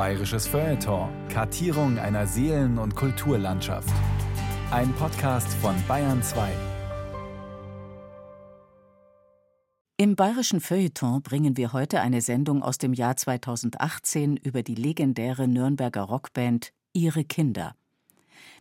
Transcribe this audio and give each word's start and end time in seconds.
Bayerisches 0.00 0.46
Feuilleton. 0.46 1.10
Kartierung 1.28 1.98
einer 1.98 2.26
Seelen- 2.26 2.78
und 2.78 2.96
Kulturlandschaft. 2.96 3.92
Ein 4.70 4.94
Podcast 4.94 5.52
von 5.60 5.74
Bayern 5.86 6.22
2. 6.22 6.50
Im 9.98 10.16
Bayerischen 10.16 10.62
Feuilleton 10.62 11.20
bringen 11.20 11.58
wir 11.58 11.74
heute 11.74 12.00
eine 12.00 12.22
Sendung 12.22 12.62
aus 12.62 12.78
dem 12.78 12.94
Jahr 12.94 13.14
2018 13.14 14.38
über 14.38 14.62
die 14.62 14.74
legendäre 14.74 15.46
Nürnberger 15.46 16.04
Rockband 16.04 16.72
Ihre 16.94 17.22
Kinder. 17.22 17.74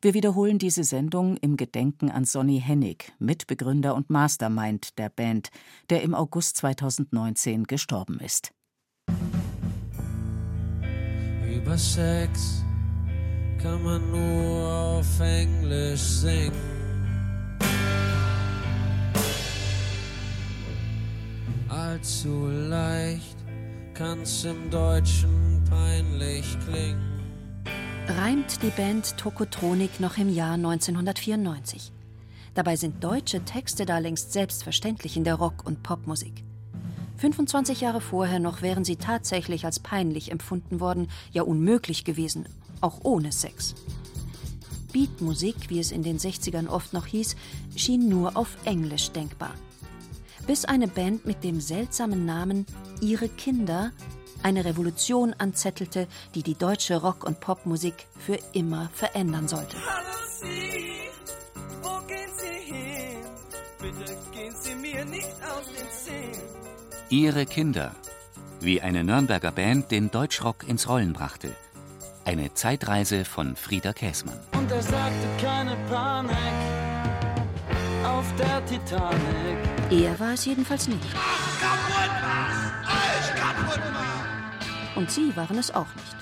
Wir 0.01 0.13
wiederholen 0.13 0.59
diese 0.59 0.83
Sendung 0.83 1.37
im 1.37 1.55
Gedenken 1.55 2.11
an 2.11 2.25
Sonny 2.25 2.59
Hennig, 2.59 3.13
Mitbegründer 3.17 3.95
und 3.95 4.09
Mastermind 4.09 4.99
der 4.99 5.07
Band, 5.07 5.51
der 5.89 6.03
im 6.03 6.15
August 6.15 6.57
2019 6.57 7.63
gestorben 7.63 8.19
ist. 8.19 8.51
Über 11.61 11.77
Sex 11.77 12.63
kann 13.61 13.83
man 13.83 14.11
nur 14.11 14.65
auf 14.65 15.19
Englisch 15.19 15.99
singen. 15.99 16.53
Allzu 21.67 22.47
leicht 22.47 23.35
kann's 23.93 24.45
im 24.45 24.69
Deutschen 24.69 25.61
peinlich 25.69 26.45
klingen. 26.65 27.19
Reimt 28.07 28.63
die 28.63 28.69
Band 28.69 29.17
Tokotronik 29.17 29.99
noch 29.99 30.17
im 30.17 30.29
Jahr 30.33 30.53
1994. 30.53 31.91
Dabei 32.53 32.77
sind 32.77 33.03
deutsche 33.03 33.43
Texte 33.43 33.85
da 33.85 33.97
längst 33.97 34.31
selbstverständlich 34.31 35.17
in 35.17 35.25
der 35.25 35.35
Rock- 35.35 35.65
und 35.65 35.83
Popmusik. 35.83 36.45
25 37.19 37.81
Jahre 37.81 37.99
vorher 37.99 38.39
noch 38.39 38.61
wären 38.61 38.85
sie 38.85 38.95
tatsächlich 38.95 39.65
als 39.65 39.79
peinlich 39.79 40.31
empfunden 40.31 40.79
worden, 40.79 41.09
ja 41.31 41.43
unmöglich 41.43 42.05
gewesen, 42.05 42.47
auch 42.79 42.99
ohne 43.03 43.33
Sex. 43.33 43.75
Beatmusik, 44.93 45.69
wie 45.69 45.79
es 45.79 45.91
in 45.91 46.01
den 46.01 46.17
60ern 46.17 46.69
oft 46.69 46.93
noch 46.93 47.05
hieß, 47.05 47.35
schien 47.75 48.07
nur 48.07 48.37
auf 48.37 48.57
Englisch 48.63 49.11
denkbar. 49.11 49.53
Bis 50.47 50.63
eine 50.63 50.87
Band 50.87 51.25
mit 51.25 51.43
dem 51.43 51.59
seltsamen 51.59 52.25
Namen 52.25 52.65
Ihre 53.01 53.27
Kinder 53.27 53.91
eine 54.41 54.63
Revolution 54.63 55.35
anzettelte, 55.37 56.07
die 56.33 56.43
die 56.43 56.55
deutsche 56.55 57.01
Rock- 57.01 57.25
und 57.25 57.41
Popmusik 57.41 58.07
für 58.17 58.39
immer 58.53 58.89
verändern 58.93 59.49
sollte. 59.49 59.75
Hallo 59.85 60.07
Sie, 60.41 61.09
wo 61.83 62.07
gehen 62.07 62.31
Sie 62.37 62.73
hin? 62.73 63.17
Bitte 63.79 64.17
gehen 64.31 64.55
Sie 64.61 64.75
mir 64.75 65.03
nicht 65.03 65.35
aus 65.43 65.65
den 65.67 65.89
Sinn. 65.91 66.78
Ihre 67.11 67.47
Kinder. 67.47 67.95
Wie 68.61 68.81
eine 68.81 69.03
Nürnberger 69.03 69.51
Band 69.51 69.89
den 69.89 70.11
Deutschrock 70.11 70.67
ins 70.67 70.87
Rollen 70.87 71.11
brachte. 71.11 71.49
Eine 72.23 72.53
Zeitreise 72.53 73.25
von 73.25 73.55
Frieder 73.55 73.93
Käsmann. 73.93 74.39
Und 74.55 74.71
er 74.71 74.83
sagte 74.83 75.27
keine 75.41 75.75
Panik 75.89 76.37
auf 78.05 78.31
der 78.37 78.63
Titanic. 78.63 79.57
Er 79.89 80.19
war 80.19 80.33
es 80.33 80.45
jedenfalls 80.45 80.87
nicht. 80.87 80.99
Und 84.95 85.09
sie 85.09 85.35
waren 85.35 85.57
es 85.57 85.73
auch 85.73 85.87
nicht. 85.95 86.15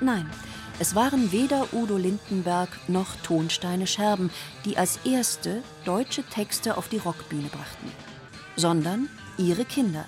Nein, 0.00 0.30
es 0.78 0.94
waren 0.94 1.32
weder 1.32 1.66
Udo 1.74 1.98
Lindenberg 1.98 2.70
noch 2.88 3.14
Tonsteine 3.24 3.86
Scherben, 3.86 4.30
die 4.64 4.78
als 4.78 5.00
erste 5.04 5.62
deutsche 5.84 6.22
Texte 6.22 6.78
auf 6.78 6.88
die 6.88 6.98
Rockbühne 6.98 7.48
brachten, 7.48 7.92
sondern 8.58 9.08
ihre 9.38 9.64
Kinder. 9.64 10.04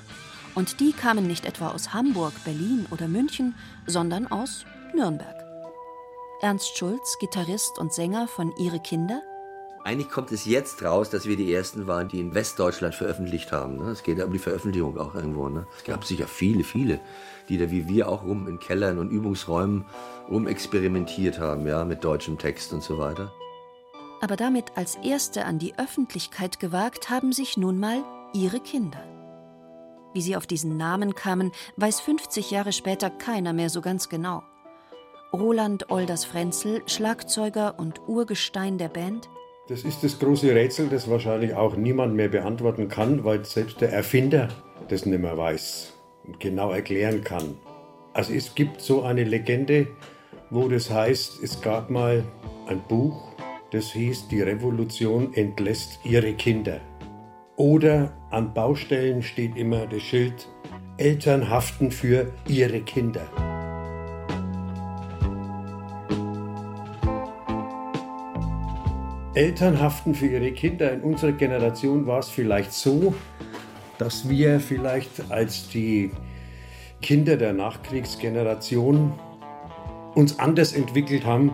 Und 0.55 0.81
die 0.81 0.93
kamen 0.93 1.27
nicht 1.27 1.47
etwa 1.47 1.69
aus 1.69 1.95
Hamburg, 1.95 2.33
Berlin 2.45 2.87
oder 2.91 3.07
München, 3.07 3.55
sondern 3.87 4.27
aus 4.27 4.67
Nürnberg. 4.93 5.37
Ernst 6.43 6.77
Schulz, 6.77 7.17
Gitarrist 7.21 7.79
und 7.79 7.93
Sänger 7.95 8.27
von 8.27 8.53
Ihre 8.59 8.81
Kinder, 8.81 9.23
Eigentlich 9.83 10.11
kommt 10.11 10.31
es 10.31 10.45
jetzt 10.45 10.83
raus, 10.83 11.09
dass 11.09 11.25
wir 11.25 11.39
die 11.39 11.55
Ersten 11.55 11.87
waren, 11.87 12.09
die 12.09 12.21
in 12.21 12.35
Westdeutschland 12.35 12.95
veröffentlicht 12.95 13.51
haben. 13.51 13.79
ne? 13.79 13.91
Es 13.91 14.03
geht 14.03 14.19
ja 14.19 14.27
um 14.27 14.33
die 14.33 14.39
Veröffentlichung 14.39 14.99
auch 14.99 15.15
irgendwo. 15.15 15.49
Ne? 15.49 15.67
Es 15.79 15.85
gab 15.85 16.05
sicher 16.05 16.27
viele, 16.27 16.65
viele, 16.65 17.01
die 17.49 17.57
da 17.57 17.71
wie 17.71 17.89
wir 17.89 18.07
auch 18.11 18.23
rum 18.23 18.47
in 18.47 18.59
Kellern 18.59 18.99
und 18.99 19.11
Übungsräumen 19.11 19.87
rumexperimentiert 20.29 21.39
haben, 21.41 21.67
ja, 21.67 21.87
mit 21.87 22.05
deutschem 22.05 22.37
Text 22.37 22.75
und 22.75 22.83
so 22.83 22.99
weiter. 22.99 23.33
aber 24.21 24.37
damit 24.37 24.73
als 24.75 24.97
Erste 24.97 25.47
an 25.47 25.59
die 25.59 25.79
Öffentlichkeit 25.79 26.61
gewagt 26.61 27.09
haben 27.09 27.33
sich 27.33 27.57
nun 27.57 27.79
mal 27.81 28.05
Ihre 28.33 28.61
Kinder. 28.61 29.03
Wie 30.13 30.23
sie 30.23 30.37
auf 30.37 30.47
diesen 30.47 30.77
Namen 30.77 31.15
kamen, 31.15 31.53
weiß 31.77 32.01
50 32.01 32.51
Jahre 32.51 32.73
später 32.73 33.11
keiner 33.11 33.53
mehr 33.53 33.71
so 33.71 33.81
ganz 33.81 34.09
genau. 34.09 34.43
Roland 35.33 35.91
Olders 35.91 36.25
Frenzel, 36.25 36.83
Schlagzeuger 36.87 37.79
und 37.79 38.09
Urgestein 38.09 38.79
der 38.79 38.89
Band, 38.89 39.29
Das 39.69 39.85
ist 39.85 40.03
das 40.03 40.19
große 40.19 40.53
Rätsel, 40.53 40.89
das 40.89 41.09
wahrscheinlich 41.09 41.55
auch 41.55 41.77
niemand 41.77 42.17
mehr 42.17 42.29
beantworten 42.29 42.89
kann, 42.89 43.23
weil 43.23 43.45
selbst 43.45 43.81
der 43.81 43.93
Erfinder 43.93 44.49
das 44.89 45.07
nicht 45.07 45.21
mehr 45.21 45.39
weiß 45.39 45.93
und 46.27 46.41
genau 46.41 46.73
erklären 46.73 47.23
kann. 47.23 47.57
Also 48.13 48.33
es 48.33 48.57
gibt 48.57 48.81
so 48.81 49.03
eine 49.03 49.23
Legende, 49.23 49.87
wo 50.51 50.69
das 50.69 50.91
heißt, 50.91 51.41
es 51.45 51.61
gab 51.61 51.89
mal 51.89 52.25
ein 52.67 52.83
Buch, 52.89 53.33
das 53.71 53.93
hieß 53.93 54.27
Die 54.27 54.43
Revolution 54.43 55.33
entlässt 55.35 56.01
ihre 56.03 56.35
Kinder. 56.35 56.81
Oder 57.55 58.13
an 58.31 58.55
Baustellen 58.55 59.23
steht 59.23 59.57
immer 59.57 59.87
das 59.87 60.03
Schild 60.03 60.49
Eltern 60.97 61.49
haften 61.49 61.91
für 61.91 62.31
ihre 62.47 62.81
Kinder. 62.81 63.23
Eltern 69.35 69.81
haften 69.81 70.15
für 70.15 70.27
ihre 70.27 70.53
Kinder. 70.53 70.93
In 70.93 71.01
unserer 71.01 71.33
Generation 71.33 72.07
war 72.07 72.19
es 72.19 72.29
vielleicht 72.29 72.73
so, 72.73 73.15
dass 73.97 74.29
wir 74.29 74.61
vielleicht 74.61 75.31
als 75.31 75.69
die 75.71 76.11
Kinder 77.01 77.37
der 77.37 77.55
Nachkriegsgeneration 77.55 79.19
uns 80.15 80.39
anders 80.39 80.75
entwickelt 80.75 81.25
haben, 81.25 81.53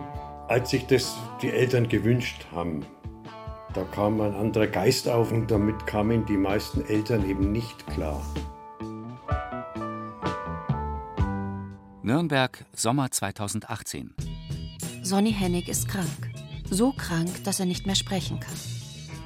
als 0.49 0.71
sich 0.71 0.85
das 0.87 1.17
die 1.41 1.51
Eltern 1.51 1.87
gewünscht 1.87 2.47
haben. 2.53 2.85
Da 3.77 3.83
kam 3.83 4.19
ein 4.21 4.33
anderer 4.33 4.65
Geist 4.65 5.07
auf 5.07 5.31
und 5.31 5.51
damit 5.51 5.85
kamen 5.85 6.25
die 6.25 6.35
meisten 6.35 6.83
Eltern 6.83 7.29
eben 7.29 7.51
nicht 7.51 7.85
klar. 7.85 8.25
Nürnberg, 12.01 12.65
Sommer 12.73 13.11
2018. 13.11 14.15
Sonny 15.03 15.31
Hennig 15.31 15.69
ist 15.69 15.87
krank. 15.87 16.07
So 16.71 16.91
krank, 16.91 17.29
dass 17.43 17.59
er 17.59 17.67
nicht 17.67 17.85
mehr 17.85 17.93
sprechen 17.93 18.39
kann. 18.39 18.55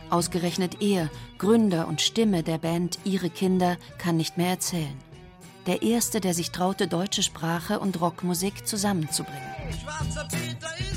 Ausgerechnet 0.09 0.81
er, 0.81 1.09
Gründer 1.37 1.87
und 1.87 2.01
Stimme 2.01 2.43
der 2.43 2.57
Band 2.57 2.99
Ihre 3.05 3.29
Kinder, 3.29 3.77
kann 3.99 4.17
nicht 4.17 4.35
mehr 4.37 4.49
erzählen. 4.49 4.97
Der 5.65 5.81
Erste, 5.81 6.19
der 6.19 6.33
sich 6.33 6.51
traute, 6.51 6.89
deutsche 6.89 7.23
Sprache 7.23 7.79
und 7.79 8.01
Rockmusik 8.01 8.67
zusammenzubringen. 8.67 9.39
Schwarzer 9.81 10.27
Peter 10.29 10.90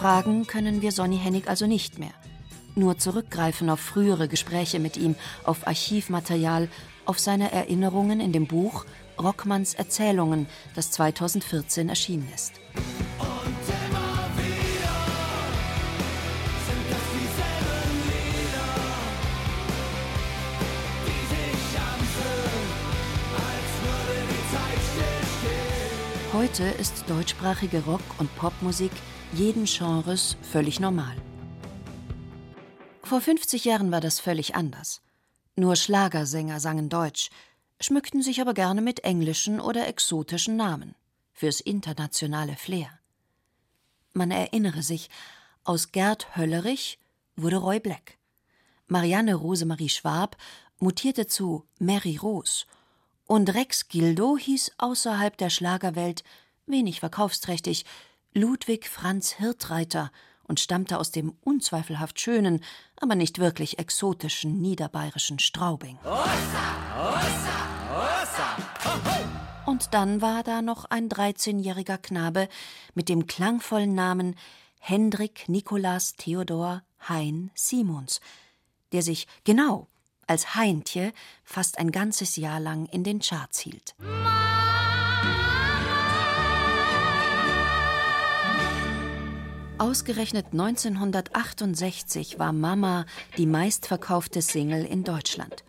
Ziel. 0.00 0.06
Befragen 0.06 0.46
können 0.46 0.80
wir 0.80 0.92
Sonny 0.92 1.18
Hennig 1.18 1.46
also 1.46 1.66
nicht 1.66 1.98
mehr. 1.98 2.12
Nur 2.74 2.96
zurückgreifen 2.96 3.68
auf 3.68 3.80
frühere 3.80 4.28
Gespräche 4.28 4.78
mit 4.78 4.96
ihm, 4.96 5.14
auf 5.44 5.66
Archivmaterial, 5.66 6.68
auf 7.04 7.18
seine 7.18 7.52
Erinnerungen 7.52 8.20
in 8.20 8.32
dem 8.32 8.46
Buch 8.46 8.86
Rockmanns 9.20 9.74
Erzählungen, 9.74 10.46
das 10.74 10.90
2014 10.92 11.90
erschienen 11.90 12.28
ist. 12.34 12.54
Heute 26.32 26.62
ist 26.80 27.04
deutschsprachige 27.06 27.84
Rock- 27.84 28.00
und 28.18 28.34
Popmusik 28.36 28.92
jeden 29.32 29.64
Genres 29.64 30.36
völlig 30.42 30.80
normal. 30.80 31.16
Vor 33.02 33.20
50 33.20 33.64
Jahren 33.64 33.90
war 33.92 34.00
das 34.00 34.20
völlig 34.20 34.54
anders. 34.54 35.02
Nur 35.56 35.76
Schlagersänger 35.76 36.60
sangen 36.60 36.88
Deutsch, 36.88 37.30
schmückten 37.80 38.22
sich 38.22 38.40
aber 38.40 38.54
gerne 38.54 38.82
mit 38.82 39.04
englischen 39.04 39.60
oder 39.60 39.86
exotischen 39.88 40.56
Namen 40.56 40.94
fürs 41.32 41.60
internationale 41.60 42.56
Flair. 42.56 42.90
Man 44.12 44.30
erinnere 44.30 44.82
sich, 44.82 45.08
aus 45.64 45.92
Gerd 45.92 46.36
Höllerich 46.36 46.98
wurde 47.36 47.56
Roy 47.56 47.80
Black. 47.80 48.18
Marianne 48.86 49.34
Rosemarie 49.34 49.88
Schwab 49.88 50.36
mutierte 50.78 51.26
zu 51.26 51.64
Mary 51.78 52.16
Rose 52.16 52.64
und 53.26 53.54
Rex 53.54 53.88
Gildo 53.88 54.36
hieß 54.36 54.72
außerhalb 54.78 55.36
der 55.36 55.50
Schlagerwelt 55.50 56.24
wenig 56.66 57.00
verkaufsträchtig 57.00 57.84
Ludwig 58.32 58.88
Franz 58.88 59.32
Hirtreiter 59.32 60.12
und 60.44 60.60
stammte 60.60 60.98
aus 60.98 61.10
dem 61.10 61.34
unzweifelhaft 61.42 62.20
schönen, 62.20 62.62
aber 62.96 63.14
nicht 63.14 63.38
wirklich 63.38 63.78
exotischen 63.78 64.60
niederbayerischen 64.60 65.38
Straubing. 65.38 65.98
Und 69.66 69.94
dann 69.94 70.20
war 70.20 70.42
da 70.42 70.62
noch 70.62 70.84
ein 70.86 71.08
13-jähriger 71.08 71.98
Knabe 71.98 72.48
mit 72.94 73.08
dem 73.08 73.26
klangvollen 73.26 73.94
Namen 73.94 74.36
Hendrik 74.78 75.48
Nikolaus 75.48 76.14
Theodor 76.14 76.82
Hein 77.08 77.50
Simons, 77.54 78.20
der 78.92 79.02
sich 79.02 79.26
genau 79.44 79.88
als 80.26 80.54
Heintje 80.54 81.12
fast 81.44 81.78
ein 81.78 81.90
ganzes 81.90 82.36
Jahr 82.36 82.60
lang 82.60 82.86
in 82.86 83.04
den 83.04 83.20
Charts 83.20 83.58
hielt. 83.60 83.94
Ausgerechnet 89.80 90.48
1968 90.52 92.38
war 92.38 92.52
Mama 92.52 93.06
die 93.38 93.46
meistverkaufte 93.46 94.42
Single 94.42 94.84
in 94.84 95.04
Deutschland. 95.04 95.64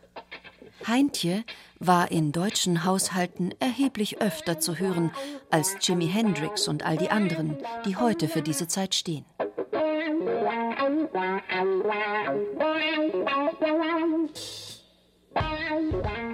Heintje 0.86 1.46
war 1.80 2.12
in 2.12 2.34
deutschen 2.34 2.84
Haushalten 2.84 3.54
erheblich 3.62 4.20
öfter 4.20 4.60
zu 4.60 4.78
hören 4.78 5.12
als 5.50 5.78
Jimi 5.80 6.10
Hendrix 6.10 6.68
und 6.68 6.84
all 6.84 6.98
die 6.98 7.10
anderen, 7.10 7.58
die 7.86 7.96
heute 7.96 8.28
für 8.28 8.42
diese 8.42 8.68
Zeit 8.68 8.96
stehen. 8.96 9.24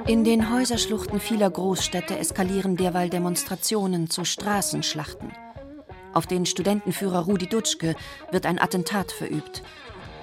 In 0.08 0.24
den 0.24 0.52
Häuserschluchten 0.52 1.20
vieler 1.20 1.52
Großstädte 1.52 2.18
eskalieren 2.18 2.76
derweil 2.76 3.12
Demonstrationen 3.12 4.10
zu 4.10 4.26
Straßenschlachten. 4.26 5.32
Auf 6.18 6.26
den 6.26 6.48
Studentenführer 6.48 7.26
Rudi 7.26 7.46
Dutschke 7.46 7.96
wird 8.32 8.48
ein 8.48 8.60
Attentat 8.60 9.12
verübt. 9.12 9.62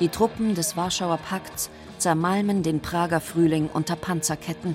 Die 0.00 0.08
Truppen 0.08 0.56
des 0.56 0.76
Warschauer 0.76 1.18
Pakts 1.18 1.70
zermalmen 1.98 2.64
den 2.64 2.80
Prager 2.80 3.20
Frühling 3.20 3.70
unter 3.72 3.94
Panzerketten. 3.94 4.74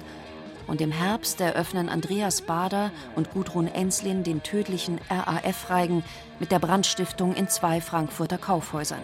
Und 0.66 0.80
im 0.80 0.94
Herbst 0.94 1.42
eröffnen 1.42 1.90
Andreas 1.90 2.44
Bader 2.44 2.94
und 3.18 3.32
Gudrun 3.32 3.68
Enslin 3.68 4.24
den 4.24 4.44
tödlichen 4.44 5.02
RAF-Reigen 5.10 6.06
mit 6.40 6.54
der 6.54 6.60
Brandstiftung 6.60 7.36
in 7.36 7.50
zwei 7.50 7.82
Frankfurter 7.82 8.38
Kaufhäusern. 8.38 9.04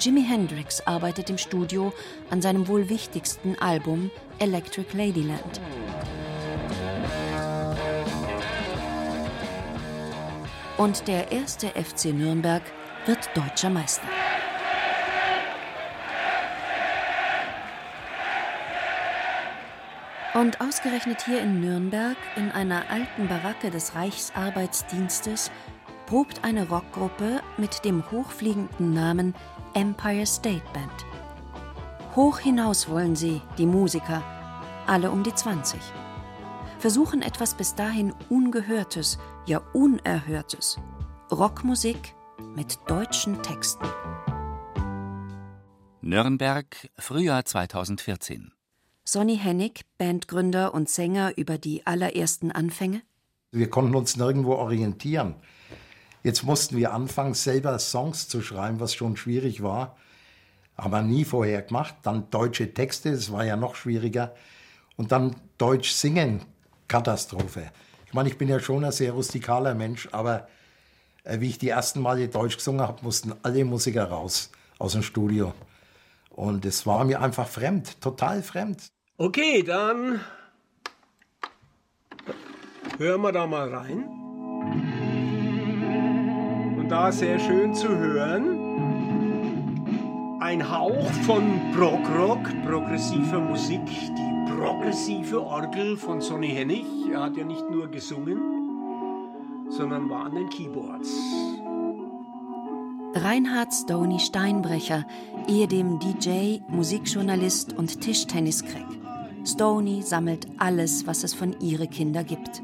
Jimi 0.00 0.24
Hendrix 0.24 0.80
arbeitet 0.80 1.30
im 1.30 1.38
Studio 1.38 1.92
an 2.30 2.42
seinem 2.42 2.66
wohl 2.66 2.88
wichtigsten 2.88 3.56
Album 3.60 4.10
Electric 4.40 4.96
Ladyland. 4.96 5.60
Und 10.76 11.06
der 11.06 11.30
erste 11.30 11.68
FC 11.68 12.06
Nürnberg 12.06 12.62
wird 13.06 13.30
deutscher 13.34 13.70
Meister. 13.70 14.08
Und 20.34 20.60
ausgerechnet 20.60 21.24
hier 21.24 21.40
in 21.40 21.60
Nürnberg, 21.60 22.16
in 22.34 22.50
einer 22.50 22.90
alten 22.90 23.28
Baracke 23.28 23.70
des 23.70 23.94
Reichsarbeitsdienstes, 23.94 25.52
probt 26.06 26.42
eine 26.42 26.68
Rockgruppe 26.68 27.40
mit 27.56 27.84
dem 27.84 28.02
hochfliegenden 28.10 28.92
Namen 28.92 29.32
Empire 29.74 30.26
State 30.26 30.64
Band. 30.72 30.90
Hoch 32.16 32.40
hinaus 32.40 32.88
wollen 32.88 33.14
sie, 33.14 33.40
die 33.58 33.66
Musiker, 33.66 34.24
alle 34.88 35.12
um 35.12 35.22
die 35.22 35.34
20. 35.34 35.80
Versuchen 36.84 37.22
etwas 37.22 37.54
bis 37.54 37.74
dahin 37.74 38.12
Ungehörtes, 38.28 39.18
ja 39.46 39.62
Unerhörtes. 39.72 40.78
Rockmusik 41.32 42.14
mit 42.54 42.78
deutschen 42.86 43.42
Texten. 43.42 43.86
Nürnberg, 46.02 46.90
Frühjahr 46.98 47.46
2014. 47.46 48.52
Sonny 49.02 49.38
Hennig, 49.38 49.86
Bandgründer 49.96 50.74
und 50.74 50.90
Sänger 50.90 51.38
über 51.38 51.56
die 51.56 51.86
allerersten 51.86 52.52
Anfänge? 52.52 53.00
Wir 53.50 53.70
konnten 53.70 53.94
uns 53.94 54.18
nirgendwo 54.18 54.52
orientieren. 54.52 55.36
Jetzt 56.22 56.42
mussten 56.42 56.76
wir 56.76 56.92
anfangen, 56.92 57.32
selber 57.32 57.78
Songs 57.78 58.28
zu 58.28 58.42
schreiben, 58.42 58.78
was 58.78 58.92
schon 58.92 59.16
schwierig 59.16 59.62
war. 59.62 59.96
Aber 60.76 61.00
nie 61.00 61.24
vorher 61.24 61.62
gemacht. 61.62 61.94
Dann 62.02 62.28
deutsche 62.28 62.74
Texte, 62.74 63.12
das 63.12 63.32
war 63.32 63.46
ja 63.46 63.56
noch 63.56 63.74
schwieriger. 63.74 64.34
Und 64.96 65.12
dann 65.12 65.34
Deutsch 65.56 65.90
singen, 65.92 66.42
Katastrophe. 66.88 67.70
Ich 68.06 68.14
meine, 68.14 68.28
ich 68.28 68.38
bin 68.38 68.48
ja 68.48 68.60
schon 68.60 68.84
ein 68.84 68.92
sehr 68.92 69.12
rustikaler 69.12 69.74
Mensch, 69.74 70.08
aber 70.12 70.48
äh, 71.24 71.40
wie 71.40 71.48
ich 71.48 71.58
die 71.58 71.70
ersten 71.70 72.00
Male 72.00 72.28
Deutsch 72.28 72.56
gesungen 72.56 72.80
habe, 72.80 73.02
mussten 73.02 73.34
alle 73.42 73.64
Musiker 73.64 74.04
raus 74.04 74.50
aus 74.78 74.92
dem 74.92 75.02
Studio. 75.02 75.52
Und 76.30 76.64
es 76.64 76.86
war 76.86 77.04
mir 77.04 77.20
einfach 77.20 77.48
fremd, 77.48 78.00
total 78.00 78.42
fremd. 78.42 78.86
Okay, 79.16 79.62
dann 79.62 80.20
hören 82.98 83.20
wir 83.22 83.32
da 83.32 83.46
mal 83.46 83.72
rein. 83.72 84.04
Und 86.76 86.88
da 86.88 87.12
sehr 87.12 87.38
schön 87.38 87.74
zu 87.74 87.88
hören, 87.88 88.64
ein 90.40 90.68
Hauch 90.70 91.10
von 91.24 91.72
Prog-Rock, 91.74 92.42
progressiver 92.66 93.40
Musik, 93.40 93.86
die 93.86 94.33
progressive 94.56 95.40
Orgel 95.42 95.96
von 95.96 96.20
Sonny 96.20 96.48
Hennig. 96.48 96.84
Er 97.12 97.24
hat 97.24 97.36
ja 97.36 97.44
nicht 97.44 97.68
nur 97.70 97.88
gesungen, 97.88 98.38
sondern 99.68 100.08
war 100.08 100.26
an 100.26 100.34
den 100.34 100.48
Keyboards. 100.48 101.10
Reinhard 103.14 103.72
Stoney 103.72 104.18
Steinbrecher, 104.18 105.06
ehedem 105.48 105.98
DJ, 105.98 106.58
Musikjournalist 106.68 107.72
und 107.72 108.00
Tischtenniscrack. 108.00 108.86
Stoney 109.44 110.02
sammelt 110.02 110.46
alles, 110.58 111.06
was 111.06 111.24
es 111.24 111.34
von 111.34 111.54
ihre 111.60 111.86
Kinder 111.86 112.24
gibt. 112.24 112.62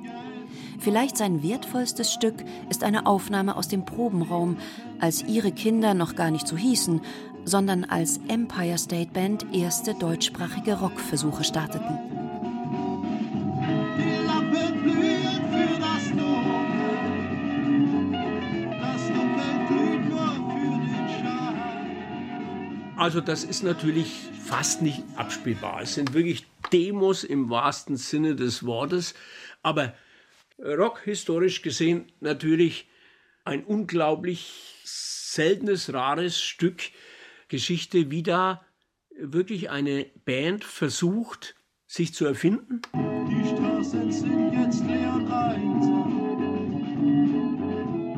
Vielleicht 0.79 1.19
sein 1.19 1.43
wertvollstes 1.43 2.11
Stück 2.11 2.43
ist 2.71 2.85
eine 2.85 3.07
Aufnahme 3.07 3.57
aus 3.57 3.69
dem 3.69 3.85
Probenraum, 3.85 4.57
als 4.99 5.23
ihre 5.25 5.53
Kinder 5.53 5.93
noch 5.93 6.15
gar 6.15 6.31
nicht 6.31 6.49
so 6.49 6.57
hießen, 6.57 7.03
sondern 7.45 7.85
als 7.85 8.21
Empire 8.29 8.79
State 8.79 9.11
Band 9.13 9.47
erste 9.53 9.95
deutschsprachige 9.95 10.75
Rockversuche 10.75 11.45
starteten. 11.45 11.99
Die 13.97 14.27
Lampe 14.27 14.73
blüht 14.83 15.43
für 15.51 15.81
das 15.81 16.09
Dunkel. 16.11 17.01
Das 18.81 19.03
Dunkel 19.09 19.59
glüht 19.69 20.05
nur 20.09 20.33
für 20.51 20.79
den 20.87 21.09
Schein. 21.21 22.97
Also 22.97 23.21
das 23.21 23.45
ist 23.45 23.63
natürlich 23.63 24.13
fast 24.45 24.83
nicht 24.83 25.03
abspielbar. 25.17 25.83
Es 25.83 25.95
sind 25.95 26.15
wirklich 26.15 26.47
Demos 26.73 27.25
im 27.25 27.51
wahrsten 27.51 27.97
Sinne 27.97 28.35
des 28.35 28.65
Wortes. 28.65 29.15
Aber 29.63 29.95
Rock 30.59 31.01
historisch 31.05 31.63
gesehen 31.63 32.13
natürlich 32.21 32.89
ein 33.45 33.65
unglaublich 33.65 34.53
seltenes, 34.85 35.93
rares 35.93 36.41
Stück 36.41 36.83
Geschichte, 37.51 38.11
wie 38.11 38.23
da 38.23 38.63
wirklich 39.21 39.69
eine 39.69 40.07
Band 40.25 40.65
versucht, 40.65 41.55
sich 41.87 42.15
zu 42.15 42.25
erfinden. 42.25 42.81
Die 42.95 43.49
Straßen 43.49 44.11
sind 44.13 44.53
jetzt 44.53 44.83
leer 44.87 45.13
und 45.13 45.31
einsam. 45.31 46.11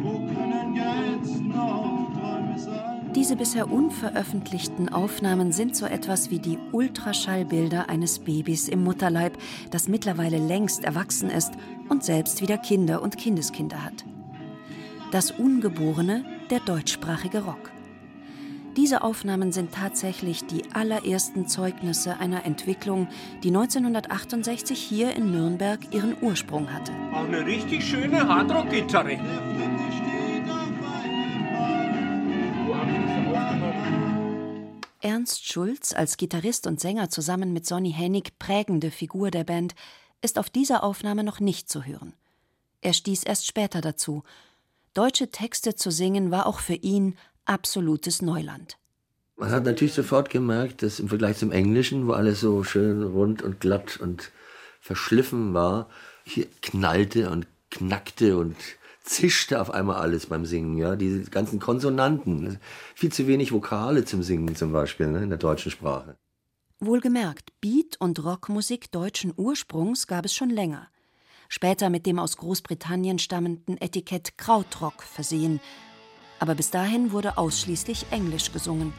Wo 0.03 0.19
können 0.27 0.77
jetzt 0.77 1.41
noch 1.41 2.13
Träume 2.15 2.59
sein? 2.59 3.13
Diese 3.15 3.35
bisher 3.35 3.71
unveröffentlichten 3.71 4.91
Aufnahmen 4.91 5.53
sind 5.53 5.77
so 5.77 5.87
etwas 5.87 6.31
wie 6.31 6.39
die 6.39 6.59
Ultraschallbilder 6.73 7.89
eines 7.89 8.19
Babys 8.19 8.69
im 8.69 8.85
Mutterleib, 8.85 9.39
das 9.71 9.89
mittlerweile 9.89 10.39
längst 10.39 10.85
erwachsen 10.85 11.31
ist 11.31 11.53
und 11.89 12.05
selbst 12.05 12.43
wieder 12.43 12.59
Kinder 12.59 13.01
und 13.01 13.17
Kindeskinder 13.17 13.83
hat. 13.83 14.05
Das 15.11 15.31
Ungeborene, 15.31 16.25
der 16.51 16.61
deutschsprachige 16.61 17.45
Rock. 17.45 17.72
Diese 18.77 19.03
Aufnahmen 19.03 19.53
sind 19.53 19.75
tatsächlich 19.75 20.47
die 20.47 20.65
allerersten 20.73 21.47
Zeugnisse 21.47 22.19
einer 22.19 22.47
Entwicklung, 22.47 23.07
die 23.43 23.49
1968 23.49 24.79
hier 24.81 25.15
in 25.15 25.31
Nürnberg 25.31 25.79
ihren 25.93 26.17
Ursprung 26.23 26.73
hatte. 26.73 26.93
Auch 27.13 27.25
eine 27.25 27.45
richtig 27.45 27.85
schöne 27.85 28.27
Hardrock-Gitarre. 28.27 29.19
Ernst 35.03 35.47
Schulz 35.47 35.93
als 35.93 36.17
Gitarrist 36.17 36.67
und 36.67 36.81
Sänger 36.81 37.11
zusammen 37.11 37.53
mit 37.53 37.67
Sonny 37.67 37.93
Hennig 37.93 38.39
prägende 38.39 38.91
Figur 38.91 39.31
der 39.31 39.45
Band 39.45 39.75
ist 40.23 40.39
auf 40.39 40.49
dieser 40.49 40.83
Aufnahme 40.83 41.25
noch 41.25 41.41
nicht 41.41 41.69
zu 41.69 41.85
hören. 41.85 42.15
Er 42.81 42.95
stieß 42.95 43.25
erst 43.25 43.47
später 43.47 43.83
dazu. 43.83 44.23
Deutsche 44.95 45.31
Texte 45.31 45.75
zu 45.75 45.91
singen 45.91 46.31
war 46.31 46.47
auch 46.47 46.61
für 46.61 46.75
ihn 46.75 47.17
absolutes 47.45 48.23
Neuland. 48.23 48.77
Man 49.37 49.51
hat 49.51 49.65
natürlich 49.65 49.95
sofort 49.95 50.31
gemerkt, 50.31 50.83
dass 50.83 51.01
im 51.01 51.09
Vergleich 51.09 51.39
zum 51.39 51.53
Englischen, 51.53 52.07
wo 52.07 52.13
alles 52.13 52.41
so 52.41 52.63
schön 52.65 53.03
rund 53.03 53.43
und 53.43 53.61
glatt 53.61 53.99
und 53.99 54.31
verschliffen 54.81 55.55
war, 55.55 55.89
hier 56.25 56.47
knallte 56.61 57.31
und 57.31 57.47
knackte 57.71 58.37
und 58.37 58.57
zischte 59.03 59.61
auf 59.61 59.71
einmal 59.71 59.97
alles 59.97 60.27
beim 60.27 60.47
Singen, 60.47 60.79
ja, 60.79 60.97
diese 60.97 61.31
ganzen 61.31 61.59
Konsonanten. 61.59 62.59
Viel 62.95 63.13
zu 63.13 63.27
wenig 63.27 63.53
Vokale 63.53 64.05
zum 64.05 64.23
Singen 64.23 64.55
zum 64.55 64.73
Beispiel 64.73 65.09
ne, 65.09 65.23
in 65.23 65.29
der 65.31 65.39
deutschen 65.39 65.73
Sprache. 65.73 66.17
Wohlgemerkt, 66.79 67.51
Beat- 67.61 68.01
und 68.01 68.23
Rockmusik 68.25 68.91
deutschen 68.91 69.33
Ursprungs 69.37 70.07
gab 70.07 70.25
es 70.25 70.35
schon 70.35 70.51
länger. 70.51 70.89
Später 71.49 71.91
mit 71.91 72.07
dem 72.07 72.19
aus 72.19 72.37
Großbritannien 72.37 73.19
stammenden 73.19 73.77
Etikett 73.81 74.39
Krautrock 74.39 75.03
versehen. 75.03 75.61
Aber 76.43 76.57
bis 76.57 76.71
dahin 76.71 77.13
wurde 77.13 77.39
ausschließlich 77.39 78.07
Englisch 78.11 78.51
gesungen. 78.51 78.93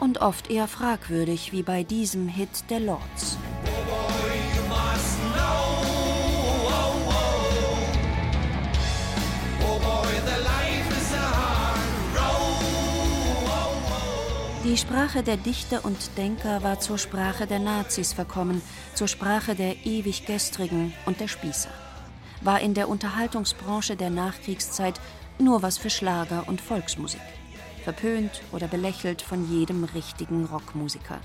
Und 0.00 0.20
oft 0.20 0.50
eher 0.50 0.66
fragwürdig, 0.66 1.52
wie 1.52 1.62
bei 1.62 1.84
diesem 1.84 2.26
Hit 2.26 2.48
der 2.70 2.80
Lords. 2.80 3.38
Die 14.64 14.76
Sprache 14.76 15.22
der 15.22 15.36
Dichter 15.36 15.84
und 15.84 16.18
Denker 16.18 16.64
war 16.64 16.80
zur 16.80 16.98
Sprache 16.98 17.46
der 17.46 17.60
Nazis 17.60 18.12
verkommen, 18.12 18.60
zur 18.94 19.06
Sprache 19.06 19.54
der 19.54 19.86
ewig 19.86 20.26
Gestrigen 20.26 20.92
und 21.06 21.20
der 21.20 21.28
Spießer. 21.28 21.70
War 22.40 22.58
in 22.60 22.74
der 22.74 22.88
Unterhaltungsbranche 22.88 23.94
der 23.94 24.10
Nachkriegszeit 24.10 25.00
nur 25.40 25.62
was 25.62 25.78
für 25.78 25.90
Schlager 25.90 26.48
und 26.48 26.60
Volksmusik. 26.60 27.20
Verpönt 27.84 28.42
oder 28.52 28.68
belächelt 28.68 29.22
von 29.22 29.50
jedem 29.50 29.84
richtigen 29.84 30.44
Rockmusiker. 30.44 31.20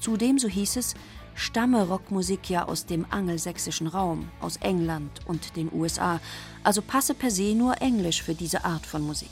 Zudem, 0.00 0.38
so 0.38 0.48
hieß 0.48 0.76
es, 0.76 0.94
stamme 1.34 1.86
Rockmusik 1.88 2.50
ja 2.50 2.66
aus 2.66 2.86
dem 2.86 3.06
angelsächsischen 3.10 3.86
Raum, 3.86 4.28
aus 4.40 4.56
England 4.58 5.20
und 5.26 5.56
den 5.56 5.72
USA, 5.72 6.20
also 6.62 6.82
passe 6.82 7.14
per 7.14 7.30
se 7.30 7.54
nur 7.54 7.80
Englisch 7.80 8.22
für 8.22 8.34
diese 8.34 8.64
Art 8.64 8.86
von 8.86 9.02
Musik. 9.02 9.30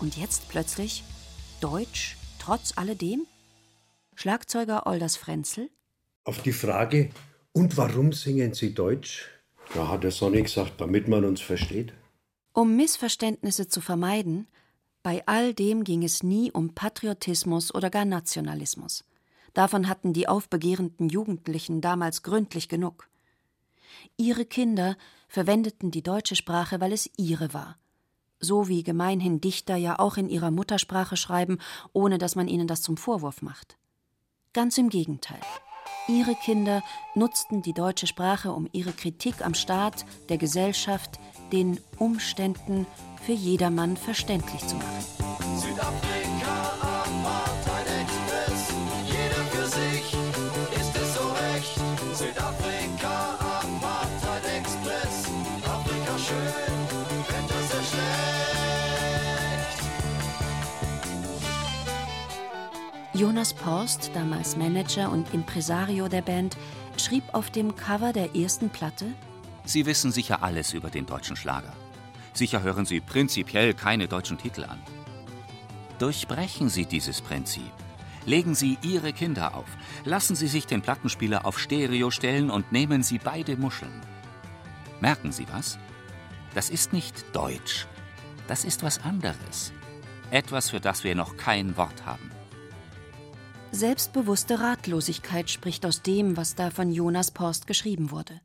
Und 0.00 0.16
jetzt 0.16 0.48
plötzlich 0.48 1.04
Deutsch, 1.60 2.16
trotz 2.38 2.76
alledem? 2.76 3.26
Schlagzeuger 4.14 4.86
Olders 4.86 5.16
Frenzel? 5.16 5.70
Auf 6.24 6.42
die 6.42 6.52
Frage, 6.52 7.10
und 7.52 7.76
warum 7.76 8.12
singen 8.12 8.54
Sie 8.54 8.74
Deutsch? 8.74 9.28
Da 9.74 9.88
hat 9.88 10.04
der 10.04 10.10
Sonny 10.10 10.42
gesagt, 10.42 10.80
damit 10.80 11.08
man 11.08 11.24
uns 11.24 11.40
versteht. 11.40 11.92
Um 12.54 12.76
Missverständnisse 12.76 13.66
zu 13.66 13.80
vermeiden, 13.80 14.46
bei 15.02 15.26
all 15.26 15.54
dem 15.54 15.82
ging 15.82 16.04
es 16.04 16.22
nie 16.22 16.52
um 16.52 16.72
Patriotismus 16.72 17.74
oder 17.74 17.90
gar 17.90 18.04
Nationalismus. 18.04 19.04
Davon 19.54 19.88
hatten 19.88 20.12
die 20.12 20.28
aufbegehrenden 20.28 21.08
Jugendlichen 21.08 21.80
damals 21.80 22.22
gründlich 22.22 22.68
genug. 22.68 23.08
Ihre 24.16 24.44
Kinder 24.44 24.96
verwendeten 25.26 25.90
die 25.90 26.04
deutsche 26.04 26.36
Sprache, 26.36 26.80
weil 26.80 26.92
es 26.92 27.10
ihre 27.16 27.52
war. 27.52 27.76
So 28.38 28.68
wie 28.68 28.84
gemeinhin 28.84 29.40
Dichter 29.40 29.74
ja 29.74 29.98
auch 29.98 30.16
in 30.16 30.28
ihrer 30.28 30.52
Muttersprache 30.52 31.16
schreiben, 31.16 31.58
ohne 31.92 32.18
dass 32.18 32.36
man 32.36 32.46
ihnen 32.46 32.68
das 32.68 32.82
zum 32.82 32.96
Vorwurf 32.96 33.42
macht. 33.42 33.76
Ganz 34.52 34.78
im 34.78 34.90
Gegenteil. 34.90 35.40
Ihre 36.06 36.34
Kinder 36.34 36.82
nutzten 37.14 37.62
die 37.62 37.72
deutsche 37.72 38.06
Sprache, 38.06 38.52
um 38.52 38.68
ihre 38.72 38.92
Kritik 38.92 39.44
am 39.44 39.54
Staat, 39.54 40.04
der 40.28 40.36
Gesellschaft, 40.36 41.18
den 41.50 41.80
Umständen 41.98 42.86
für 43.24 43.32
jedermann 43.32 43.96
verständlich 43.96 44.66
zu 44.66 44.76
machen. 44.76 45.04
Südafrika, 45.56 46.13
Jonas 63.24 63.54
Porst, 63.54 64.10
damals 64.12 64.54
Manager 64.54 65.10
und 65.10 65.32
Impresario 65.32 66.08
der 66.08 66.20
Band, 66.20 66.58
schrieb 66.98 67.22
auf 67.32 67.48
dem 67.48 67.74
Cover 67.74 68.12
der 68.12 68.36
ersten 68.36 68.68
Platte: 68.68 69.06
Sie 69.64 69.86
wissen 69.86 70.12
sicher 70.12 70.42
alles 70.42 70.74
über 70.74 70.90
den 70.90 71.06
deutschen 71.06 71.34
Schlager. 71.34 71.72
Sicher 72.34 72.60
hören 72.60 72.84
Sie 72.84 73.00
prinzipiell 73.00 73.72
keine 73.72 74.08
deutschen 74.08 74.36
Titel 74.36 74.64
an. 74.64 74.78
Durchbrechen 75.98 76.68
Sie 76.68 76.84
dieses 76.84 77.22
Prinzip. 77.22 77.72
Legen 78.26 78.54
Sie 78.54 78.76
Ihre 78.82 79.14
Kinder 79.14 79.54
auf. 79.54 79.68
Lassen 80.04 80.36
Sie 80.36 80.46
sich 80.46 80.66
den 80.66 80.82
Plattenspieler 80.82 81.46
auf 81.46 81.58
Stereo 81.58 82.10
stellen 82.10 82.50
und 82.50 82.72
nehmen 82.72 83.02
Sie 83.02 83.16
beide 83.16 83.56
Muscheln. 83.56 84.02
Merken 85.00 85.32
Sie 85.32 85.46
was? 85.50 85.78
Das 86.54 86.68
ist 86.68 86.92
nicht 86.92 87.24
Deutsch. 87.34 87.86
Das 88.48 88.66
ist 88.66 88.82
was 88.82 89.02
anderes. 89.02 89.72
Etwas, 90.30 90.68
für 90.68 90.80
das 90.80 91.04
wir 91.04 91.14
noch 91.14 91.38
kein 91.38 91.78
Wort 91.78 92.04
haben. 92.04 92.33
Selbstbewusste 93.74 94.60
Ratlosigkeit 94.60 95.50
spricht 95.50 95.84
aus 95.84 96.00
dem, 96.00 96.36
was 96.36 96.54
da 96.54 96.70
von 96.70 96.92
Jonas 96.92 97.32
Porst 97.32 97.66
geschrieben 97.66 98.12
wurde. 98.12 98.40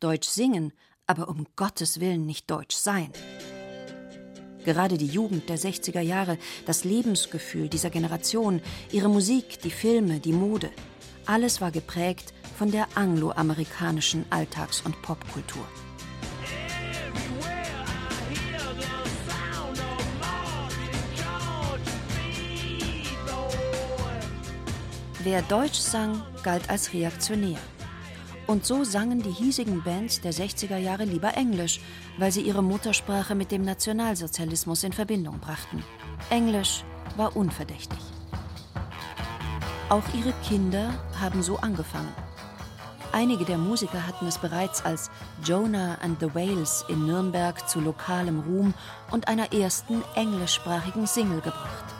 Deutsch 0.00 0.28
singen, 0.28 0.70
aber 1.06 1.28
um 1.28 1.46
Gottes 1.56 1.98
Willen 1.98 2.26
nicht 2.26 2.50
Deutsch 2.50 2.76
sein. 2.76 3.10
Gerade 4.66 4.98
die 4.98 5.06
Jugend 5.06 5.48
der 5.48 5.58
60er 5.58 6.02
Jahre, 6.02 6.36
das 6.66 6.84
Lebensgefühl 6.84 7.70
dieser 7.70 7.88
Generation, 7.88 8.60
ihre 8.92 9.08
Musik, 9.08 9.62
die 9.62 9.70
Filme, 9.70 10.20
die 10.20 10.34
Mode, 10.34 10.70
alles 11.24 11.62
war 11.62 11.70
geprägt 11.70 12.34
von 12.58 12.70
der 12.70 12.86
angloamerikanischen 12.96 14.26
Alltags- 14.28 14.82
und 14.82 15.00
Popkultur. 15.00 15.66
Wer 25.26 25.42
Deutsch 25.42 25.80
sang, 25.80 26.22
galt 26.44 26.70
als 26.70 26.92
reaktionär. 26.92 27.58
Und 28.46 28.64
so 28.64 28.84
sangen 28.84 29.22
die 29.22 29.32
hiesigen 29.32 29.82
Bands 29.82 30.20
der 30.20 30.32
60er 30.32 30.76
Jahre 30.76 31.02
lieber 31.02 31.36
Englisch, 31.36 31.80
weil 32.16 32.30
sie 32.30 32.42
ihre 32.42 32.62
Muttersprache 32.62 33.34
mit 33.34 33.50
dem 33.50 33.64
Nationalsozialismus 33.64 34.84
in 34.84 34.92
Verbindung 34.92 35.40
brachten. 35.40 35.82
Englisch 36.30 36.84
war 37.16 37.34
unverdächtig. 37.34 37.98
Auch 39.88 40.04
ihre 40.16 40.32
Kinder 40.48 40.94
haben 41.20 41.42
so 41.42 41.56
angefangen. 41.56 42.14
Einige 43.10 43.44
der 43.44 43.58
Musiker 43.58 44.06
hatten 44.06 44.28
es 44.28 44.38
bereits 44.38 44.84
als 44.84 45.10
Jonah 45.42 45.98
and 46.02 46.20
the 46.20 46.32
Whales 46.36 46.84
in 46.88 47.04
Nürnberg 47.04 47.68
zu 47.68 47.80
lokalem 47.80 48.38
Ruhm 48.38 48.74
und 49.10 49.26
einer 49.26 49.52
ersten 49.52 50.04
englischsprachigen 50.14 51.08
Single 51.08 51.40
gebracht. 51.40 51.96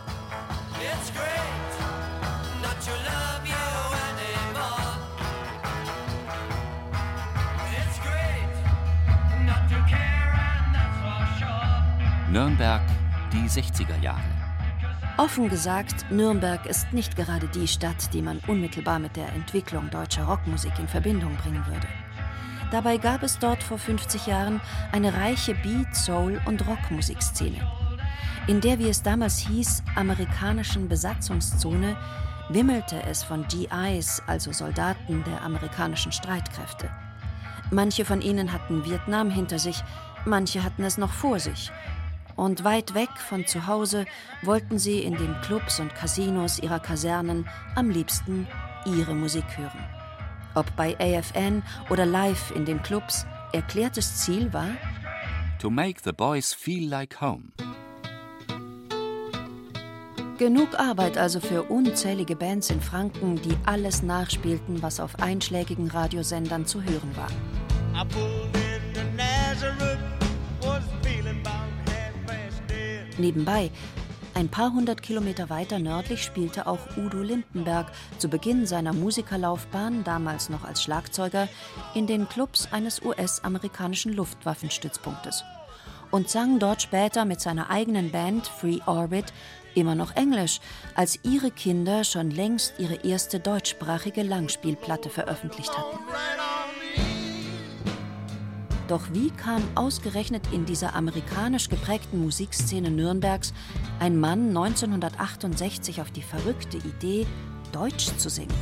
Nürnberg, 12.36 12.82
die 13.32 13.48
60er 13.48 13.98
Jahre. 14.02 14.20
Offen 15.16 15.48
gesagt, 15.48 16.04
Nürnberg 16.10 16.66
ist 16.66 16.92
nicht 16.92 17.16
gerade 17.16 17.48
die 17.48 17.66
Stadt, 17.66 18.12
die 18.12 18.20
man 18.20 18.40
unmittelbar 18.46 18.98
mit 18.98 19.16
der 19.16 19.32
Entwicklung 19.32 19.88
deutscher 19.88 20.24
Rockmusik 20.24 20.78
in 20.78 20.86
Verbindung 20.86 21.34
bringen 21.36 21.64
würde. 21.66 21.88
Dabei 22.70 22.98
gab 22.98 23.22
es 23.22 23.38
dort 23.38 23.62
vor 23.62 23.78
50 23.78 24.26
Jahren 24.26 24.60
eine 24.92 25.14
reiche 25.14 25.54
Beat-, 25.54 25.96
Soul- 25.96 26.38
und 26.44 26.66
Rockmusikszene. 26.66 27.66
In 28.48 28.60
der, 28.60 28.78
wie 28.80 28.90
es 28.90 29.02
damals 29.02 29.38
hieß, 29.38 29.82
amerikanischen 29.94 30.90
Besatzungszone 30.90 31.96
wimmelte 32.50 33.02
es 33.04 33.22
von 33.22 33.46
GIs, 33.48 34.22
also 34.26 34.52
Soldaten 34.52 35.24
der 35.24 35.40
amerikanischen 35.40 36.12
Streitkräfte. 36.12 36.90
Manche 37.70 38.04
von 38.04 38.20
ihnen 38.20 38.52
hatten 38.52 38.84
Vietnam 38.84 39.30
hinter 39.30 39.58
sich, 39.58 39.82
manche 40.26 40.62
hatten 40.62 40.84
es 40.84 40.98
noch 40.98 41.12
vor 41.12 41.40
sich. 41.40 41.72
Und 42.36 42.64
weit 42.64 42.94
weg 42.94 43.08
von 43.16 43.46
zu 43.46 43.66
Hause 43.66 44.04
wollten 44.42 44.78
sie 44.78 45.00
in 45.00 45.16
den 45.16 45.34
Clubs 45.40 45.80
und 45.80 45.94
Casinos 45.94 46.58
ihrer 46.58 46.80
Kasernen 46.80 47.48
am 47.74 47.90
liebsten 47.90 48.46
ihre 48.84 49.14
Musik 49.14 49.44
hören. 49.56 49.84
Ob 50.54 50.74
bei 50.76 50.96
AFN 50.98 51.62
oder 51.90 52.06
live 52.06 52.52
in 52.54 52.64
den 52.64 52.82
Clubs, 52.82 53.26
erklärtes 53.52 54.18
Ziel 54.18 54.52
war, 54.52 54.68
To 55.58 55.70
make 55.70 56.02
the 56.04 56.12
boys 56.12 56.52
feel 56.52 56.86
like 56.88 57.20
home. 57.20 57.52
Genug 60.38 60.78
Arbeit 60.78 61.16
also 61.16 61.40
für 61.40 61.62
unzählige 61.62 62.36
Bands 62.36 62.68
in 62.68 62.82
Franken, 62.82 63.36
die 63.40 63.56
alles 63.64 64.02
nachspielten, 64.02 64.82
was 64.82 65.00
auf 65.00 65.18
einschlägigen 65.18 65.90
Radiosendern 65.90 66.66
zu 66.66 66.82
hören 66.82 67.16
war. 67.16 67.30
Nebenbei, 73.18 73.70
ein 74.34 74.50
paar 74.50 74.74
hundert 74.74 75.02
Kilometer 75.02 75.48
weiter 75.48 75.78
nördlich 75.78 76.22
spielte 76.22 76.66
auch 76.66 76.98
Udo 76.98 77.22
Lindenberg 77.22 77.90
zu 78.18 78.28
Beginn 78.28 78.66
seiner 78.66 78.92
Musikerlaufbahn, 78.92 80.04
damals 80.04 80.50
noch 80.50 80.64
als 80.64 80.82
Schlagzeuger, 80.82 81.48
in 81.94 82.06
den 82.06 82.28
Clubs 82.28 82.68
eines 82.70 83.00
US-amerikanischen 83.00 84.12
Luftwaffenstützpunktes. 84.12 85.42
und 86.10 86.30
sang 86.30 86.58
dort 86.58 86.82
später 86.82 87.24
mit 87.24 87.40
seiner 87.40 87.70
eigenen 87.70 88.10
Band 88.10 88.46
Free 88.46 88.78
Orbit 88.86 89.32
immer 89.74 89.94
noch 89.94 90.14
Englisch, 90.16 90.60
als 90.94 91.18
ihre 91.22 91.50
Kinder 91.50 92.04
schon 92.04 92.30
längst 92.30 92.74
ihre 92.78 93.04
erste 93.04 93.40
deutschsprachige 93.40 94.22
Langspielplatte 94.22 95.10
veröffentlicht 95.10 95.76
hatten. 95.76 95.98
Doch 98.88 99.12
wie 99.12 99.30
kam 99.30 99.64
ausgerechnet 99.74 100.44
in 100.52 100.64
dieser 100.64 100.94
amerikanisch 100.94 101.68
geprägten 101.68 102.20
Musikszene 102.22 102.90
Nürnbergs 102.90 103.52
ein 103.98 104.18
Mann 104.18 104.48
1968 104.48 106.00
auf 106.00 106.12
die 106.12 106.22
verrückte 106.22 106.76
Idee, 106.76 107.26
Deutsch 107.72 108.16
zu 108.16 108.30
singen? 108.30 108.54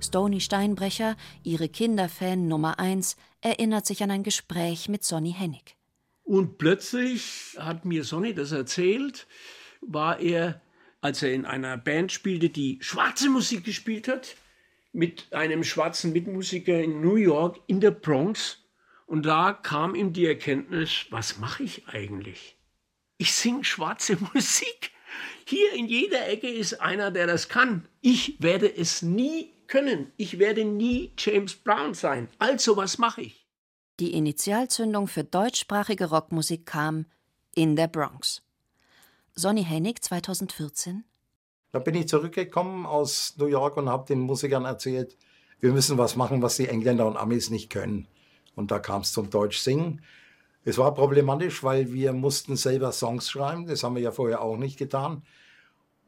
Stony 0.00 0.40
Steinbrecher, 0.40 1.16
ihre 1.42 1.68
Kinderfan 1.68 2.48
Nummer 2.48 2.78
eins, 2.78 3.16
erinnert 3.42 3.84
sich 3.84 4.02
an 4.02 4.10
ein 4.10 4.22
Gespräch 4.22 4.88
mit 4.88 5.04
Sonny 5.04 5.34
Hennig. 5.36 5.76
Und 6.24 6.56
plötzlich 6.56 7.56
hat 7.58 7.84
mir 7.84 8.02
Sonny 8.02 8.32
das 8.32 8.52
erzählt, 8.52 9.26
war 9.82 10.20
er, 10.20 10.62
als 11.02 11.22
er 11.22 11.34
in 11.34 11.44
einer 11.44 11.76
Band 11.76 12.12
spielte, 12.12 12.48
die 12.48 12.78
schwarze 12.80 13.28
Musik 13.28 13.64
gespielt 13.64 14.08
hat, 14.08 14.36
mit 14.92 15.32
einem 15.32 15.64
schwarzen 15.64 16.14
Mitmusiker 16.14 16.80
in 16.80 17.02
New 17.02 17.16
York 17.16 17.60
in 17.66 17.80
der 17.80 17.90
Bronx. 17.90 18.59
Und 19.10 19.26
da 19.26 19.52
kam 19.52 19.96
ihm 19.96 20.12
die 20.12 20.24
Erkenntnis, 20.24 21.06
was 21.10 21.38
mache 21.38 21.64
ich 21.64 21.88
eigentlich? 21.88 22.56
Ich 23.18 23.32
singe 23.32 23.64
schwarze 23.64 24.16
Musik. 24.34 24.92
Hier 25.44 25.72
in 25.72 25.88
jeder 25.88 26.28
Ecke 26.28 26.48
ist 26.48 26.80
einer, 26.80 27.10
der 27.10 27.26
das 27.26 27.48
kann. 27.48 27.88
Ich 28.00 28.40
werde 28.40 28.72
es 28.72 29.02
nie 29.02 29.50
können. 29.66 30.12
Ich 30.16 30.38
werde 30.38 30.64
nie 30.64 31.10
James 31.18 31.56
Brown 31.56 31.92
sein. 31.92 32.28
Also 32.38 32.76
was 32.76 32.98
mache 32.98 33.22
ich? 33.22 33.48
Die 33.98 34.12
Initialzündung 34.12 35.08
für 35.08 35.24
deutschsprachige 35.24 36.04
Rockmusik 36.10 36.64
kam 36.64 37.06
in 37.56 37.74
der 37.74 37.88
Bronx. 37.88 38.42
Sonny 39.34 39.64
Hennig 39.64 40.04
2014. 40.04 41.02
Da 41.72 41.80
bin 41.80 41.96
ich 41.96 42.06
zurückgekommen 42.06 42.86
aus 42.86 43.34
New 43.38 43.46
York 43.46 43.76
und 43.76 43.88
habe 43.88 44.06
den 44.06 44.20
Musikern 44.20 44.66
erzählt, 44.66 45.16
wir 45.58 45.72
müssen 45.72 45.98
was 45.98 46.14
machen, 46.14 46.42
was 46.42 46.58
die 46.58 46.68
Engländer 46.68 47.08
und 47.08 47.16
Amis 47.16 47.50
nicht 47.50 47.70
können. 47.70 48.06
Und 48.60 48.70
da 48.70 48.78
kam 48.78 49.00
es 49.00 49.12
zum 49.12 49.30
Deutsch 49.30 49.58
singen. 49.58 50.02
Es 50.64 50.76
war 50.76 50.92
problematisch, 50.92 51.64
weil 51.64 51.94
wir 51.94 52.12
mussten 52.12 52.56
selber 52.56 52.92
Songs 52.92 53.30
schreiben. 53.30 53.66
Das 53.66 53.82
haben 53.82 53.94
wir 53.94 54.02
ja 54.02 54.12
vorher 54.12 54.42
auch 54.42 54.58
nicht 54.58 54.78
getan. 54.78 55.22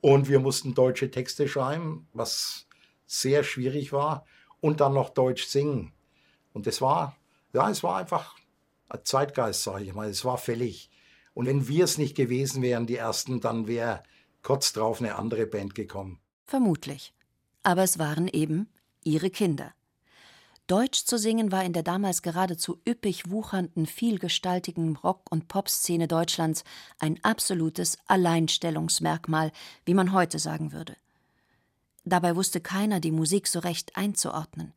Und 0.03 0.29
wir 0.29 0.39
mussten 0.39 0.75
deutsche 0.75 1.11
Texte 1.11 1.49
schreiben, 1.49 2.07
was 2.13 2.67
sehr 3.07 3.43
schwierig 3.43 3.91
war. 3.95 4.27
Und 4.61 4.83
dann 4.83 4.93
noch 4.93 5.09
Deutsch 5.09 5.47
singen. 5.47 5.93
Und 6.53 6.67
das 6.67 6.83
war, 6.83 7.17
ja, 7.55 7.71
es 7.71 7.83
war 7.83 7.97
einfach 7.97 8.37
ein 8.91 9.01
Zeitgeist, 9.03 9.63
sage 9.63 9.85
ich 9.85 9.95
mal. 9.95 10.11
Es 10.11 10.27
war 10.27 10.37
fällig. 10.37 10.91
Und 11.33 11.47
wenn 11.47 11.69
wir 11.69 11.85
es 11.85 11.97
nicht 11.97 12.15
gewesen 12.15 12.61
wären, 12.61 12.87
die 12.87 12.97
Ersten, 12.97 13.41
dann 13.41 13.67
wäre 13.67 14.03
kurz 14.43 14.75
drauf 14.75 15.01
eine 15.01 15.15
andere 15.15 15.47
Band 15.47 15.75
gekommen. 15.75 16.21
Vermutlich. 16.45 17.15
Aber 17.63 17.83
es 17.83 17.99
waren 17.99 18.29
eben 18.29 18.69
ihre 19.05 19.31
Kinder. 19.31 19.73
Deutsch 20.67 21.05
zu 21.05 21.19
singen 21.19 21.53
war 21.53 21.65
in 21.65 21.73
der 21.73 21.83
damals 21.83 22.23
geradezu 22.23 22.81
üppig 22.89 23.31
wuchernden, 23.31 23.87
vielgestaltigen 23.87 24.97
Rock- 24.97 25.31
und 25.31 25.49
Popszene 25.49 26.09
Deutschlands 26.09 26.65
ein 26.99 27.19
absolutes 27.23 27.99
Alleinstellungsmerkmal, 28.07 29.53
wie 29.85 29.95
man 29.95 30.13
heute 30.13 30.39
sagen 30.39 30.73
würde. 30.73 30.97
Dabei 32.05 32.37
wusste 32.37 32.61
keiner 32.61 33.01
die 33.01 33.11
Musik 33.11 33.49
so 33.49 33.59
recht 33.59 33.97
einzuordnen. 33.97 34.73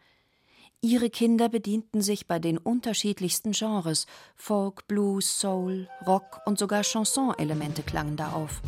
Ihre 0.82 1.10
Kinder 1.10 1.50
bedienten 1.50 2.01
sich 2.01 2.27
bei 2.27 2.38
den 2.38 2.58
unterschiedlichsten 2.58 3.54
Genres 3.54 4.06
Folk, 4.36 4.88
Blues, 4.88 5.39
Soul, 5.39 5.88
Rock 6.06 6.42
und 6.46 6.60
sogar 6.60 6.84
Chanson-Elemente 6.84 7.82
klangen 7.82 8.18
da 8.18 8.34
auf. 8.34 8.62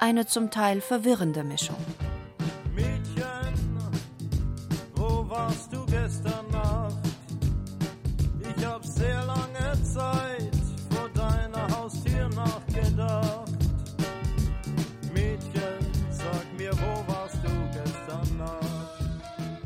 Eine 0.00 0.26
zum 0.26 0.50
Teil 0.50 0.80
verwirrende 0.80 1.44
Mischung. 1.44 1.76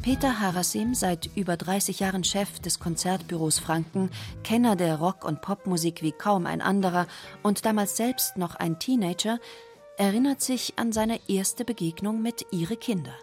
Peter 0.05 0.39
Harasim, 0.39 0.95
seit 0.95 1.31
über 1.35 1.57
30 1.57 2.01
Jahren 2.01 2.25
Chef 2.25 2.61
des 2.61 2.79
Konzertbüros 2.79 3.59
Franken, 3.59 4.11
Kenner 4.43 4.77
der 4.77 4.97
Rock- 4.97 5.25
und 5.25 5.41
Popmusik 5.41 6.03
wie 6.03 6.13
kaum 6.13 6.45
ein 6.45 6.61
anderer 6.61 7.07
und 7.43 7.65
damals 7.65 7.97
selbst 7.97 8.37
noch 8.37 8.55
ein 8.55 8.79
Teenager, 8.79 9.41
erinnert 9.97 10.43
sich 10.43 10.75
an 10.77 10.93
seine 10.93 11.21
erste 11.27 11.65
Begegnung 11.65 12.21
mit 12.21 12.45
ihre 12.53 12.77
Kinder. 12.77 13.15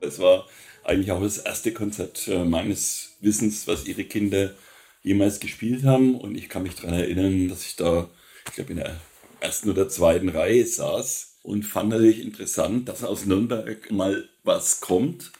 Es 0.00 0.18
war 0.18 0.46
eigentlich 0.82 1.12
auch 1.12 1.20
das 1.20 1.36
erste 1.36 1.74
Konzert 1.74 2.26
äh, 2.26 2.42
meines 2.42 3.18
Wissens, 3.20 3.66
was 3.66 3.86
ihre 3.86 4.04
Kinder 4.04 4.54
jemals 5.02 5.40
gespielt 5.40 5.84
haben. 5.84 6.18
Und 6.18 6.36
ich 6.36 6.48
kann 6.48 6.62
mich 6.62 6.74
daran 6.74 6.94
erinnern, 6.94 7.50
dass 7.50 7.66
ich 7.66 7.76
da, 7.76 8.08
ich 8.46 8.54
glaube, 8.54 8.70
in 8.70 8.78
der 8.78 8.98
ersten 9.40 9.68
oder 9.68 9.90
zweiten 9.90 10.30
Reihe 10.30 10.64
saß 10.64 11.40
und 11.42 11.64
fand 11.64 11.90
natürlich 11.90 12.22
interessant, 12.22 12.88
dass 12.88 13.04
aus 13.04 13.26
Nürnberg 13.26 13.90
mal 13.90 14.26
was 14.42 14.80
kommt. 14.80 15.32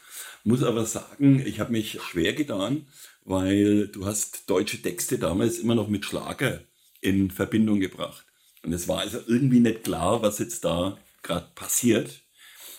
Muss 0.49 0.63
aber 0.63 0.83
sagen, 0.87 1.45
ich 1.45 1.59
habe 1.59 1.71
mich 1.71 2.01
schwer 2.01 2.33
getan, 2.33 2.87
weil 3.23 3.87
du 3.87 4.07
hast 4.07 4.49
deutsche 4.49 4.81
Texte 4.81 5.19
damals 5.19 5.59
immer 5.59 5.75
noch 5.75 5.89
mit 5.89 6.05
Schlager 6.05 6.61
in 7.01 7.29
Verbindung 7.29 7.79
gebracht. 7.79 8.25
Und 8.63 8.73
es 8.73 8.87
war 8.87 9.01
also 9.01 9.19
irgendwie 9.27 9.59
nicht 9.59 9.83
klar, 9.83 10.23
was 10.23 10.39
jetzt 10.39 10.65
da 10.65 10.97
gerade 11.21 11.45
passiert. 11.53 12.23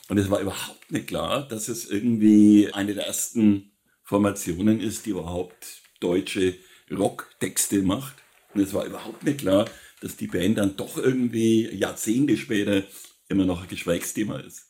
Und 0.09 0.19
es 0.19 0.29
war 0.31 0.41
überhaupt 0.41 0.91
nicht 0.91 1.07
klar, 1.07 1.47
dass 1.47 1.69
es 1.69 1.89
irgendwie 1.89 2.73
eine 2.73 2.93
der 2.93 3.07
ersten 3.07 3.71
Formationen 4.03 4.81
ist, 4.81 5.07
die 5.07 5.11
überhaupt 5.11 5.83
deutsche 6.01 6.57
Rocktexte 6.91 7.83
macht. 7.83 8.17
Und 8.53 8.63
es 8.63 8.75
war 8.75 8.85
überhaupt 8.85 9.23
nicht 9.23 9.39
klar, 9.39 9.71
dass 10.01 10.17
die 10.17 10.27
Band 10.27 10.59
dann 10.59 10.77
doch 10.77 10.97
irgendwie 10.97 11.73
Jahrzehnte 11.73 12.37
später 12.37 12.83
immer 13.29 13.45
noch 13.45 13.63
ein 13.63 13.69
Gesprächsthema 13.69 14.41
ist. 14.41 14.70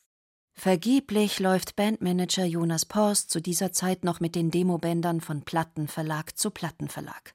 Vergeblich 0.60 1.38
läuft 1.38 1.74
Bandmanager 1.74 2.44
Jonas 2.44 2.84
Porst 2.84 3.30
zu 3.30 3.40
dieser 3.40 3.72
Zeit 3.72 4.04
noch 4.04 4.20
mit 4.20 4.34
den 4.34 4.50
Demobändern 4.50 5.22
von 5.22 5.40
Plattenverlag 5.40 6.36
zu 6.36 6.50
Plattenverlag. 6.50 7.32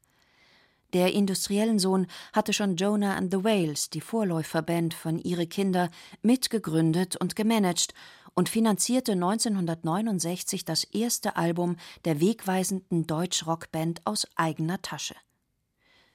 Der 0.93 1.11
industriellen 1.11 1.79
Sohn 1.79 2.05
hatte 2.33 2.53
schon 2.53 2.75
Jonah 2.75 3.15
and 3.15 3.33
the 3.33 3.43
Whales, 3.43 3.89
die 3.89 4.01
Vorläuferband 4.01 4.93
von 4.93 5.17
Ihre 5.17 5.47
Kinder, 5.47 5.89
mitgegründet 6.21 7.15
und 7.15 7.35
gemanagt 7.35 7.95
und 8.35 8.47
finanzierte 8.47 9.13
1969 9.13 10.63
das 10.63 10.83
erste 10.83 11.35
Album 11.35 11.77
der 12.05 12.21
wegweisenden 12.21 13.07
Deutsch-Rockband 13.07 14.05
aus 14.05 14.27
eigener 14.35 14.83
Tasche. 14.83 15.15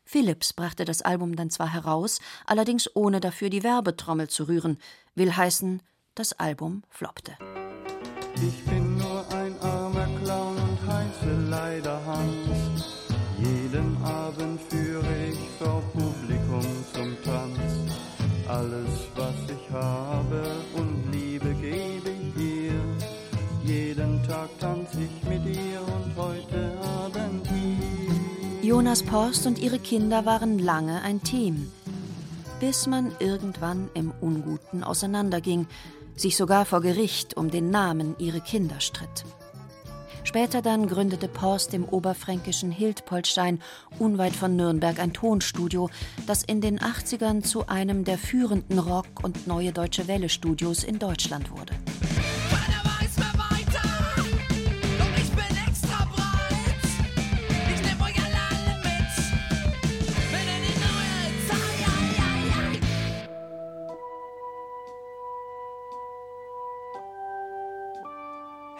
Philips 0.05 0.53
brachte 0.53 0.85
das 0.85 1.03
Album 1.03 1.35
dann 1.35 1.51
zwar 1.51 1.73
heraus, 1.73 2.20
allerdings 2.46 2.88
ohne 2.94 3.18
dafür 3.18 3.51
die 3.51 3.64
Werbetrommel 3.64 4.29
zu 4.29 4.46
rühren, 4.46 4.79
will 5.16 5.37
heißen, 5.37 5.83
das 6.20 6.35
Album 6.35 6.83
floppte. 6.90 7.33
Ich 8.46 8.62
bin 8.66 8.98
nur 8.98 9.24
ein 9.33 9.59
armer 9.62 10.06
Clown 10.22 10.54
und 10.54 10.78
heiße 10.87 11.33
leider 11.48 11.98
Hans. 12.04 12.85
Jeden 13.38 13.96
Abend 14.04 14.61
führe 14.68 15.14
ich 15.30 15.38
vor 15.59 15.83
Publikum 15.94 16.66
zum 16.92 17.16
Tanz. 17.24 17.94
Alles, 18.46 19.09
was 19.16 19.35
ich 19.48 19.70
habe 19.72 20.42
und 20.74 21.11
liebe, 21.11 21.54
gebe 21.54 22.11
ich 22.11 22.37
ihr. 22.37 22.83
Jeden 23.64 24.22
Tag 24.24 24.50
tanz 24.59 24.90
ich 24.92 25.26
mit 25.26 25.46
ihr 25.56 25.80
und 25.80 26.14
heute 26.16 26.78
Abend 26.83 27.48
hier. 27.48 28.68
Jonas 28.68 29.02
Porst 29.02 29.46
und 29.46 29.59
ihre 29.59 29.78
Kinder 29.78 30.26
waren 30.26 30.59
lange 30.59 31.00
ein 31.00 31.22
Team, 31.22 31.72
bis 32.61 32.87
man 32.87 33.11
irgendwann 33.20 33.88
im 33.94 34.12
Unguten 34.20 34.85
auseinanderging, 34.85 35.66
sich 36.20 36.37
sogar 36.37 36.64
vor 36.64 36.80
Gericht 36.80 37.37
um 37.37 37.50
den 37.50 37.70
Namen 37.70 38.14
ihrer 38.18 38.40
Kinder 38.40 38.80
stritt. 38.80 39.24
Später 40.22 40.62
dann 40.62 40.87
gründete 40.87 41.28
Porst 41.28 41.74
im 41.74 41.85
oberfränkischen 41.85 42.70
Hildpoltstein 42.70 43.61
unweit 43.98 44.35
von 44.35 44.54
Nürnberg 44.54 44.98
ein 44.98 45.12
Tonstudio, 45.12 45.90
das 46.26 46.44
in 46.44 46.61
den 46.61 46.78
80ern 46.78 47.42
zu 47.42 47.66
einem 47.68 48.04
der 48.04 48.18
führenden 48.18 48.78
Rock- 48.78 49.24
und 49.24 49.46
Neue 49.46 49.72
Deutsche 49.72 50.06
Welle-Studios 50.06 50.85
in 50.85 50.98
Deutschland 50.98 51.50
wurde. 51.50 51.72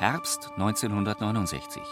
Herbst 0.01 0.49
1969. 0.57 1.83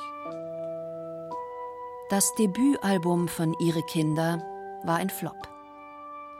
Das 2.08 2.34
Debütalbum 2.36 3.28
von 3.28 3.54
Ihre 3.60 3.82
Kinder 3.82 4.42
war 4.82 4.96
ein 4.96 5.10
Flop. 5.10 5.36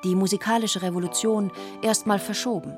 Die 0.03 0.15
musikalische 0.15 0.81
Revolution 0.81 1.53
erstmal 1.83 2.21
verschoben. 2.21 2.75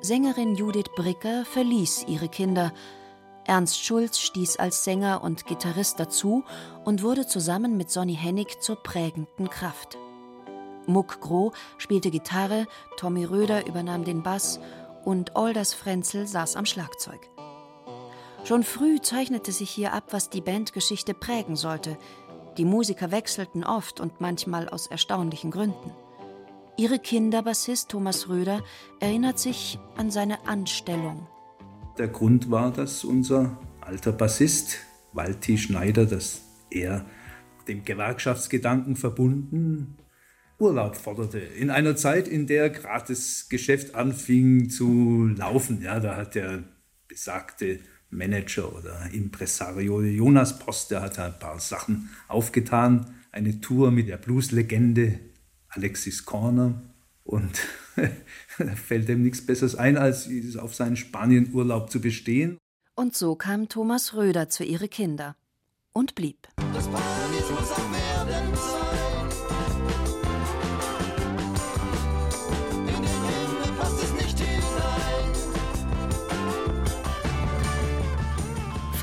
Sängerin 0.00 0.54
Judith 0.54 0.88
Bricker 0.96 1.44
verließ 1.44 2.06
ihre 2.08 2.30
Kinder. 2.30 2.72
Ernst 3.44 3.84
Schulz 3.84 4.18
stieß 4.18 4.56
als 4.56 4.84
Sänger 4.84 5.22
und 5.22 5.44
Gitarrist 5.44 6.00
dazu 6.00 6.44
und 6.86 7.02
wurde 7.02 7.26
zusammen 7.26 7.76
mit 7.76 7.90
Sonny 7.90 8.16
Hennig 8.16 8.62
zur 8.62 8.82
prägenden 8.82 9.50
Kraft. 9.50 9.98
Muck 10.86 11.20
Groh 11.20 11.52
spielte 11.76 12.10
Gitarre, 12.10 12.68
Tommy 12.96 13.26
Röder 13.26 13.66
übernahm 13.66 14.04
den 14.04 14.22
Bass 14.22 14.60
und 15.04 15.36
Alders 15.36 15.74
Frenzel 15.74 16.26
saß 16.26 16.56
am 16.56 16.64
Schlagzeug. 16.64 17.28
Schon 18.48 18.62
früh 18.62 18.98
zeichnete 19.02 19.52
sich 19.52 19.68
hier 19.68 19.92
ab, 19.92 20.04
was 20.14 20.30
die 20.30 20.40
Bandgeschichte 20.40 21.12
prägen 21.12 21.54
sollte. 21.54 21.98
Die 22.56 22.64
Musiker 22.64 23.10
wechselten 23.10 23.62
oft 23.62 24.00
und 24.00 24.22
manchmal 24.22 24.70
aus 24.70 24.86
erstaunlichen 24.86 25.50
Gründen. 25.50 25.92
Ihre 26.78 26.98
Kinderbassist 26.98 27.90
Thomas 27.90 28.30
Röder 28.30 28.64
erinnert 29.00 29.38
sich 29.38 29.78
an 29.98 30.10
seine 30.10 30.46
Anstellung. 30.48 31.26
Der 31.98 32.08
Grund 32.08 32.50
war, 32.50 32.72
dass 32.72 33.04
unser 33.04 33.58
alter 33.82 34.12
Bassist 34.12 34.78
Walti 35.12 35.58
Schneider, 35.58 36.06
dass 36.06 36.40
er 36.70 37.04
dem 37.68 37.84
Gewerkschaftsgedanken 37.84 38.96
verbunden 38.96 39.98
Urlaub 40.58 40.96
forderte. 40.96 41.38
In 41.38 41.68
einer 41.68 41.96
Zeit, 41.96 42.26
in 42.26 42.46
der 42.46 42.70
gerade 42.70 43.08
das 43.08 43.50
Geschäft 43.50 43.94
anfing 43.94 44.70
zu 44.70 45.26
laufen. 45.36 45.82
Ja, 45.82 46.00
da 46.00 46.16
hat 46.16 46.34
der 46.34 46.64
besagte 47.08 47.80
Manager 48.10 48.74
oder 48.74 49.10
Impresario 49.12 50.00
Jonas 50.02 50.58
Post, 50.58 50.90
der 50.90 51.02
hat 51.02 51.18
ein 51.18 51.38
paar 51.38 51.60
Sachen 51.60 52.10
aufgetan. 52.26 53.14
Eine 53.32 53.60
Tour 53.60 53.90
mit 53.90 54.08
der 54.08 54.16
Blues-Legende 54.16 55.20
Alexis 55.68 56.24
Corner. 56.24 56.82
Und 57.24 57.60
da 58.58 58.66
fällt 58.74 59.08
ihm 59.08 59.22
nichts 59.22 59.44
Besseres 59.44 59.74
ein, 59.74 59.98
als 59.98 60.28
auf 60.56 60.74
seinen 60.74 60.96
Spanienurlaub 60.96 61.90
zu 61.90 62.00
bestehen. 62.00 62.58
Und 62.94 63.14
so 63.14 63.36
kam 63.36 63.68
Thomas 63.68 64.14
Röder 64.14 64.48
zu 64.48 64.64
ihre 64.64 64.88
Kinder 64.88 65.36
und 65.92 66.14
blieb. 66.14 66.48
Das 66.72 66.88
Paradies 66.88 67.50
muss 67.50 67.97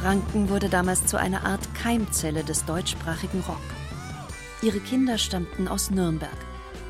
Franken 0.05 0.49
wurde 0.49 0.69
damals 0.69 1.07
zu 1.07 1.17
einer 1.17 1.47
Art 1.47 1.73
Keimzelle 1.73 2.43
des 2.43 2.63
deutschsprachigen 2.65 3.39
Rock. 3.47 3.57
Ihre 4.61 4.79
Kinder 4.79 5.17
stammten 5.17 5.67
aus 5.67 5.89
Nürnberg. 5.89 6.37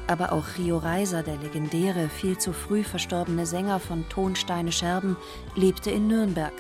Aber 0.05 0.33
auch 0.33 0.43
Rio 0.57 0.79
Reiser, 0.79 1.23
der 1.23 1.37
legendäre, 1.37 2.09
viel 2.09 2.37
zu 2.37 2.51
früh 2.51 2.83
verstorbene 2.83 3.45
Sänger 3.45 3.79
von 3.79 4.03
Tonsteine 4.09 4.73
Scherben, 4.73 5.15
lebte 5.55 5.91
in 5.91 6.07
Nürnberg, 6.07 6.51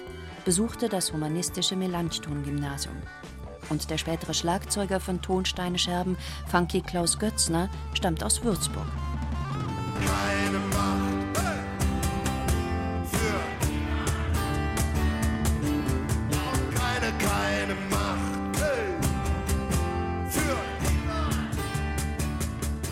besuchte 0.45 0.87
das 0.87 1.11
humanistische 1.11 1.75
Melanchthon-Gymnasium. 1.75 2.95
Und 3.69 3.89
der 3.89 3.97
spätere 3.97 4.33
Schlagzeuger 4.33 5.01
von 5.01 5.21
Tonsteine 5.21 5.77
Scherben, 5.77 6.15
Funky 6.47 6.79
Klaus 6.79 7.19
Götzner, 7.19 7.67
stammt 7.93 8.23
aus 8.23 8.45
Würzburg. 8.45 8.87
Keine 9.99 10.59
Macht 10.73 11.24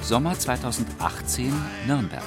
Sommer 0.04 0.38
2018 0.38 1.54
Nürnberg. 1.88 2.22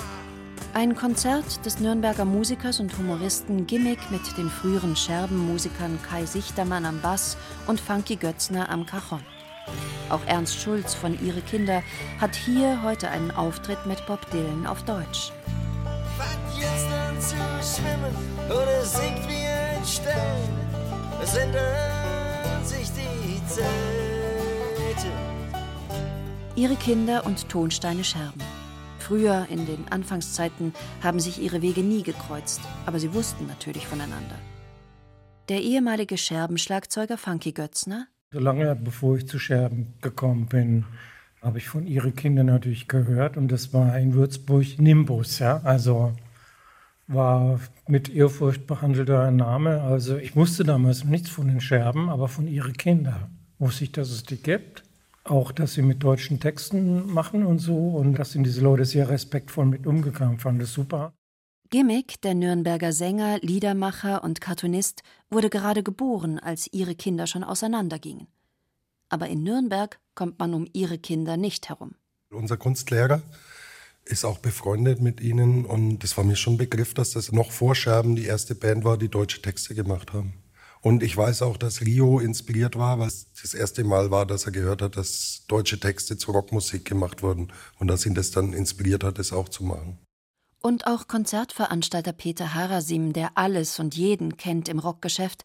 Ein 0.73 0.97
Konzert 0.97 1.65
des 1.67 1.79
Nürnberger 1.79 2.25
Musikers 2.25 2.81
und 2.81 2.97
Humoristen 2.97 3.67
Gimmick 3.67 4.11
mit 4.11 4.23
den 4.39 4.49
früheren 4.49 4.97
Scherbenmusikern 4.97 5.99
Kai 6.09 6.25
Sichtermann 6.25 6.87
am 6.87 7.03
Bass 7.03 7.37
und 7.67 7.79
Funky 7.79 8.17
Götzner 8.17 8.71
am 8.71 8.87
Cajon. 8.87 9.21
Auch 10.09 10.25
Ernst 10.27 10.59
Schulz 10.59 10.95
von 10.95 11.23
Ihre 11.23 11.43
Kinder 11.43 11.83
hat 12.19 12.35
hier 12.35 12.83
heute 12.83 13.11
einen 13.11 13.31
Auftritt 13.31 13.85
mit 13.85 14.07
Bob 14.07 14.31
Dylan 14.31 14.67
auf 14.67 14.83
Deutsch. 14.85 15.33
Fang 16.17 16.59
jetzt 16.59 16.87
an 16.87 17.21
zu 17.21 17.37
schwimmen 17.83 18.17
oder 18.49 18.85
sinkt 18.85 19.29
wie 19.29 19.47
ein 19.47 19.85
Stein. 19.85 21.23
Es 21.23 21.37
ändern 21.37 22.65
sich 22.65 22.89
die 22.93 23.47
Zeiten. 23.47 25.26
Ihre 26.57 26.77
Kinder 26.77 27.27
und 27.27 27.51
Tonsteine 27.51 28.03
Scherben. 28.03 28.40
Früher, 28.99 29.47
in 29.51 29.66
den 29.66 29.87
Anfangszeiten, 29.90 30.73
haben 31.03 31.21
sich 31.21 31.38
ihre 31.38 31.61
Wege 31.61 31.83
nie 31.83 32.03
gekreuzt, 32.03 32.62
aber 32.87 32.99
sie 32.99 33.12
wussten 33.12 33.47
natürlich 33.47 33.87
voneinander. 33.87 34.37
Der 35.51 35.61
ehemalige 35.61 36.16
Scherbenschlagzeuger 36.16 37.19
Funky 37.19 37.53
Götzner. 37.53 38.07
Lange 38.33 38.75
bevor 38.75 39.19
ich 39.19 39.29
zu 39.29 39.38
Scherben 39.38 39.92
gekommen 40.01 40.47
bin, 40.47 40.87
habe 41.42 41.59
ich 41.59 41.69
von 41.69 41.87
ihren 41.87 42.16
Kindern 42.16 42.47
natürlich 42.47 42.88
gehört 42.88 43.37
und 43.37 43.53
das 43.53 43.75
war 43.75 43.99
in 43.99 44.14
Würzburg 44.14 44.79
Nimbus, 44.79 45.40
ja, 45.40 45.59
also 45.62 46.14
war 47.07 47.61
mit 47.87 48.09
Ehrfurcht 48.09 48.66
behandelter 48.66 49.31
Name. 49.31 49.83
Also 49.83 50.16
ich 50.16 50.35
wusste 50.35 50.64
damals 50.64 51.05
nichts 51.05 51.29
von 51.29 51.49
den 51.49 51.61
Scherben, 51.61 52.09
aber 52.09 52.29
von 52.29 52.49
ihren 52.49 52.73
Kindern 52.73 53.37
wusste 53.59 53.85
ich, 53.85 53.92
dass 53.92 54.11
es 54.11 54.23
die 54.23 54.42
gibt. 54.42 54.86
Auch, 55.29 55.51
dass 55.51 55.75
sie 55.75 55.83
mit 55.83 56.05
deutschen 56.05 56.39
Texten 56.39 57.12
machen 57.12 57.45
und 57.45 57.59
so 57.59 57.89
und 57.89 58.15
dass 58.15 58.31
sind 58.31 58.45
diese 58.45 58.61
Leute 58.61 58.85
sehr 58.85 59.09
respektvoll 59.09 59.67
mit 59.67 59.85
umgegangen, 59.87 60.39
fand 60.39 60.62
es 60.62 60.73
super. 60.73 61.12
Gimmick, 61.69 62.21
der 62.23 62.35
Nürnberger 62.35 62.93
Sänger, 62.93 63.39
Liedermacher 63.41 64.23
und 64.23 64.41
Cartoonist, 64.41 65.03
wurde 65.29 65.51
gerade 65.51 65.83
geboren, 65.83 66.39
als 66.39 66.73
ihre 66.73 66.95
Kinder 66.95 67.27
schon 67.27 67.43
auseinandergingen. 67.43 68.29
Aber 69.09 69.27
in 69.27 69.43
Nürnberg 69.43 69.99
kommt 70.15 70.39
man 70.39 70.55
um 70.55 70.69
ihre 70.73 70.97
Kinder 70.97 71.37
nicht 71.37 71.69
herum. 71.69 71.97
Unser 72.31 72.57
Kunstlehrer 72.57 73.21
ist 74.05 74.25
auch 74.25 74.39
befreundet 74.39 75.01
mit 75.01 75.21
ihnen 75.21 75.65
und 75.65 75.99
das 75.99 76.17
war 76.17 76.23
mir 76.23 76.37
schon 76.37 76.55
ein 76.55 76.59
Begriff, 76.59 76.95
dass 76.95 77.11
das 77.11 77.33
noch 77.33 77.51
vor 77.51 77.75
Scherben 77.75 78.15
die 78.15 78.27
erste 78.27 78.55
Band 78.55 78.85
war, 78.85 78.97
die 78.97 79.09
deutsche 79.09 79.43
Texte 79.43 79.75
gemacht 79.75 80.12
haben. 80.12 80.35
Und 80.81 81.03
ich 81.03 81.17
weiß 81.17 81.43
auch, 81.43 81.57
dass 81.57 81.81
Rio 81.81 82.19
inspiriert 82.19 82.77
war, 82.77 82.99
weil 82.99 83.09
es 83.09 83.33
das 83.41 83.55
erste 83.55 83.83
Mal 83.85 84.11
war, 84.11 84.27
dass 84.27 84.47
er 84.47 84.53
gehört 84.53 84.83
hat, 84.83 84.97
dass 84.97 85.45
deutsche 85.49 85.81
Texte 85.81 86.17
zu 86.17 86.31
Rockmusik 86.31 86.85
gemacht 86.85 87.23
wurden 87.23 87.53
und 87.79 87.89
dass 87.89 88.07
ihn 88.07 88.15
das 88.15 88.31
dann 88.31 88.53
inspiriert 88.53 89.03
hat, 89.03 89.19
das 89.19 89.33
auch 89.33 89.49
zu 89.49 89.65
machen. 89.65 89.99
Und 90.62 90.87
auch 90.87 91.07
Konzertveranstalter 91.07 92.12
Peter 92.12 92.55
Harasim, 92.55 93.12
der 93.12 93.37
alles 93.37 93.79
und 93.79 93.95
jeden 93.97 94.37
kennt 94.37 94.69
im 94.69 94.79
Rockgeschäft, 94.79 95.45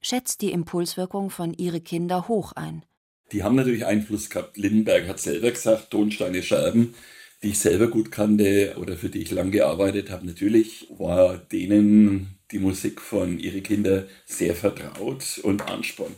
schätzt 0.00 0.40
die 0.40 0.52
Impulswirkung 0.52 1.30
von 1.30 1.52
Ihre 1.54 1.80
Kinder 1.80 2.28
hoch 2.28 2.52
ein. 2.52 2.84
Die 3.32 3.42
haben 3.42 3.56
natürlich 3.56 3.86
Einfluss 3.86 4.28
gehabt. 4.28 4.56
Lindenberg 4.56 5.08
hat 5.08 5.20
selber 5.20 5.50
gesagt, 5.50 5.90
Tonsteine 5.90 6.42
Scherben, 6.42 6.94
die 7.42 7.48
ich 7.48 7.58
selber 7.58 7.88
gut 7.88 8.10
kannte 8.10 8.76
oder 8.78 8.96
für 8.96 9.08
die 9.08 9.22
ich 9.22 9.30
lang 9.30 9.50
gearbeitet 9.50 10.10
habe. 10.10 10.26
Natürlich 10.26 10.86
war 10.90 11.38
denen 11.38 12.38
die 12.52 12.58
Musik 12.58 13.00
von 13.00 13.38
Ihre 13.38 13.62
Kinder 13.62 14.06
sehr 14.26 14.54
vertraut 14.54 15.40
und 15.42 15.68
Ansporn. 15.68 16.14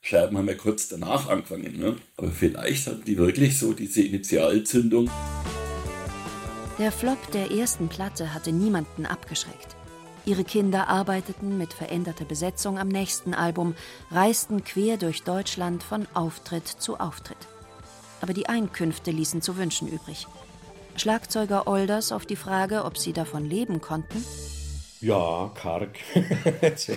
Scherben 0.00 0.38
haben 0.38 0.48
ja 0.48 0.54
kurz 0.54 0.88
danach 0.88 1.28
angefangen, 1.28 1.78
ne? 1.78 1.96
aber 2.16 2.30
vielleicht 2.30 2.86
hatten 2.86 3.04
die 3.04 3.16
wirklich 3.16 3.58
so 3.58 3.72
diese 3.72 4.02
Initialzündung. 4.02 5.10
Der 6.78 6.92
Flop 6.92 7.18
der 7.32 7.50
ersten 7.50 7.88
Platte 7.88 8.32
hatte 8.32 8.52
niemanden 8.52 9.04
abgeschreckt. 9.06 9.76
Ihre 10.24 10.44
Kinder 10.44 10.88
arbeiteten 10.88 11.58
mit 11.58 11.72
veränderter 11.72 12.24
Besetzung 12.24 12.78
am 12.78 12.88
nächsten 12.88 13.34
Album, 13.34 13.74
reisten 14.10 14.62
quer 14.62 14.96
durch 14.96 15.22
Deutschland 15.22 15.82
von 15.82 16.06
Auftritt 16.14 16.68
zu 16.68 17.00
Auftritt. 17.00 17.48
Aber 18.20 18.34
die 18.34 18.48
Einkünfte 18.48 19.10
ließen 19.10 19.42
zu 19.42 19.56
wünschen 19.56 19.88
übrig. 19.88 20.26
Schlagzeuger 20.96 21.66
Olders 21.66 22.12
auf 22.12 22.26
die 22.26 22.36
Frage, 22.36 22.84
ob 22.84 22.98
sie 22.98 23.12
davon 23.12 23.44
leben 23.44 23.80
konnten, 23.80 24.24
ja, 25.00 25.52
karg. 25.54 25.96
sehr, 26.76 26.96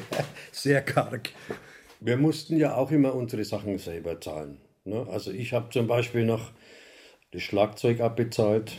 sehr 0.51 0.81
karg. 0.81 1.29
Wir 1.99 2.17
mussten 2.17 2.57
ja 2.57 2.75
auch 2.75 2.91
immer 2.91 3.13
unsere 3.13 3.43
Sachen 3.43 3.77
selber 3.77 4.19
zahlen. 4.19 4.59
Ne? 4.85 5.05
Also 5.09 5.31
ich 5.31 5.53
habe 5.53 5.69
zum 5.69 5.87
Beispiel 5.87 6.25
noch 6.25 6.51
das 7.31 7.43
Schlagzeug 7.43 8.01
abbezahlt. 8.01 8.73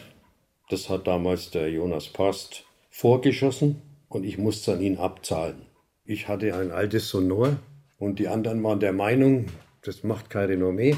Das 0.71 0.89
hat 0.89 1.07
damals 1.07 1.51
der 1.51 1.71
Jonas 1.71 2.09
Post 2.09 2.65
vorgeschossen 2.91 3.81
und 4.09 4.25
ich 4.25 4.39
musste 4.39 4.73
an 4.73 4.81
ihn 4.81 4.99
abzahlen. 4.99 5.67
Ich 6.05 6.29
hatte 6.29 6.55
ein 6.55 6.73
altes 6.73 7.09
Sonor 7.09 7.57
und 7.99 8.19
die 8.19 8.29
anderen 8.29 8.63
waren 8.65 8.81
der 8.81 8.93
Meinung, 8.93 9.47
das 9.83 10.03
macht 10.03 10.31
kein 10.31 10.47
Renommee. 10.47 10.97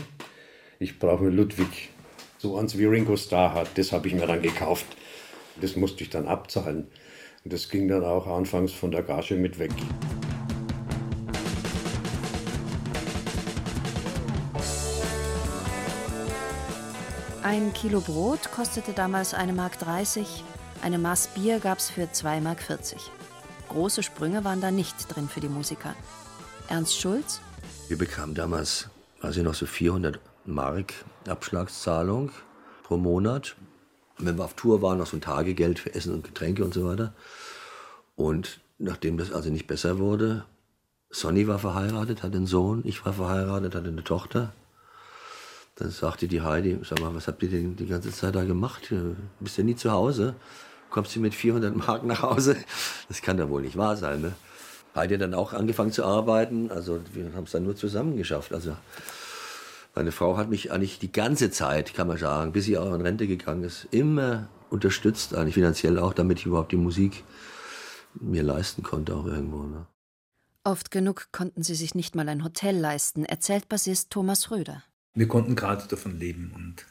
Ich 0.78 0.98
brauche 0.98 1.24
einen 1.24 1.36
Ludwig. 1.36 1.90
So 2.38 2.56
eins 2.56 2.78
wie 2.78 2.86
Ringo 2.86 3.16
Starr 3.16 3.54
hat, 3.54 3.76
das 3.76 3.92
habe 3.92 4.08
ich 4.08 4.14
mir 4.14 4.26
dann 4.26 4.42
gekauft. 4.42 4.86
Das 5.60 5.76
musste 5.76 6.04
ich 6.04 6.10
dann 6.10 6.26
abzahlen. 6.26 6.88
Und 7.44 7.52
das 7.52 7.68
ging 7.68 7.88
dann 7.88 8.02
auch 8.02 8.26
anfangs 8.26 8.72
von 8.72 8.90
der 8.90 9.02
Gage 9.02 9.34
mit 9.34 9.58
weg. 9.58 9.70
Ein 17.42 17.74
Kilo 17.74 18.00
Brot 18.00 18.50
kostete 18.50 18.94
damals 18.94 19.34
1,30 19.34 19.52
Mark, 19.52 19.76
eine 20.82 20.96
Maß 20.96 21.28
Bier 21.34 21.60
gab's 21.60 21.90
für 21.90 22.04
2,40 22.04 22.40
Mark. 22.40 22.60
Große 23.68 24.02
Sprünge 24.02 24.42
waren 24.44 24.62
da 24.62 24.70
nicht 24.70 25.14
drin 25.14 25.28
für 25.28 25.40
die 25.40 25.50
Musiker. 25.50 25.94
Ernst 26.68 26.98
Schulz? 26.98 27.42
Wir 27.88 27.98
bekamen 27.98 28.34
damals, 28.34 28.88
weiß 29.20 29.36
ich 29.36 29.42
noch, 29.42 29.52
so 29.52 29.66
400 29.66 30.18
Mark 30.46 30.94
Abschlagszahlung 31.28 32.30
pro 32.84 32.96
Monat. 32.96 33.54
Und 34.18 34.26
wenn 34.26 34.38
wir 34.38 34.44
auf 34.44 34.54
Tour 34.54 34.82
waren, 34.82 34.98
noch 34.98 35.06
so 35.06 35.16
ein 35.16 35.20
Tagegeld 35.20 35.78
für 35.78 35.94
Essen 35.94 36.14
und 36.14 36.24
Getränke 36.24 36.64
und 36.64 36.74
so 36.74 36.86
weiter. 36.86 37.12
Und 38.16 38.60
nachdem 38.78 39.18
das 39.18 39.32
also 39.32 39.50
nicht 39.50 39.66
besser 39.66 39.98
wurde, 39.98 40.44
Sonny 41.10 41.46
war 41.46 41.58
verheiratet, 41.58 42.22
hatte 42.22 42.36
einen 42.36 42.46
Sohn, 42.46 42.82
ich 42.84 43.04
war 43.04 43.12
verheiratet, 43.12 43.74
hatte 43.74 43.88
eine 43.88 44.04
Tochter. 44.04 44.52
Dann 45.76 45.90
sagte 45.90 46.28
die 46.28 46.42
Heidi, 46.42 46.78
sag 46.82 47.00
mal, 47.00 47.14
was 47.14 47.26
habt 47.26 47.42
ihr 47.42 47.50
denn 47.50 47.76
die 47.76 47.86
ganze 47.86 48.12
Zeit 48.12 48.34
da 48.34 48.44
gemacht? 48.44 48.90
Du 48.90 49.16
bist 49.40 49.58
ja 49.58 49.64
nie 49.64 49.74
zu 49.74 49.90
Hause. 49.90 50.34
Kommst 50.90 51.16
du 51.16 51.20
mit 51.20 51.34
400 51.34 51.74
Mark 51.74 52.04
nach 52.04 52.22
Hause? 52.22 52.56
Das 53.08 53.22
kann 53.22 53.36
doch 53.36 53.48
wohl 53.48 53.62
nicht 53.62 53.76
wahr 53.76 53.96
sein, 53.96 54.20
ne? 54.20 54.34
Heidi 54.94 55.14
hat 55.14 55.22
dann 55.22 55.34
auch 55.34 55.52
angefangen 55.52 55.90
zu 55.90 56.04
arbeiten. 56.04 56.70
Also 56.70 57.00
wir 57.12 57.32
haben 57.34 57.44
es 57.44 57.50
dann 57.50 57.64
nur 57.64 57.74
zusammen 57.74 58.16
geschafft. 58.16 58.52
Also 58.52 58.76
meine 59.94 60.12
Frau 60.12 60.36
hat 60.36 60.50
mich 60.50 60.72
eigentlich 60.72 60.98
die 60.98 61.12
ganze 61.12 61.50
Zeit, 61.50 61.94
kann 61.94 62.08
man 62.08 62.18
sagen, 62.18 62.52
bis 62.52 62.64
sie 62.64 62.76
auch 62.78 62.92
in 62.92 63.00
Rente 63.00 63.26
gegangen 63.26 63.64
ist, 63.64 63.86
immer 63.90 64.48
unterstützt, 64.70 65.34
eigentlich 65.34 65.54
finanziell 65.54 65.98
auch, 65.98 66.14
damit 66.14 66.40
ich 66.40 66.46
überhaupt 66.46 66.72
die 66.72 66.76
Musik 66.76 67.22
mir 68.14 68.42
leisten 68.42 68.82
konnte 68.82 69.14
auch 69.14 69.26
irgendwo. 69.26 69.62
Ne? 69.62 69.86
Oft 70.64 70.90
genug 70.90 71.28
konnten 71.32 71.62
sie 71.62 71.74
sich 71.74 71.94
nicht 71.94 72.14
mal 72.14 72.28
ein 72.28 72.42
Hotel 72.44 72.76
leisten, 72.76 73.24
erzählt 73.24 73.68
Bassist 73.68 74.10
Thomas 74.10 74.50
Röder. 74.50 74.82
Wir 75.14 75.28
konnten 75.28 75.54
gerade 75.54 75.86
davon 75.86 76.18
leben 76.18 76.52
und 76.54 76.86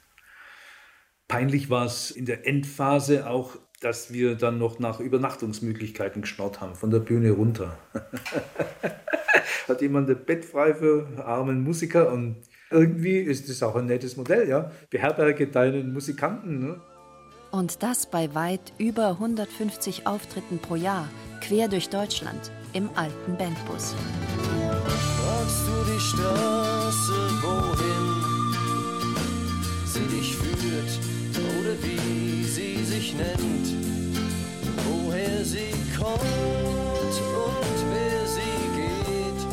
peinlich 1.27 1.69
war 1.69 1.85
es 1.85 2.11
in 2.11 2.25
der 2.25 2.47
Endphase 2.47 3.29
auch, 3.29 3.57
dass 3.81 4.13
wir 4.13 4.35
dann 4.35 4.59
noch 4.59 4.79
nach 4.79 5.01
Übernachtungsmöglichkeiten 5.01 6.21
geschaut 6.21 6.61
haben, 6.61 6.75
von 6.75 6.89
der 6.89 6.99
Bühne 6.99 7.31
runter. 7.31 7.77
Hat 9.67 9.81
jemand 9.81 10.09
ein 10.09 10.23
Bett 10.23 10.45
frei 10.45 10.73
für 10.73 11.21
armen 11.25 11.63
Musiker 11.63 12.13
und 12.13 12.37
irgendwie 12.73 13.19
ist 13.19 13.49
das 13.49 13.63
auch 13.63 13.75
ein 13.75 13.85
nettes 13.85 14.17
Modell, 14.17 14.49
ja. 14.49 14.71
Beherberge 14.89 15.47
deinen 15.47 15.93
Musikanten. 15.93 16.59
Ne? 16.59 16.81
Und 17.51 17.83
das 17.83 18.07
bei 18.07 18.33
weit 18.33 18.73
über 18.79 19.09
150 19.09 20.07
Auftritten 20.07 20.57
pro 20.57 20.75
Jahr, 20.75 21.07
quer 21.39 21.67
durch 21.67 21.89
Deutschland, 21.89 22.51
im 22.73 22.89
alten 22.95 23.37
Bandbus. 23.37 23.95
Fragst 25.19 25.67
du 25.67 25.93
die 25.93 25.99
Straße, 25.99 27.13
wohin 27.43 28.07
sie 29.85 30.07
dich 30.17 30.35
führt 30.35 30.99
oder 31.37 31.75
wie 31.83 32.43
sie 32.43 32.83
sich 32.83 33.15
nennt, 33.15 33.67
woher 34.87 35.45
sie 35.45 35.73
kommt 35.95 36.21
und 36.21 37.77
wer 37.91 38.25
sie 38.27 38.63
geht. 38.75 39.47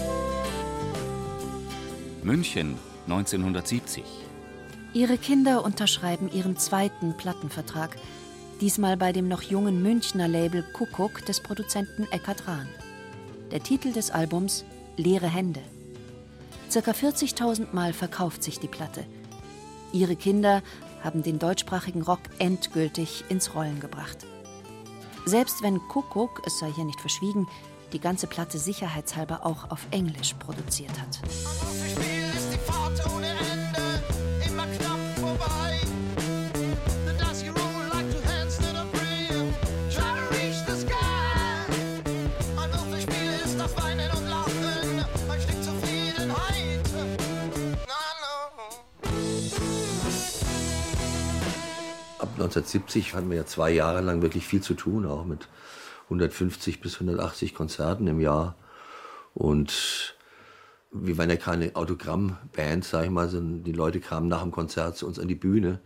München 2.25 2.79
1970. 3.11 4.05
Ihre 4.93 5.19
Kinder 5.19 5.65
unterschreiben 5.65 6.31
ihren 6.33 6.57
zweiten 6.57 7.17
Plattenvertrag, 7.17 7.97
diesmal 8.61 8.97
bei 8.97 9.13
dem 9.13 9.29
noch 9.29 9.43
jungen 9.43 9.83
Münchner 9.83 10.29
Label 10.29 10.63
Kuckuck 10.73 11.25
des 11.27 11.41
Produzenten 11.41 12.07
Eckhard 12.13 12.47
Rahn. 12.47 12.69
Der 13.51 13.63
Titel 13.63 13.93
des 13.93 14.11
Albums 14.11 14.65
Leere 14.97 15.29
Hände. 15.29 15.61
Circa 16.71 16.93
40.000 16.93 17.69
Mal 17.73 17.93
verkauft 17.93 18.45
sich 18.45 18.61
die 18.61 18.69
Platte. 18.69 19.05
Ihre 19.93 20.15
Kinder 20.15 20.63
haben 21.03 21.23
den 21.23 21.39
deutschsprachigen 21.39 22.03
Rock 22.03 22.21
endgültig 22.39 23.25
ins 23.29 23.55
Rollen 23.55 23.81
gebracht. 23.81 24.19
Selbst 25.25 25.63
wenn 25.63 25.79
Kuckuck, 25.89 26.43
es 26.47 26.59
sei 26.59 26.71
hier 26.73 26.85
nicht 26.85 27.01
verschwiegen, 27.01 27.49
die 27.93 28.01
ganze 28.01 28.29
Platte 28.29 28.59
sicherheitshalber 28.59 29.45
auch 29.45 29.71
auf 29.71 29.87
Englisch 29.91 30.35
produziert 30.35 30.93
hat. 31.01 32.20
1970 52.51 53.15
hatten 53.15 53.31
wir 53.31 53.37
ja 53.37 53.47
zwei 53.47 53.71
Jahre 53.71 54.01
lang 54.01 54.23
wirklich 54.23 54.47
viel 54.47 54.61
zu 54.61 54.75
tun, 54.75 55.07
auch 55.07 55.25
mit 55.25 55.49
150 56.05 56.81
bis 56.81 56.95
180 56.95 57.55
Konzerten 57.55 58.07
im 58.07 58.21
Jahr. 58.21 58.57
Und 59.35 60.17
wir 60.93 61.19
waren 61.19 61.31
ja 61.31 61.37
keine 61.37 61.77
Autogrammband, 61.77 62.85
sag 62.85 63.05
ich 63.05 63.11
mal, 63.11 63.29
sondern 63.29 63.63
die 63.63 63.73
Leute 63.73 64.01
kamen 64.01 64.29
nach 64.29 64.43
dem 64.43 64.51
Konzert 64.51 64.97
zu 64.97 65.07
uns 65.07 65.19
an 65.19 65.29
die 65.29 65.35
Bühne 65.35 65.81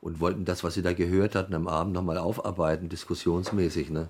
und 0.00 0.20
wollten 0.20 0.44
das, 0.44 0.64
was 0.64 0.74
sie 0.74 0.82
da 0.82 0.92
gehört 0.92 1.34
hatten, 1.34 1.54
am 1.54 1.68
Abend 1.68 1.92
nochmal 1.92 2.18
aufarbeiten, 2.18 2.88
diskussionsmäßig. 2.88 3.90
Ne? 3.90 4.08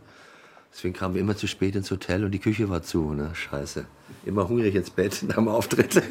Deswegen 0.72 0.94
kamen 0.94 1.14
wir 1.14 1.20
immer 1.20 1.37
zu 1.37 1.46
spät 1.46 1.74
ins 1.74 1.90
Hotel 1.90 2.24
und 2.24 2.31
die 2.31 2.38
Küche 2.38 2.68
war 2.68 2.83
zu. 2.83 3.12
Ne? 3.14 3.35
Scheiße. 3.35 3.87
Immer 4.24 4.48
hungrig 4.48 4.74
ins 4.74 4.90
Bett 4.90 5.22
nach 5.27 5.37
dem 5.37 5.48
Auftritt. 5.48 6.03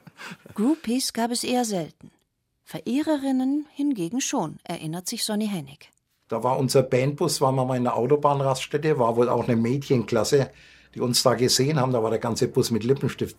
Groupies 0.54 1.12
gab 1.12 1.30
es 1.30 1.44
eher 1.44 1.64
selten. 1.64 2.10
Verehrerinnen 2.64 3.66
hingegen 3.72 4.20
schon, 4.20 4.58
erinnert 4.64 5.08
sich 5.08 5.24
Sonny 5.24 5.48
Hennig. 5.48 5.90
Da 6.28 6.42
war 6.42 6.58
unser 6.58 6.82
Bandbus, 6.82 7.40
war 7.40 7.52
mal 7.52 7.76
in 7.76 7.84
der 7.84 7.96
Autobahnraststätte, 7.96 8.98
war 8.98 9.16
wohl 9.16 9.30
auch 9.30 9.48
eine 9.48 9.56
Mädchenklasse, 9.56 10.50
die 10.94 11.00
uns 11.00 11.22
da 11.22 11.34
gesehen 11.34 11.80
haben. 11.80 11.92
Da 11.92 12.02
war 12.02 12.10
der 12.10 12.18
ganze 12.18 12.48
Bus 12.48 12.70
mit 12.70 12.84
Lippenstift 12.84 13.36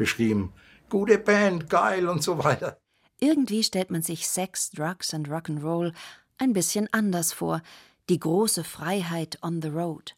beschrieben. 0.00 0.52
Gute 0.88 1.18
Band, 1.18 1.68
geil 1.68 2.08
und 2.08 2.22
so 2.22 2.42
weiter. 2.42 2.78
Irgendwie 3.20 3.62
stellt 3.62 3.90
man 3.90 4.00
sich 4.00 4.26
Sex, 4.26 4.70
Drugs 4.70 5.12
and 5.12 5.28
Rock'n'Roll 5.28 5.92
ein 6.38 6.54
bisschen 6.54 6.88
anders 6.90 7.34
vor. 7.34 7.60
Die 8.08 8.18
große 8.18 8.64
Freiheit 8.64 9.38
on 9.42 9.60
the 9.60 9.68
road. 9.68 10.16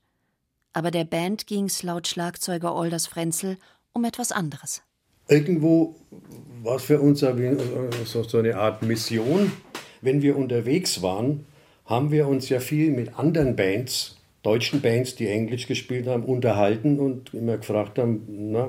Aber 0.73 0.93
der 0.93 1.05
Band 1.05 1.49
ging's 1.49 1.83
laut 1.83 2.07
Schlagzeuger 2.07 2.75
Olders 2.75 3.09
Frenzel 3.09 3.59
um 3.93 4.05
etwas 4.05 4.31
anderes. 4.31 4.83
Irgendwo 5.29 5.97
war 6.63 6.77
es 6.77 6.85
für 6.85 7.01
uns 7.01 7.21
so 7.21 8.23
so 8.23 8.39
eine 8.39 8.57
Art 8.57 8.83
Mission. 8.83 9.53
Wenn 10.01 10.23
wir 10.23 10.37
unterwegs 10.37 11.03
waren, 11.03 11.45
haben 11.87 12.13
wir 12.13 12.29
uns 12.29 12.49
ja 12.49 12.61
viel 12.61 12.93
mit 12.93 13.19
anderen 13.19 13.57
Bands, 13.57 14.17
deutschen 14.43 14.81
Bands, 14.81 15.15
die 15.15 15.29
Englisch 15.29 15.67
gespielt 15.67 16.07
haben, 16.07 16.25
unterhalten 16.25 16.99
und 16.99 17.33
immer 17.33 17.57
gefragt 17.57 17.99
haben, 17.99 18.25
na, 18.29 18.69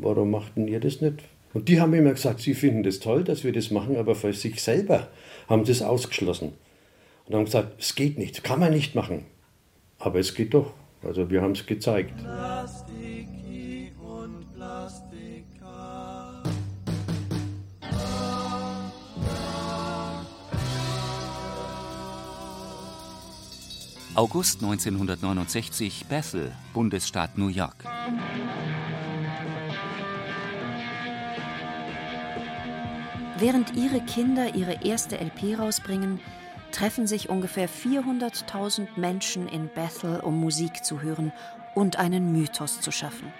warum 0.00 0.30
machten 0.30 0.68
ihr 0.68 0.80
das 0.80 1.00
nicht? 1.00 1.22
Und 1.54 1.68
die 1.68 1.80
haben 1.80 1.94
immer 1.94 2.12
gesagt, 2.12 2.40
sie 2.40 2.54
finden 2.54 2.82
das 2.82 2.98
toll, 2.98 3.24
dass 3.24 3.44
wir 3.44 3.52
das 3.52 3.70
machen, 3.70 3.96
aber 3.96 4.14
für 4.14 4.32
sich 4.32 4.60
selber 4.62 5.08
haben 5.48 5.64
sie 5.64 5.72
es 5.72 5.82
ausgeschlossen. 5.82 6.52
Und 7.26 7.34
haben 7.34 7.44
gesagt, 7.44 7.80
es 7.80 7.94
geht 7.94 8.18
nicht, 8.18 8.44
kann 8.44 8.60
man 8.60 8.72
nicht 8.72 8.94
machen. 8.94 9.24
Aber 9.98 10.18
es 10.18 10.34
geht 10.34 10.52
doch. 10.52 10.72
Also 11.02 11.30
wir 11.30 11.42
haben 11.42 11.52
es 11.52 11.64
gezeigt. 11.64 12.16
Plastiki 12.18 12.83
August 24.16 24.62
1969, 24.62 26.06
Bethel, 26.08 26.52
Bundesstaat 26.72 27.36
New 27.36 27.48
York. 27.48 27.84
Während 33.38 33.74
ihre 33.74 34.00
Kinder 34.02 34.54
ihre 34.54 34.84
erste 34.84 35.18
LP 35.18 35.58
rausbringen, 35.58 36.20
treffen 36.70 37.08
sich 37.08 37.28
ungefähr 37.28 37.68
400.000 37.68 38.86
Menschen 38.94 39.48
in 39.48 39.68
Bethel, 39.68 40.20
um 40.20 40.38
Musik 40.38 40.84
zu 40.84 41.02
hören 41.02 41.32
und 41.74 41.96
einen 41.96 42.30
Mythos 42.30 42.80
zu 42.80 42.92
schaffen. 42.92 43.32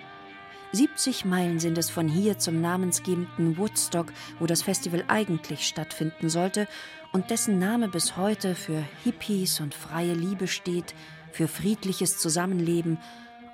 70 0.74 1.24
Meilen 1.24 1.60
sind 1.60 1.78
es 1.78 1.88
von 1.88 2.08
hier 2.08 2.38
zum 2.38 2.60
namensgebenden 2.60 3.56
Woodstock, 3.58 4.12
wo 4.40 4.46
das 4.46 4.62
Festival 4.62 5.04
eigentlich 5.06 5.68
stattfinden 5.68 6.28
sollte 6.28 6.66
und 7.12 7.30
dessen 7.30 7.60
Name 7.60 7.88
bis 7.88 8.16
heute 8.16 8.56
für 8.56 8.82
Hippies 9.04 9.60
und 9.60 9.72
freie 9.72 10.14
Liebe 10.14 10.48
steht, 10.48 10.94
für 11.30 11.46
friedliches 11.46 12.18
Zusammenleben 12.18 12.98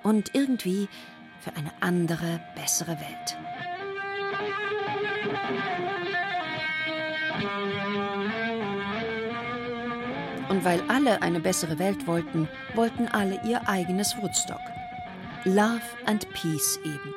und 0.02 0.34
irgendwie 0.34 0.88
für 1.40 1.54
eine 1.54 1.70
andere, 1.80 2.40
bessere 2.54 2.96
Welt. 2.98 3.36
Und 10.48 10.64
weil 10.64 10.82
alle 10.88 11.20
eine 11.22 11.40
bessere 11.40 11.78
Welt 11.78 12.06
wollten, 12.06 12.48
wollten 12.74 13.08
alle 13.08 13.40
ihr 13.44 13.68
eigenes 13.68 14.16
Woodstock. 14.16 14.60
Love 15.44 15.80
and 16.04 16.28
Peace 16.34 16.78
eben. 16.84 17.14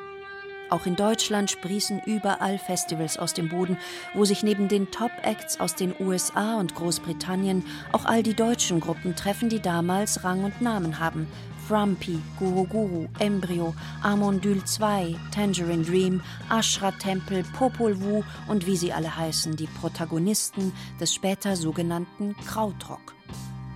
Auch 0.70 0.86
in 0.86 0.96
Deutschland 0.96 1.50
sprießen 1.50 2.00
überall 2.06 2.58
Festivals 2.58 3.18
aus 3.18 3.34
dem 3.34 3.50
Boden, 3.50 3.76
wo 4.14 4.24
sich 4.24 4.42
neben 4.42 4.68
den 4.68 4.90
Top-Acts 4.90 5.60
aus 5.60 5.74
den 5.74 5.94
USA 6.00 6.58
und 6.58 6.74
Großbritannien 6.74 7.64
auch 7.92 8.06
all 8.06 8.22
die 8.22 8.34
deutschen 8.34 8.80
Gruppen 8.80 9.14
treffen, 9.14 9.50
die 9.50 9.60
damals 9.60 10.24
Rang 10.24 10.42
und 10.42 10.62
Namen 10.62 10.98
haben. 10.98 11.28
Frumpy, 11.68 12.18
Guru 12.38 12.64
Guru, 12.64 13.08
Embryo, 13.18 13.74
Amondyl 14.02 14.64
2, 14.64 15.14
Tangerine 15.30 15.82
Dream, 15.82 16.22
Ashra 16.50 16.92
Tempel, 16.92 17.44
Popol 17.56 18.00
Vuh 18.00 18.24
und 18.48 18.66
wie 18.66 18.76
sie 18.76 18.92
alle 18.92 19.14
heißen, 19.14 19.56
die 19.56 19.68
Protagonisten 19.80 20.72
des 20.98 21.14
später 21.14 21.56
sogenannten 21.56 22.34
Krautrock. 22.46 23.14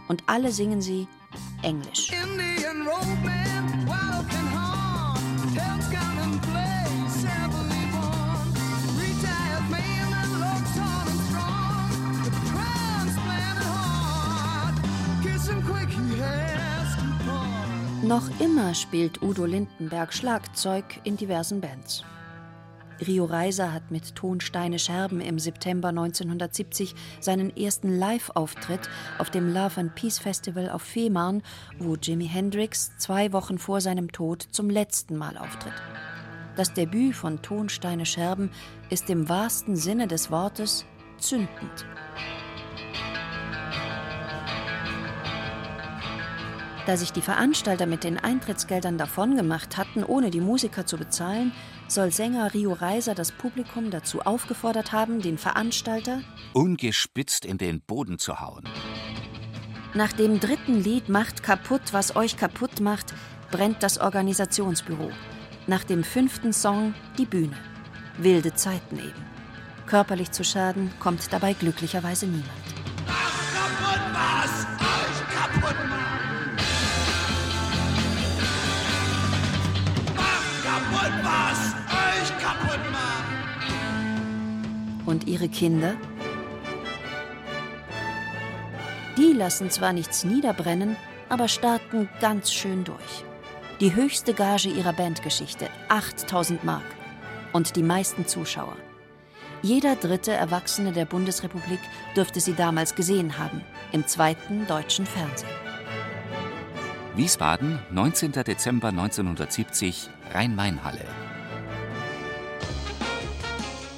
Und 0.09 0.23
alle 0.27 0.53
singen 0.53 0.81
sie 0.81 1.07
Englisch. 1.63 2.11
Indian 2.11 2.87
road 2.87 3.38
Noch 18.09 18.41
immer 18.41 18.73
spielt 18.73 19.21
Udo 19.21 19.45
Lindenberg 19.45 20.15
Schlagzeug 20.15 20.99
in 21.05 21.19
diversen 21.19 21.61
Bands. 21.61 22.05
Rio 23.07 23.27
Reiser 23.27 23.75
hat 23.75 23.91
mit 23.91 24.15
Tonsteine 24.15 24.79
Scherben 24.79 25.21
im 25.21 25.39
September 25.39 25.89
1970 25.89 26.95
seinen 27.21 27.55
ersten 27.55 27.99
Live-Auftritt 27.99 28.89
auf 29.19 29.29
dem 29.29 29.53
Love 29.53 29.79
and 29.79 29.95
Peace 29.95 30.19
Festival 30.19 30.71
auf 30.71 30.81
Fehmarn, 30.81 31.43
wo 31.79 31.97
Jimi 31.97 32.27
Hendrix 32.27 32.97
zwei 32.97 33.35
Wochen 33.35 33.59
vor 33.59 33.83
seinem 33.83 34.11
Tod 34.11 34.41
zum 34.53 34.71
letzten 34.71 35.15
Mal 35.15 35.37
auftritt. 35.37 35.75
Das 36.57 36.73
Debüt 36.73 37.15
von 37.15 37.43
Tonsteine 37.43 38.07
Scherben 38.07 38.51
ist 38.89 39.11
im 39.11 39.29
wahrsten 39.29 39.77
Sinne 39.77 40.07
des 40.07 40.31
Wortes 40.31 40.87
zündend. 41.19 41.85
Da 46.89 46.97
sich 46.97 47.13
die 47.13 47.21
Veranstalter 47.21 47.85
mit 47.85 48.03
den 48.03 48.19
Eintrittsgeldern 48.19 48.97
davongemacht 48.97 49.77
hatten, 49.77 50.03
ohne 50.03 50.31
die 50.31 50.41
Musiker 50.41 50.87
zu 50.87 50.97
bezahlen, 50.97 51.53
soll 51.87 52.11
Sänger 52.11 52.55
Rio 52.55 52.73
Reiser 52.73 53.15
das 53.15 53.31
Publikum 53.31 53.91
dazu 53.91 54.23
aufgefordert 54.23 54.91
haben, 54.91 55.21
den 55.21 55.37
Veranstalter 55.37 56.23
Ungespitzt 56.55 57.45
in 57.45 57.59
den 57.59 57.83
Boden 57.83 58.19
zu 58.19 58.41
hauen. 58.41 58.65
nach 59.93 60.15
dem 60.15 60.41
dritten 60.41 60.83
Lied 60.83 61.11
Macht 61.11 61.43
kaputt, 61.43 61.93
was 61.93 62.17
euch 62.17 62.39
kaputt 62.39 62.81
macht, 62.81 63.13
brennt 63.51 63.83
das 63.83 63.99
Organisationsbüro. 63.99 65.11
Nach 65.67 65.85
dem 65.85 66.03
fünften 66.03 66.55
Song 66.55 66.95
die 67.19 67.27
Bühne. 67.27 67.57
Wilde 68.17 68.55
Zeiten 68.55 68.97
eben. 68.97 69.27
Körperlich 69.85 70.31
zu 70.31 70.43
Schaden 70.43 70.91
kommt 71.01 71.35
dabei 71.35 71.53
glücklicherweise 71.53 72.25
niemand. 72.25 72.49
Kaputt 73.07 74.01
was 74.15 74.58
kaputt 80.99 81.25
was 81.25 81.75
euch 81.93 82.31
kaputt 82.39 82.81
macht. 82.93 83.25
Und 85.07 85.27
ihre 85.27 85.49
Kinder? 85.49 85.97
Die 89.17 89.33
lassen 89.33 89.71
zwar 89.71 89.93
nichts 89.93 90.25
niederbrennen, 90.25 90.97
aber 91.29 91.49
starten 91.49 92.09
ganz 92.21 92.53
schön 92.53 92.85
durch. 92.85 93.25
Die 93.81 93.95
höchste 93.95 94.35
Gage 94.35 94.69
ihrer 94.69 94.93
Bandgeschichte, 94.93 95.69
8000 95.89 96.65
Mark. 96.65 96.85
Und 97.53 97.77
die 97.77 97.83
meisten 97.83 98.27
Zuschauer. 98.27 98.77
Jeder 99.63 99.97
dritte 99.97 100.33
Erwachsene 100.33 100.93
der 100.93 101.07
Bundesrepublik 101.07 101.81
dürfte 102.15 102.41
sie 102.41 102.55
damals 102.55 102.95
gesehen 102.95 103.39
haben, 103.39 103.63
im 103.93 104.07
zweiten 104.07 104.67
deutschen 104.67 105.07
Fernsehen. 105.07 105.68
Wiesbaden, 107.19 107.81
19. 107.91 108.31
Dezember 108.31 108.91
1970, 108.91 110.09
Rhein-Main-Halle. 110.33 111.05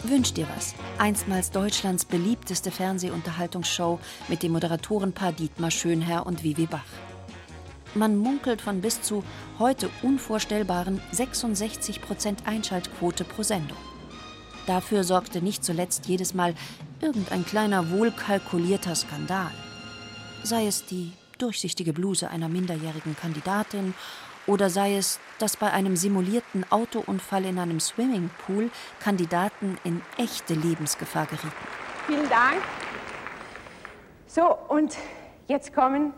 Wünsch 0.05 0.33
dir 0.33 0.49
was. 0.57 0.75
Einstmals 0.97 1.51
Deutschlands 1.51 2.07
beliebteste 2.07 2.71
Fernsehunterhaltungsshow 2.71 4.01
mit 4.29 4.43
dem 4.43 4.53
Moderatorenpaar 4.53 5.33
Dietmar 5.33 5.71
Schönherr 5.71 6.25
und 6.25 6.43
Vivi 6.45 6.65
Bach. 6.65 6.81
Man 7.95 8.17
munkelt 8.17 8.63
von 8.63 8.81
bis 8.81 9.03
zu 9.03 9.23
heute 9.59 9.91
unvorstellbaren 10.01 10.99
66% 11.13 12.47
Einschaltquote 12.47 13.25
pro 13.25 13.43
Sendung. 13.43 13.77
Dafür 14.67 15.05
sorgte 15.05 15.43
nicht 15.43 15.63
zuletzt 15.63 16.07
jedes 16.07 16.33
Mal 16.33 16.55
irgendein 17.03 17.45
kleiner 17.45 17.91
wohlkalkulierter 17.91 18.95
Skandal. 18.95 19.51
Sei 20.43 20.67
es 20.67 20.87
die 20.87 21.13
durchsichtige 21.43 21.93
Bluse 21.93 22.31
einer 22.31 22.49
minderjährigen 22.49 23.17
Kandidatin 23.17 23.95
oder 24.47 24.71
sei 24.71 24.97
es, 24.97 25.21
dass 25.39 25.57
bei 25.57 25.71
einem 25.71 25.97
simulierten 25.97 26.65
Autounfall 26.71 27.45
in 27.45 27.59
einem 27.59 27.81
Swimmingpool 27.81 28.71
Kandidaten 29.01 29.79
in 29.85 30.03
echte 30.17 30.55
Lebensgefahr 30.55 31.27
gerieten. 31.27 31.53
Vielen 32.07 32.29
Dank. 32.29 32.63
So, 34.27 34.57
und 34.69 34.97
jetzt 35.49 35.75
kommen 35.75 36.13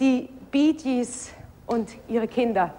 die 0.00 0.28
Bee 0.50 0.72
Gees 0.72 1.30
und 1.66 1.90
ihre 2.08 2.28
Kinder. 2.28 2.74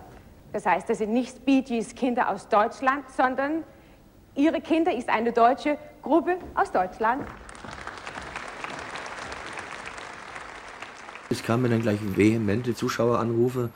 Das 0.53 0.65
heißt, 0.65 0.89
das 0.89 0.99
sind 0.99 1.13
nicht 1.13 1.45
Bee 1.45 1.61
Gees 1.61 1.93
Kinder 1.93 2.29
aus 2.29 2.47
Deutschland, 2.47 3.05
sondern 3.15 3.63
ihre 4.35 4.61
Kinder 4.61 4.93
ist 4.93 5.09
eine 5.09 5.31
deutsche 5.31 5.77
Gruppe 6.01 6.37
aus 6.55 6.71
Deutschland. 6.71 7.27
Es 11.29 11.43
kamen 11.43 11.69
dann 11.69 11.81
gleich 11.81 11.99
vehemente 12.15 12.73
Zuschaueranrufe, 12.73 13.69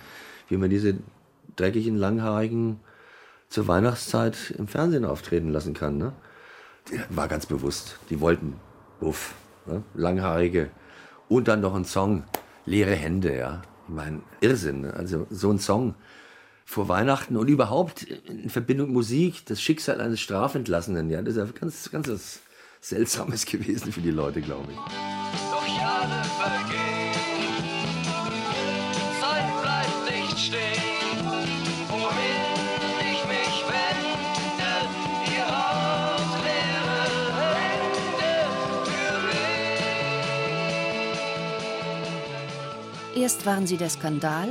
wie 0.49 0.57
man 0.57 0.69
diese 0.69 0.95
dreckigen, 1.55 1.97
langhaarigen 1.97 2.79
zur 3.49 3.67
Weihnachtszeit 3.67 4.55
im 4.57 4.67
Fernsehen 4.67 5.05
auftreten 5.05 5.49
lassen 5.49 5.73
kann. 5.73 5.97
Ne? 5.97 6.13
War 7.09 7.27
ganz 7.27 7.45
bewusst. 7.45 7.99
Die 8.09 8.19
wollten 8.19 8.55
Buff, 8.99 9.35
ne? 9.67 9.83
langhaarige 9.93 10.71
und 11.29 11.47
dann 11.47 11.61
noch 11.61 11.75
ein 11.75 11.85
Song, 11.85 12.23
leere 12.65 12.95
Hände. 12.95 13.35
Ja, 13.37 13.61
ich 13.87 13.93
meine 13.93 14.21
Irrsinn. 14.41 14.81
Ne? 14.81 14.93
Also 14.93 15.27
so 15.29 15.51
ein 15.51 15.59
Song 15.59 15.93
vor 16.65 16.87
Weihnachten 16.87 17.37
und 17.37 17.47
überhaupt 17.49 18.03
in 18.03 18.49
Verbindung 18.49 18.91
Musik, 18.91 19.45
das 19.45 19.61
Schicksal 19.61 20.01
eines 20.01 20.19
Strafentlassenen. 20.21 21.09
Ja, 21.09 21.21
das 21.21 21.35
ist 21.35 21.39
ja 21.39 21.59
ganz, 21.59 21.91
ganz 21.91 22.07
was 22.07 22.39
Seltsames 22.81 23.45
gewesen 23.47 23.91
für 23.91 24.01
die 24.01 24.11
Leute, 24.11 24.41
glaube 24.41 24.71
ich. 24.71 24.77
Doch 24.77 25.67
Jahre 25.67 26.23
vergehen, 26.23 26.72
Erst 43.33 43.47
waren 43.47 43.65
sie 43.65 43.77
der 43.77 43.89
Skandal 43.89 44.49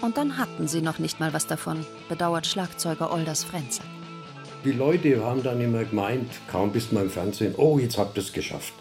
und 0.00 0.16
dann 0.16 0.38
hatten 0.38 0.66
sie 0.66 0.80
noch 0.80 0.98
nicht 0.98 1.20
mal 1.20 1.34
was 1.34 1.46
davon, 1.46 1.84
bedauert 2.08 2.46
Schlagzeuger 2.46 3.12
Olders 3.12 3.44
Frenzel. 3.44 3.84
Die 4.64 4.72
Leute 4.72 5.22
haben 5.22 5.42
dann 5.42 5.60
immer 5.60 5.84
gemeint, 5.84 6.30
kaum 6.50 6.72
bist 6.72 6.90
du 6.90 6.98
im 6.98 7.10
Fernsehen, 7.10 7.54
oh, 7.58 7.78
jetzt 7.78 7.98
habt 7.98 8.16
ihr 8.16 8.22
es 8.22 8.32
geschafft. 8.32 8.72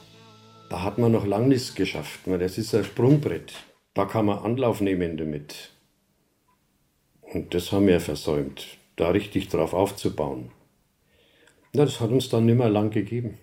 Da 0.69 0.81
hat 0.81 0.97
man 0.97 1.11
noch 1.11 1.25
lange 1.25 1.49
nichts 1.49 1.75
geschafft. 1.75 2.21
weil 2.23 2.39
Das 2.39 2.57
ist 2.57 2.73
ein 2.73 2.85
Sprungbrett. 2.85 3.51
Da 3.93 4.05
kann 4.05 4.27
man 4.27 4.39
Anlauf 4.39 4.79
nehmen 4.79 5.17
damit. 5.17 5.71
Und 7.19 7.53
das 7.53 7.73
haben 7.73 7.87
wir 7.87 7.99
versäumt, 7.99 8.77
da 8.95 9.09
richtig 9.09 9.49
drauf 9.49 9.73
aufzubauen. 9.73 10.51
Na, 11.73 11.83
das 11.83 11.99
hat 11.99 12.11
uns 12.11 12.29
dann 12.29 12.45
nicht 12.45 12.57
mehr 12.57 12.69
lang 12.69 12.91
gegeben. 12.91 13.39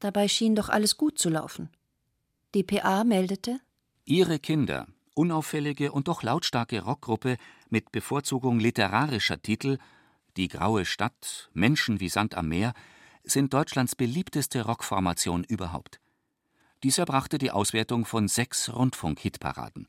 Dabei 0.00 0.28
schien 0.28 0.54
doch 0.54 0.68
alles 0.68 0.98
gut 0.98 1.18
zu 1.18 1.30
laufen. 1.30 1.70
Die 2.54 2.62
PA 2.62 3.04
meldete, 3.04 3.58
Ihre 4.04 4.40
Kinder, 4.40 4.88
unauffällige 5.14 5.92
und 5.92 6.08
doch 6.08 6.24
lautstarke 6.24 6.82
Rockgruppe 6.82 7.36
mit 7.70 7.92
Bevorzugung 7.92 8.58
literarischer 8.58 9.40
Titel 9.40 9.78
Die 10.36 10.48
Graue 10.48 10.84
Stadt, 10.84 11.50
Menschen 11.52 12.00
wie 12.00 12.08
Sand 12.08 12.34
am 12.34 12.48
Meer, 12.48 12.74
sind 13.22 13.54
Deutschlands 13.54 13.94
beliebteste 13.94 14.62
Rockformation 14.62 15.44
überhaupt. 15.44 16.00
Dies 16.82 16.98
erbrachte 16.98 17.38
die 17.38 17.52
Auswertung 17.52 18.04
von 18.04 18.26
sechs 18.26 18.74
Rundfunk-Hitparaden. 18.74 19.86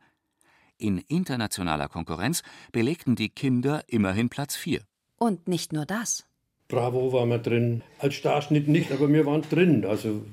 In 0.77 0.99
internationaler 0.99 1.89
Konkurrenz 1.89 2.43
belegten 2.71 3.15
die 3.15 3.29
Kinder 3.29 3.83
immerhin 3.87 4.29
Platz 4.29 4.55
4. 4.55 4.81
und 5.17 5.47
nicht 5.47 5.73
nur 5.73 5.87
das. 5.87 6.27
Bravo 6.67 7.11
waren 7.13 7.29
wir 7.29 7.39
drin. 7.39 7.81
Als 7.97 8.13
Starschnitt 8.13 8.67
nicht, 8.67 8.91
aber 8.91 9.11
wir 9.11 9.25
waren 9.25 9.41
drin. 9.41 9.85
Also, 9.85 10.23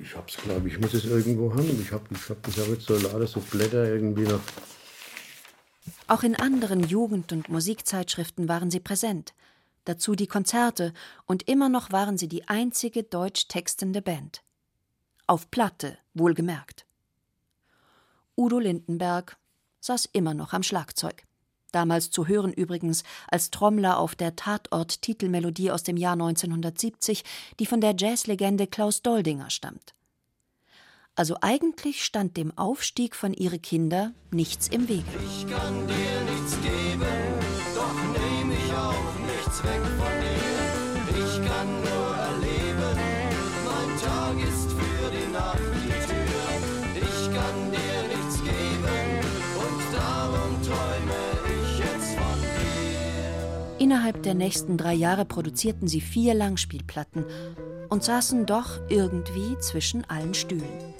ich 0.00 0.14
hab's, 0.14 0.36
glaube 0.36 0.68
ich, 0.68 0.78
muss 0.78 0.94
es 0.94 1.04
irgendwo 1.04 1.52
haben. 1.52 1.80
Ich 1.80 1.92
habe 1.92 2.04
ich 2.10 2.28
hab, 2.28 2.46
ich 2.46 2.58
hab 2.58 2.68
jetzt 2.68 2.86
so 2.86 2.96
lauter 2.96 3.26
so 3.26 3.40
Blätter 3.40 3.84
irgendwie 3.84 4.22
noch. 4.22 4.40
Auch 6.06 6.22
in 6.22 6.36
anderen 6.36 6.84
Jugend- 6.84 7.32
und 7.32 7.48
Musikzeitschriften 7.48 8.48
waren 8.48 8.70
sie 8.70 8.80
präsent. 8.80 9.34
Dazu 9.84 10.14
die 10.14 10.26
Konzerte, 10.26 10.92
und 11.26 11.48
immer 11.48 11.68
noch 11.68 11.92
waren 11.92 12.18
sie 12.18 12.28
die 12.28 12.48
einzige 12.48 13.02
deutsch 13.02 13.48
textende 13.48 14.02
Band. 14.02 14.42
Auf 15.26 15.50
Platte, 15.50 15.98
wohlgemerkt. 16.14 16.86
Udo 18.36 18.58
Lindenberg 18.58 19.36
saß 19.80 20.08
immer 20.12 20.34
noch 20.34 20.52
am 20.52 20.62
Schlagzeug. 20.62 21.27
Damals 21.72 22.10
zu 22.10 22.26
hören 22.26 22.52
übrigens 22.52 23.04
als 23.30 23.50
Trommler 23.50 23.98
auf 23.98 24.14
der 24.14 24.36
Tatort-Titelmelodie 24.36 25.70
aus 25.70 25.82
dem 25.82 25.96
Jahr 25.96 26.14
1970, 26.14 27.24
die 27.60 27.66
von 27.66 27.80
der 27.80 27.94
Jazzlegende 27.96 28.66
Klaus 28.66 29.02
Doldinger 29.02 29.50
stammt. 29.50 29.94
Also 31.14 31.36
eigentlich 31.40 32.04
stand 32.04 32.36
dem 32.36 32.56
Aufstieg 32.56 33.16
von 33.16 33.34
ihre 33.34 33.58
Kinder 33.58 34.12
nichts 34.30 34.68
im 34.68 34.88
Wege. 34.88 35.02
Ich 35.26 35.46
kann 35.48 35.86
dir 35.88 36.32
nichts 36.32 36.56
geben, 36.60 37.02
doch 37.74 37.94
nehm 38.12 38.52
ich 38.52 38.72
auch 38.72 39.18
nichts 39.26 39.64
weg 39.64 39.82
von 39.98 40.17
Innerhalb 53.88 54.22
der 54.22 54.34
nächsten 54.34 54.76
drei 54.76 54.92
Jahre 54.92 55.24
produzierten 55.24 55.88
sie 55.88 56.02
vier 56.02 56.34
Langspielplatten 56.34 57.24
und 57.88 58.04
saßen 58.04 58.44
doch 58.44 58.80
irgendwie 58.90 59.56
zwischen 59.60 60.04
allen 60.10 60.34
Stühlen. 60.34 60.94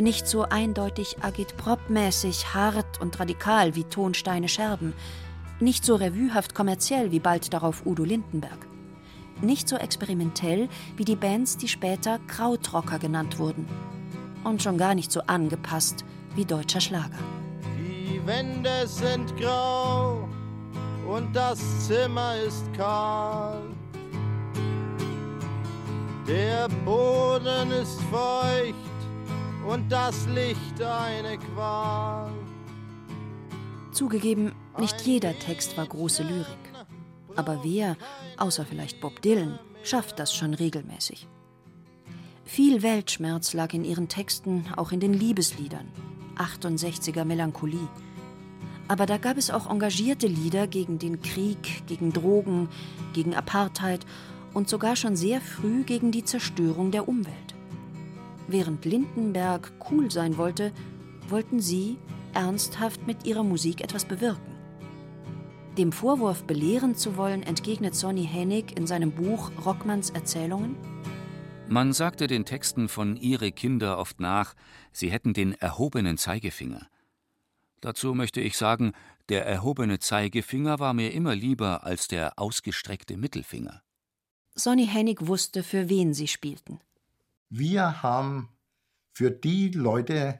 Nicht 0.00 0.26
so 0.26 0.42
eindeutig 0.42 1.18
agitprop-mäßig 1.20 2.54
hart 2.54 3.00
und 3.00 3.20
radikal 3.20 3.76
wie 3.76 3.84
Tonsteine 3.84 4.48
Scherben, 4.48 4.94
nicht 5.60 5.84
so 5.84 5.94
revuehaft 5.94 6.56
kommerziell 6.56 7.12
wie 7.12 7.20
bald 7.20 7.54
darauf 7.54 7.86
Udo 7.86 8.02
Lindenberg, 8.02 8.66
nicht 9.40 9.68
so 9.68 9.76
experimentell 9.76 10.68
wie 10.96 11.04
die 11.04 11.14
Bands, 11.14 11.56
die 11.56 11.68
später 11.68 12.18
Krautrocker 12.26 12.98
genannt 12.98 13.38
wurden 13.38 13.68
und 14.42 14.60
schon 14.60 14.76
gar 14.76 14.96
nicht 14.96 15.12
so 15.12 15.20
angepasst 15.28 16.04
wie 16.34 16.44
deutscher 16.44 16.80
Schlager. 16.80 17.20
Die 17.78 18.20
Wände 18.26 18.88
sind 18.88 19.36
grau 19.36 20.28
und 21.08 21.34
das 21.34 21.58
Zimmer 21.86 22.36
ist 22.36 22.72
kahl. 22.74 23.62
Der 26.26 26.68
Boden 26.84 27.70
ist 27.70 27.98
feucht 28.02 28.74
und 29.66 29.90
das 29.90 30.26
Licht 30.26 30.82
eine 30.82 31.38
Qual. 31.38 32.30
Zugegeben, 33.92 34.54
nicht 34.78 35.00
jeder 35.00 35.36
Text 35.38 35.76
war 35.78 35.86
große 35.86 36.22
Lyrik. 36.22 36.46
Aber 37.34 37.60
wer, 37.62 37.96
außer 38.36 38.66
vielleicht 38.66 39.00
Bob 39.00 39.22
Dylan, 39.22 39.58
schafft 39.82 40.18
das 40.18 40.34
schon 40.34 40.52
regelmäßig? 40.52 41.26
Viel 42.44 42.82
Weltschmerz 42.82 43.54
lag 43.54 43.72
in 43.72 43.84
ihren 43.84 44.08
Texten, 44.08 44.66
auch 44.76 44.92
in 44.92 45.00
den 45.00 45.14
Liebesliedern. 45.14 45.88
68er 46.36 47.24
Melancholie. 47.24 47.88
Aber 48.88 49.04
da 49.04 49.18
gab 49.18 49.36
es 49.36 49.50
auch 49.50 49.70
engagierte 49.70 50.26
Lieder 50.26 50.66
gegen 50.66 50.98
den 50.98 51.20
Krieg, 51.20 51.86
gegen 51.86 52.12
Drogen, 52.12 52.68
gegen 53.12 53.34
Apartheid 53.34 54.06
und 54.54 54.68
sogar 54.68 54.96
schon 54.96 55.14
sehr 55.14 55.40
früh 55.40 55.84
gegen 55.84 56.10
die 56.10 56.24
Zerstörung 56.24 56.90
der 56.90 57.06
Umwelt. 57.06 57.54
Während 58.48 58.86
Lindenberg 58.86 59.72
cool 59.90 60.10
sein 60.10 60.38
wollte, 60.38 60.72
wollten 61.28 61.60
sie 61.60 61.98
ernsthaft 62.32 63.06
mit 63.06 63.26
ihrer 63.26 63.44
Musik 63.44 63.82
etwas 63.82 64.06
bewirken. 64.06 64.56
Dem 65.76 65.92
Vorwurf, 65.92 66.44
belehren 66.44 66.96
zu 66.96 67.16
wollen, 67.16 67.42
entgegnet 67.42 67.94
Sonny 67.94 68.26
Hennig 68.26 68.76
in 68.76 68.86
seinem 68.86 69.12
Buch 69.12 69.52
Rockmanns 69.64 70.10
Erzählungen: 70.10 70.76
Man 71.68 71.92
sagte 71.92 72.26
den 72.26 72.46
Texten 72.46 72.88
von 72.88 73.16
Ihre 73.16 73.52
Kinder 73.52 73.98
oft 73.98 74.18
nach, 74.18 74.54
sie 74.92 75.10
hätten 75.10 75.34
den 75.34 75.52
erhobenen 75.52 76.16
Zeigefinger. 76.16 76.88
Dazu 77.80 78.14
möchte 78.14 78.40
ich 78.40 78.56
sagen, 78.56 78.92
der 79.28 79.46
erhobene 79.46 79.98
Zeigefinger 79.98 80.78
war 80.78 80.94
mir 80.94 81.12
immer 81.12 81.34
lieber 81.34 81.84
als 81.84 82.08
der 82.08 82.38
ausgestreckte 82.38 83.16
Mittelfinger. 83.16 83.82
Sonny 84.54 84.86
Hennig 84.86 85.26
wusste, 85.26 85.62
für 85.62 85.88
wen 85.88 86.14
sie 86.14 86.26
spielten. 86.26 86.80
Wir 87.48 88.02
haben 88.02 88.48
für 89.12 89.30
die 89.30 89.70
Leute 89.70 90.38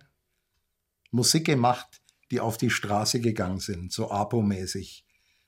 Musik 1.11 1.47
gemacht, 1.47 2.01
die 2.31 2.41
auf 2.41 2.59
die 2.59 2.71
Straße 2.71 3.21
gegangen 3.21 3.61
sind, 3.61 3.93
so 3.93 4.11
APO-mäßig, 4.11 5.05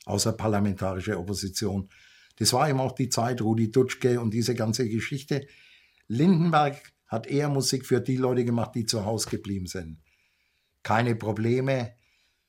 außerparlamentarische 0.07 1.18
Opposition. 1.18 1.91
Das 2.36 2.53
war 2.53 2.68
eben 2.68 2.80
auch 2.80 2.93
die 2.93 3.09
Zeit, 3.09 3.43
Rudi 3.43 3.70
Dutschke 3.70 4.20
und 4.20 4.32
diese 4.32 4.55
ganze 4.55 4.88
Geschichte. 4.88 5.47
Lindenberg 6.07 6.93
hat 7.07 7.26
eher 7.26 7.49
Musik 7.49 7.84
für 7.84 8.01
die 8.01 8.16
Leute 8.16 8.45
gemacht, 8.45 8.74
die 8.74 8.86
zu 8.86 9.05
Hause 9.05 9.28
geblieben 9.28 9.66
sind. 9.66 9.99
Keine 10.83 11.14
Probleme, 11.14 11.95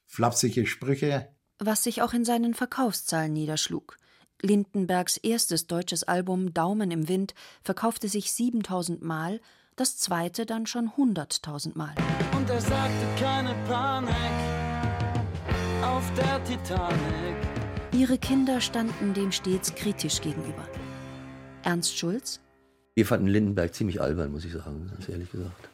flapsige 0.05 0.65
Sprüche. 0.65 1.29
Was 1.59 1.83
sich 1.83 2.01
auch 2.01 2.13
in 2.13 2.25
seinen 2.25 2.53
Verkaufszahlen 2.53 3.33
niederschlug. 3.33 3.97
Lindenbergs 4.41 5.17
erstes 5.17 5.67
deutsches 5.67 6.03
Album 6.03 6.53
Daumen 6.53 6.89
im 6.91 7.07
Wind 7.07 7.33
verkaufte 7.63 8.07
sich 8.07 8.31
7000 8.31 9.03
Mal, 9.03 9.39
das 9.75 9.97
zweite 9.97 10.45
dann 10.45 10.65
schon 10.65 10.89
100.000 10.89 11.77
Mal. 11.77 11.93
Und 12.35 12.49
er 12.49 12.61
sagte 12.61 13.07
keine 13.19 13.53
Panik 13.67 14.15
auf 15.83 16.11
der 16.13 16.43
Titanic. 16.43 17.35
Ihre 17.91 18.17
Kinder 18.17 18.61
standen 18.61 19.13
dem 19.13 19.31
stets 19.31 19.75
kritisch 19.75 20.21
gegenüber. 20.21 20.67
Ernst 21.63 21.97
Schulz? 21.97 22.39
Wir 22.95 23.05
fanden 23.05 23.27
Lindenberg 23.27 23.73
ziemlich 23.73 24.01
albern, 24.01 24.31
muss 24.31 24.45
ich 24.45 24.53
sagen, 24.53 24.87
ganz 24.89 25.07
ehrlich 25.07 25.31
gesagt. 25.31 25.70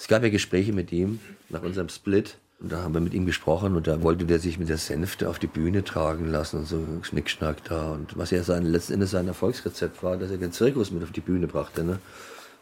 Es 0.00 0.08
gab 0.08 0.22
ja 0.22 0.30
Gespräche 0.30 0.72
mit 0.72 0.92
ihm 0.92 1.20
nach 1.50 1.62
unserem 1.62 1.90
Split. 1.90 2.38
Und 2.58 2.72
da 2.72 2.82
haben 2.82 2.94
wir 2.94 3.02
mit 3.02 3.12
ihm 3.12 3.26
gesprochen 3.26 3.76
und 3.76 3.86
da 3.86 4.02
wollte 4.02 4.24
der 4.24 4.38
sich 4.38 4.58
mit 4.58 4.70
der 4.70 4.78
Sänfte 4.78 5.28
auf 5.28 5.38
die 5.38 5.46
Bühne 5.46 5.84
tragen 5.84 6.26
lassen 6.26 6.60
und 6.60 6.66
so 6.66 6.82
Schnickschnack 7.02 7.62
da. 7.64 7.92
Und 7.92 8.16
was 8.16 8.30
ja 8.30 8.42
sein, 8.42 8.64
letzten 8.64 8.94
Endes 8.94 9.10
sein 9.10 9.28
Erfolgsrezept 9.28 10.02
war, 10.02 10.16
dass 10.16 10.30
er 10.30 10.38
den 10.38 10.52
Zirkus 10.52 10.90
mit 10.90 11.02
auf 11.02 11.10
die 11.10 11.20
Bühne 11.20 11.46
brachte. 11.46 11.84
Ne? 11.84 11.98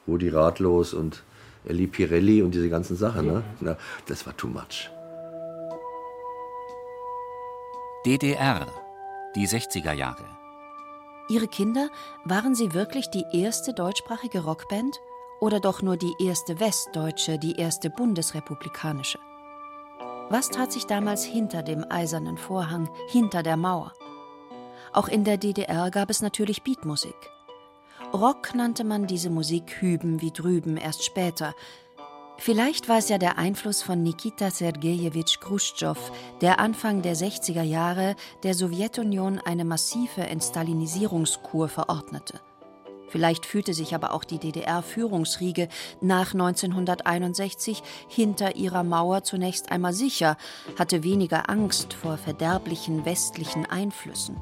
Rudi 0.09 0.31
Ratlos 0.31 0.95
und 0.95 1.23
Elli 1.65 1.87
Pirelli 1.87 2.43
und 2.43 2.55
diese 2.55 2.69
ganzen 2.69 2.97
Sachen. 2.97 3.27
Ne? 3.27 3.45
Na, 3.61 3.77
das 4.07 4.27
war 4.27 4.37
too 4.37 4.49
much. 4.49 4.91
DDR, 8.05 8.67
die 9.37 9.47
60er 9.47 9.93
Jahre. 9.93 10.25
Ihre 11.29 11.47
Kinder, 11.47 11.89
waren 12.25 12.57
sie 12.57 12.75
wirklich 12.75 13.11
die 13.11 13.25
erste 13.33 13.75
deutschsprachige 13.75 14.41
Rockband? 14.41 15.01
Oder 15.41 15.61
doch 15.61 15.83
nur 15.83 15.97
die 15.97 16.15
erste 16.19 16.59
westdeutsche, 16.59 17.39
die 17.39 17.57
erste 17.57 17.91
bundesrepublikanische? 17.91 19.19
Was 20.31 20.51
tat 20.51 20.73
sich 20.73 20.85
damals 20.87 21.25
hinter 21.25 21.63
dem 21.63 21.85
eisernen 21.89 22.37
Vorhang, 22.37 22.91
hinter 23.09 23.43
der 23.43 23.57
Mauer? 23.57 23.93
Auch 24.93 25.09
in 25.09 25.25
der 25.25 25.37
DDR 25.37 25.91
gab 25.91 26.11
es 26.11 26.23
natürlich 26.23 26.63
Beatmusik. 26.63 27.17
Rock 28.13 28.55
nannte 28.55 28.85
man 28.85 29.07
diese 29.07 29.31
Musik 29.31 29.81
hüben 29.81 30.21
wie 30.21 30.33
drüben 30.33 30.77
erst 30.77 31.05
später. 31.05 31.55
Vielleicht 32.39 32.89
war 32.89 32.99
es 32.99 33.09
ja 33.09 33.19
der 33.19 33.39
Einfluss 33.39 33.83
von 33.83 34.03
Nikita 34.03 34.51
Sergejewitsch 34.51 35.41
Khrushchev, 35.41 35.99
der 36.41 36.59
Anfang 36.59 37.03
der 37.03 37.17
60er 37.17 37.63
Jahre 37.63 38.17
der 38.43 38.55
Sowjetunion 38.55 39.39
eine 39.39 39.65
massive 39.65 40.23
Entstalinisierungskur 40.23 41.69
verordnete. 41.69 42.41
Vielleicht 43.09 43.47
fühlte 43.47 43.75
sich 43.75 43.95
aber 43.95 44.13
auch 44.13 44.25
die 44.25 44.39
DDR-Führungsriege 44.39 45.69
nach 46.01 46.35
1961 46.35 47.83
hinter 48.09 48.57
ihrer 48.57 48.85
Mauer 48.85 49.23
zunächst 49.23 49.73
einmal 49.73 49.93
sicher, 49.93 50.37
hatte 50.79 51.03
weniger 51.03 51.49
Angst 51.49 51.95
vor 51.95 52.19
verderblichen 52.19 53.05
westlichen 53.05 53.67
Einflüssen. 53.67 54.37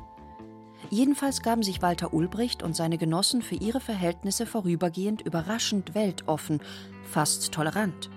Jedenfalls 0.91 1.43
gaben 1.43 1.63
sich 1.63 1.83
Walter 1.83 2.13
Ulbricht 2.13 2.63
und 2.63 2.77
seine 2.77 2.99
Genossen 2.99 3.43
für 3.43 3.57
ihre 3.57 3.81
Verhältnisse 3.81 4.47
vorübergehend 4.47 5.23
überraschend 5.23 5.95
weltoffen, 5.95 6.61
fast 7.05 7.53
tolerant. 7.53 8.11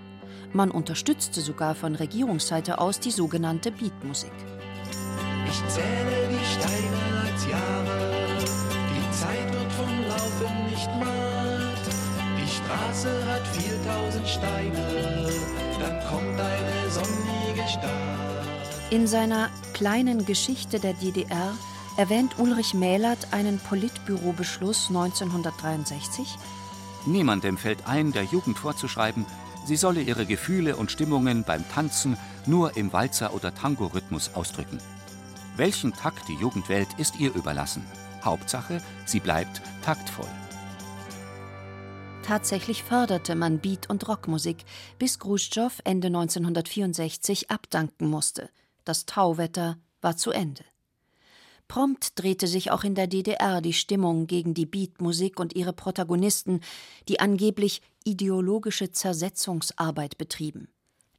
Man 0.52 0.70
unterstützte 0.70 1.40
sogar 1.40 1.74
von 1.74 1.94
Regierungsseite 1.94 2.78
aus 2.78 3.00
die 3.00 3.10
sogenannte 3.10 3.70
Beatmusik. 3.70 4.32
Ich 5.46 5.68
zähle 5.68 6.28
die 6.28 6.44
Steine 6.44 7.32
als 7.32 7.46
Jahre. 7.46 8.19
Nicht 10.80 10.98
matt. 10.98 11.86
Die 12.38 12.48
Straße 12.48 13.26
hat 13.26 13.46
4000 13.46 14.28
Steine. 14.28 15.28
Dann 15.78 16.00
kommt 16.08 16.40
eine 16.40 16.90
sonnige 16.90 17.68
Stadt. 17.68 18.90
In 18.90 19.06
seiner 19.06 19.50
kleinen 19.74 20.24
Geschichte 20.24 20.80
der 20.80 20.94
DDR 20.94 21.52
erwähnt 21.96 22.38
Ulrich 22.38 22.74
Mählert 22.74 23.32
einen 23.32 23.58
Politbürobeschluss 23.58 24.88
1963. 24.88 26.38
Niemandem 27.06 27.56
fällt 27.56 27.86
ein, 27.86 28.12
der 28.12 28.24
Jugend 28.24 28.58
vorzuschreiben, 28.58 29.26
sie 29.64 29.76
solle 29.76 30.00
ihre 30.00 30.26
Gefühle 30.26 30.76
und 30.76 30.90
Stimmungen 30.90 31.44
beim 31.44 31.66
Tanzen 31.68 32.16
nur 32.46 32.76
im 32.76 32.92
Walzer- 32.92 33.34
oder 33.34 33.54
Tango-Rhythmus 33.54 34.34
ausdrücken. 34.34 34.78
Welchen 35.56 35.92
Takt 35.92 36.28
die 36.28 36.34
Jugend 36.34 36.68
wählt, 36.68 36.88
ist 36.96 37.18
ihr 37.18 37.34
überlassen. 37.34 37.84
Hauptsache, 38.24 38.82
sie 39.06 39.20
bleibt 39.20 39.62
taktvoll. 39.82 40.28
Tatsächlich 42.22 42.82
förderte 42.82 43.34
man 43.34 43.58
Beat- 43.58 43.90
und 43.90 44.06
Rockmusik, 44.06 44.64
bis 44.98 45.18
Khrushchev 45.18 45.80
Ende 45.84 46.08
1964 46.08 47.50
abdanken 47.50 48.06
musste. 48.06 48.50
Das 48.84 49.06
Tauwetter 49.06 49.78
war 50.00 50.16
zu 50.16 50.30
Ende. 50.30 50.64
Prompt 51.66 52.18
drehte 52.18 52.46
sich 52.48 52.72
auch 52.72 52.82
in 52.82 52.94
der 52.94 53.06
DDR 53.06 53.60
die 53.60 53.72
Stimmung 53.72 54.26
gegen 54.26 54.54
die 54.54 54.66
Beatmusik 54.66 55.38
und 55.38 55.54
ihre 55.54 55.72
Protagonisten, 55.72 56.60
die 57.08 57.20
angeblich 57.20 57.80
ideologische 58.04 58.90
Zersetzungsarbeit 58.90 60.18
betrieben. 60.18 60.68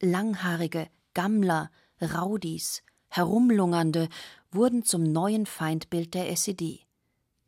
Langhaarige, 0.01 0.87
Gammler, 1.13 1.71
Raudis, 2.01 2.83
Herumlungernde 3.07 4.09
wurden 4.51 4.83
zum 4.83 5.03
neuen 5.03 5.45
Feindbild 5.45 6.13
der 6.13 6.29
SED. 6.31 6.85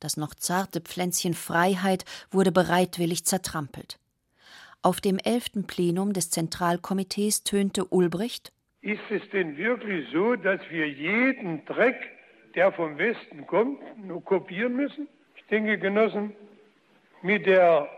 Das 0.04 0.18
noch 0.18 0.36
zarte 0.36 0.82
Pflänzchen 0.82 1.34
Freiheit 1.34 2.04
wurde 2.30 2.52
bereitwillig 2.52 3.24
zertrampelt. 3.24 4.00
Auf 4.82 5.00
dem 5.00 5.18
elften 5.18 5.66
Plenum 5.66 6.12
des 6.12 6.30
Zentralkomitees 6.30 7.46
tönte 7.46 7.86
Ulbricht 7.86 8.52
Ist 8.82 9.10
es 9.10 9.22
denn 9.32 9.56
wirklich 9.56 10.10
so, 10.12 10.36
dass 10.36 10.60
wir 10.70 10.90
jeden 10.90 11.64
Dreck, 11.64 11.96
der 12.54 12.74
vom 12.74 12.98
Westen 12.98 13.48
kommt, 13.48 13.80
nur 14.06 14.22
kopieren 14.22 14.76
müssen? 14.76 15.08
Ich 15.38 15.46
denke, 15.46 15.78
Genossen, 15.78 16.36
mit 17.22 17.46
der 17.46 17.90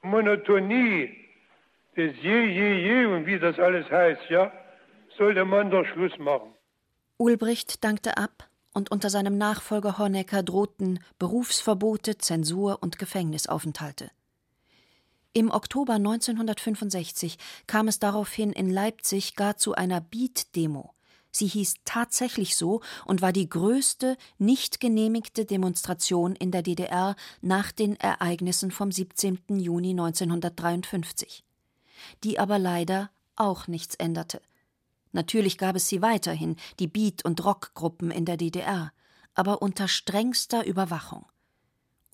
Monotonie 0.00 1.14
des 1.94 2.16
Je, 2.22 2.46
Je, 2.46 2.72
Je 2.86 3.04
und 3.04 3.26
wie 3.26 3.38
das 3.38 3.58
alles 3.58 3.90
heißt, 3.90 4.30
ja, 4.30 4.50
sollte 5.18 5.44
man 5.44 5.70
doch 5.70 5.84
Schluss 5.84 6.16
machen. 6.18 6.54
Ulbricht 7.18 7.84
dankte 7.84 8.16
ab 8.16 8.48
und 8.74 8.90
unter 8.90 9.08
seinem 9.08 9.38
Nachfolger 9.38 9.96
Honecker 9.98 10.42
drohten 10.42 10.98
Berufsverbote, 11.18 12.18
Zensur 12.18 12.82
und 12.82 12.98
Gefängnisaufenthalte. 12.98 14.10
Im 15.32 15.50
Oktober 15.50 15.94
1965 15.94 17.38
kam 17.66 17.88
es 17.88 17.98
daraufhin 17.98 18.52
in 18.52 18.70
Leipzig 18.70 19.34
gar 19.34 19.56
zu 19.56 19.74
einer 19.74 20.00
Beat-Demo. 20.00 20.92
Sie 21.32 21.48
hieß 21.48 21.74
tatsächlich 21.84 22.54
so 22.54 22.80
und 23.06 23.20
war 23.20 23.32
die 23.32 23.48
größte 23.48 24.16
nicht 24.38 24.78
genehmigte 24.78 25.44
Demonstration 25.44 26.36
in 26.36 26.52
der 26.52 26.62
DDR 26.62 27.16
nach 27.40 27.72
den 27.72 27.96
Ereignissen 27.96 28.70
vom 28.70 28.92
17. 28.92 29.40
Juni 29.48 29.90
1953. 29.90 31.42
Die 32.22 32.38
aber 32.38 32.60
leider 32.60 33.10
auch 33.34 33.66
nichts 33.66 33.96
änderte. 33.96 34.40
Natürlich 35.14 35.58
gab 35.58 35.76
es 35.76 35.88
sie 35.88 36.02
weiterhin, 36.02 36.56
die 36.80 36.88
Beat- 36.88 37.24
und 37.24 37.42
Rockgruppen 37.44 38.10
in 38.10 38.24
der 38.24 38.36
DDR, 38.36 38.92
aber 39.34 39.62
unter 39.62 39.86
strengster 39.86 40.66
Überwachung 40.66 41.24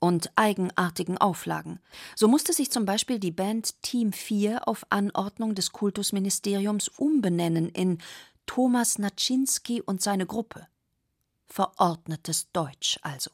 und 0.01 0.31
eigenartigen 0.37 1.17
Auflagen. 1.17 1.81
So 2.15 2.29
musste 2.29 2.53
sich 2.53 2.71
zum 2.71 2.85
Beispiel 2.85 3.19
die 3.19 3.31
Band 3.33 3.83
Team 3.83 4.13
4 4.13 4.69
auf 4.69 4.85
Anordnung 4.91 5.55
des 5.55 5.73
Kultusministeriums 5.73 6.89
umbenennen 6.89 7.71
in 7.71 7.99
Thomas 8.45 8.99
Naczynski 8.99 9.81
und 9.81 10.03
seine 10.03 10.27
Gruppe. 10.27 10.67
Verordnetes 11.47 12.53
Deutsch 12.53 12.99
also. 13.01 13.31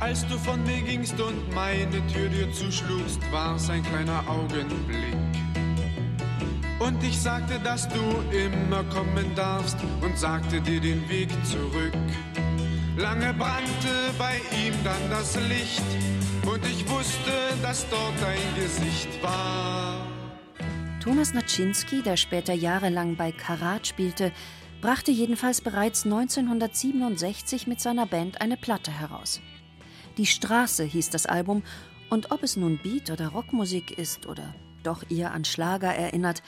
Als 0.00 0.26
du 0.26 0.36
von 0.36 0.62
mir 0.64 0.82
gingst 0.82 1.18
und 1.20 1.54
meine 1.54 2.04
Tür 2.08 2.28
dir 2.28 2.52
zuschlugst, 2.52 3.20
war's 3.30 3.70
ein 3.70 3.84
kleiner 3.84 4.28
Augenblick. 4.28 5.31
Und 6.84 7.02
ich 7.04 7.20
sagte, 7.20 7.60
dass 7.60 7.88
du 7.88 8.00
immer 8.36 8.82
kommen 8.84 9.32
darfst 9.36 9.76
und 10.00 10.18
sagte 10.18 10.60
dir 10.60 10.80
den 10.80 11.08
Weg 11.08 11.28
zurück. 11.44 11.92
Lange 12.96 13.32
brannte 13.34 14.12
bei 14.18 14.40
ihm 14.64 14.74
dann 14.82 15.08
das 15.08 15.36
Licht 15.48 15.82
und 16.44 16.64
ich 16.66 16.88
wusste, 16.88 17.30
dass 17.62 17.88
dort 17.88 18.14
dein 18.20 18.62
Gesicht 18.62 19.22
war. 19.22 20.04
Thomas 21.00 21.32
Naczynski, 21.32 22.02
der 22.02 22.16
später 22.16 22.52
jahrelang 22.52 23.14
bei 23.14 23.30
Karat 23.30 23.86
spielte, 23.86 24.32
brachte 24.80 25.12
jedenfalls 25.12 25.60
bereits 25.60 26.04
1967 26.04 27.68
mit 27.68 27.80
seiner 27.80 28.06
Band 28.06 28.40
eine 28.40 28.56
Platte 28.56 28.90
heraus. 28.90 29.40
Die 30.16 30.26
Straße 30.26 30.82
hieß 30.84 31.10
das 31.10 31.26
Album, 31.26 31.62
und 32.10 32.30
ob 32.30 32.42
es 32.42 32.56
nun 32.56 32.78
Beat- 32.82 33.10
oder 33.10 33.28
Rockmusik 33.28 33.96
ist 33.96 34.26
oder 34.26 34.54
doch 34.82 35.08
eher 35.10 35.32
an 35.32 35.44
Schlager 35.44 35.94
erinnert, 35.94 36.42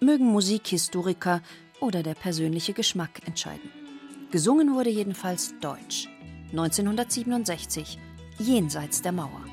mögen 0.00 0.26
Musikhistoriker 0.26 1.42
oder 1.80 2.02
der 2.02 2.14
persönliche 2.14 2.72
Geschmack 2.72 3.26
entscheiden. 3.26 3.70
Gesungen 4.30 4.74
wurde 4.74 4.90
jedenfalls 4.90 5.54
Deutsch. 5.60 6.08
1967, 6.50 7.98
jenseits 8.38 9.02
der 9.02 9.12
Mauer. 9.12 9.44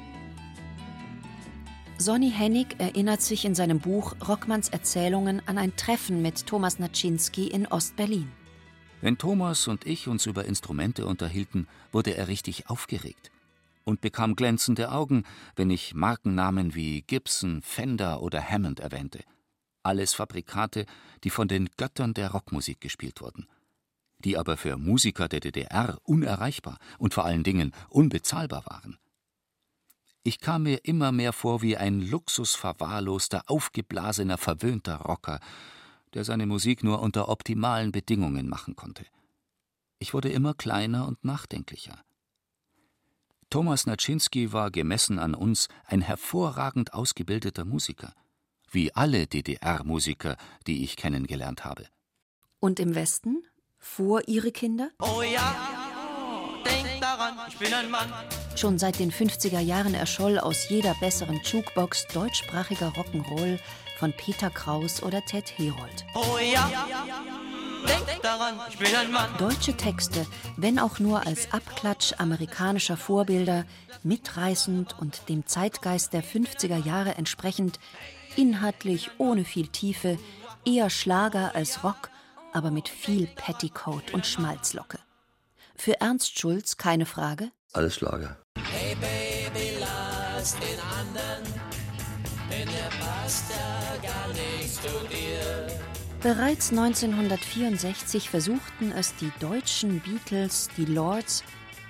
Sonny 2.00 2.32
Hennig 2.32 2.76
erinnert 2.80 3.22
sich 3.22 3.43
in 3.43 3.56
seinem 3.56 3.80
Buch 3.80 4.16
Rockmanns 4.28 4.70
Erzählungen 4.70 5.41
an 5.48 5.58
ein 5.58 5.76
Treffen 5.76 6.22
mit 6.22 6.45
Thomas 6.45 6.80
Naczynski 6.80 7.48
in 7.48 7.66
Ostberlin. 7.66 8.32
Wenn 9.02 9.18
Thomas 9.18 9.68
und 9.68 9.86
ich 9.86 10.08
uns 10.08 10.26
über 10.26 10.45
Instrumente 10.45 11.06
unterhielten, 11.06 11.68
wurde 11.91 12.16
er 12.16 12.28
richtig 12.28 12.70
aufgeregt 12.70 13.32
und 13.84 14.02
bekam 14.02 14.36
glänzende 14.36 14.91
Augen, 14.91 15.24
wenn 15.56 15.70
ich 15.70 15.95
Markennamen 15.95 16.76
wie 16.76 17.02
Gibson, 17.02 17.62
Fender 17.62 18.22
oder 18.22 18.43
Hammond 18.43 18.80
erwähnte. 18.80 19.20
Alles 19.88 20.14
Fabrikate, 20.14 20.86
die 21.24 21.30
von 21.30 21.48
den 21.48 21.70
Göttern 21.78 22.14
der 22.14 22.32
Rockmusik 22.32 22.82
gespielt 22.82 23.22
wurden, 23.22 23.48
die 24.20 24.38
aber 24.38 24.58
für 24.58 24.76
Musiker 24.76 25.30
der 25.30 25.40
DDR 25.40 25.98
unerreichbar 26.04 26.78
und 26.98 27.14
vor 27.14 27.24
allen 27.24 27.46
Dingen 27.46 27.72
unbezahlbar 27.88 28.66
waren. 28.66 28.98
Ich 30.24 30.42
kam 30.42 30.64
mir 30.64 30.84
immer 30.84 31.14
mehr 31.14 31.32
vor 31.32 31.62
wie 31.62 31.78
ein 31.78 32.02
luxusverwahrloster, 32.02 33.44
aufgeblasener, 33.48 34.38
verwöhnter 34.38 34.98
Rocker, 34.98 35.40
der 36.14 36.26
seine 36.26 36.48
Musik 36.48 36.84
nur 36.84 37.00
unter 37.02 37.30
optimalen 37.30 37.94
Bedingungen 37.94 38.50
machen 38.50 38.76
konnte. 38.76 39.06
Ich 40.00 40.14
wurde 40.14 40.28
immer 40.28 40.54
kleiner 40.54 41.08
und 41.08 41.24
nachdenklicher. 41.24 42.04
Thomas 43.50 43.86
Naczynski 43.86 44.52
war 44.52 44.70
gemessen 44.70 45.18
an 45.18 45.34
uns 45.34 45.70
ein 45.86 46.02
hervorragend 46.02 46.94
ausgebildeter 46.94 47.64
Musiker, 47.64 48.14
wie 48.70 48.93
alle 48.93 49.28
DDR-Musiker, 49.28 50.38
die 50.65 50.84
ich 50.84 50.97
kennengelernt 50.97 51.65
habe. 51.65 51.86
Und 52.59 52.80
im 52.80 52.95
Westen? 52.95 53.43
Vor 53.80 54.28
ihre 54.28 54.51
Kinder? 54.51 54.89
Oh 54.99 55.22
ja, 55.22 55.55
denk 56.65 56.99
daran, 56.99 57.36
ich 57.47 57.57
bin 57.57 57.74
ein 57.74 57.89
Mann. 57.89 58.11
Schon 58.55 58.80
seit 58.80 58.99
den 58.99 59.11
50er 59.11 59.59
Jahren 59.59 59.93
erscholl 59.93 60.39
aus 60.39 60.68
jeder 60.70 60.95
besseren 60.95 61.39
Jukebox 61.43 62.07
deutschsprachiger 62.07 62.89
Rock'n'Roll 62.89 63.59
von 63.99 64.13
Peter 64.13 64.49
Kraus 64.49 65.01
oder 65.03 65.24
Ted 65.26 65.57
Herold. 65.57 66.05
Oh 66.15 66.38
ja, 66.39 66.70
denk 67.88 68.22
daran, 68.22 68.59
ich 68.70 68.78
bin 68.78 68.95
ein 68.95 69.11
Mann. 69.11 69.30
Deutsche 69.38 69.76
Texte, 69.78 70.26
wenn 70.55 70.80
auch 70.80 70.99
nur 70.99 71.26
als 71.26 71.51
Abklatsch 71.53 72.13
amerikanischer 72.18 72.97
Vorbilder, 72.97 73.65
mitreißend 74.03 74.97
und 74.99 75.30
dem 75.30 75.45
Zeitgeist 75.45 76.13
der 76.13 76.24
50er 76.24 76.84
Jahre 76.84 77.15
entsprechend, 77.15 77.80
inhaltlich 78.38 79.12
ohne 79.18 79.44
viel 79.44 79.68
Tiefe, 79.68 80.18
eher 80.66 80.90
Schlager 80.90 81.56
als 81.56 81.84
Rock, 81.84 82.10
aber 82.54 82.72
mit 82.72 82.88
viel 82.90 83.28
Petticoat 83.28 84.14
und 84.14 84.26
Schmalzlocke. 84.26 85.00
Für 85.76 86.00
Ernst 86.02 86.40
Schulz 86.40 86.78
keine 86.78 87.06
Frage? 87.06 87.52
Alles 87.74 87.96
Schlager. 87.96 88.38
Hey 88.72 88.96
Baby, 88.96 89.78
lass 89.80 90.56
den 90.56 90.80
anderen, 91.00 91.44
denn 92.50 92.68
der 92.68 93.06
passt 93.06 93.46
ja 93.50 94.10
gar 94.10 94.28
nicht 94.30 94.74
zu 94.74 95.08
dir. 95.08 95.68
Bereits 96.22 96.72
1964 96.72 98.30
versuchten 98.30 98.92
es 98.92 99.16
die 99.16 99.32
deutschen 99.40 100.00
Beatles, 100.00 100.70
die 100.76 100.86
Lords, 100.86 101.44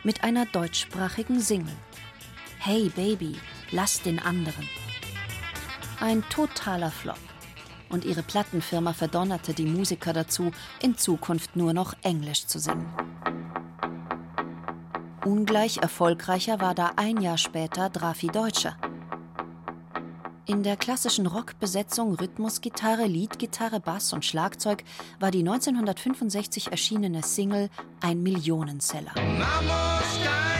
mit 0.04 0.24
einer 0.24 0.46
deutschsprachigen 0.46 1.40
Single. 1.40 1.76
Hey 2.60 2.90
Baby, 2.96 3.38
lass 3.72 4.02
den 4.02 4.20
anderen. 4.20 4.68
Ein 6.00 6.24
totaler 6.30 6.92
Flop. 6.92 7.18
Und 7.90 8.06
ihre 8.06 8.22
Plattenfirma 8.22 8.94
verdonnerte 8.94 9.54
die 9.54 9.66
Musiker 9.66 10.14
dazu, 10.14 10.52
in 10.82 10.98
Zukunft 10.98 11.56
nur 11.56 11.74
noch 11.74 11.94
Englisch 12.04 12.46
zu 12.46 12.60
singen. 12.60 12.86
Ungleich 15.26 15.78
erfolgreicher 15.78 16.62
war 16.62 16.76
da 16.76 16.92
ein 16.98 17.20
Jahr 17.22 17.38
später 17.38 17.90
Drafi 17.90 18.28
Deutscher. 18.28 18.78
In 20.46 20.64
der 20.64 20.78
klassischen 20.78 21.28
Rockbesetzung 21.28 22.16
Rhythmusgitarre, 22.16 23.06
Leadgitarre, 23.06 23.80
Bass 23.80 24.14
und 24.14 24.24
Schlagzeug 24.24 24.84
war 25.20 25.32
die 25.32 25.40
1965 25.40 26.72
erschienene 26.72 27.24
Single 27.24 27.70
ein 28.00 28.24
Millionenseller. 28.24 29.12
Marmorstein 29.16 30.57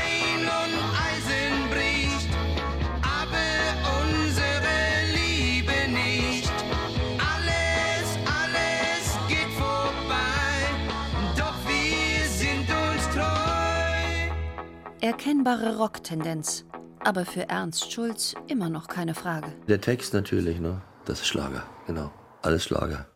Erkennbare 15.08 15.78
Rocktendenz, 15.78 16.66
aber 17.00 17.24
für 17.24 17.48
Ernst 17.48 17.94
Schulz 17.94 18.36
immer 18.48 18.68
noch 18.68 18.90
keine 18.90 19.14
Frage. 19.14 19.48
Der 19.70 19.80
Text 19.80 20.14
natürlich, 20.14 20.60
ne? 20.60 20.82
Das 21.06 21.22
ist 21.22 21.28
Schlager, 21.28 21.64
genau. 21.86 22.12
Alles 22.42 22.66
Schlager. 22.66 23.08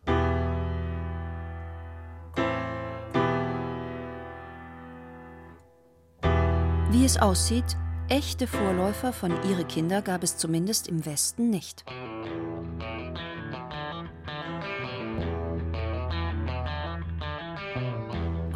Wie 6.90 7.04
es 7.04 7.18
aussieht, 7.18 7.76
echte 8.08 8.46
Vorläufer 8.46 9.12
von 9.12 9.32
Ihre 9.50 9.66
Kinder 9.66 10.00
gab 10.00 10.22
es 10.22 10.38
zumindest 10.38 10.88
im 10.88 11.04
Westen 11.04 11.50
nicht. 11.50 11.84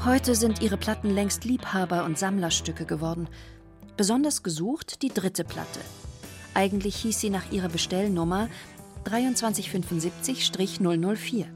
Heute 0.07 0.35
sind 0.37 0.63
ihre 0.63 0.77
Platten 0.77 1.11
längst 1.11 1.45
Liebhaber- 1.45 2.05
und 2.05 2.17
Sammlerstücke 2.17 2.85
geworden. 2.85 3.27
Besonders 3.97 4.45
gesucht 4.45 5.03
die 5.03 5.09
dritte 5.09 5.43
Platte. 5.43 5.81
Eigentlich 6.55 6.95
hieß 6.95 7.19
sie 7.19 7.29
nach 7.29 7.51
ihrer 7.51 7.69
Bestellnummer 7.69 8.49
2375-004. 9.05 11.47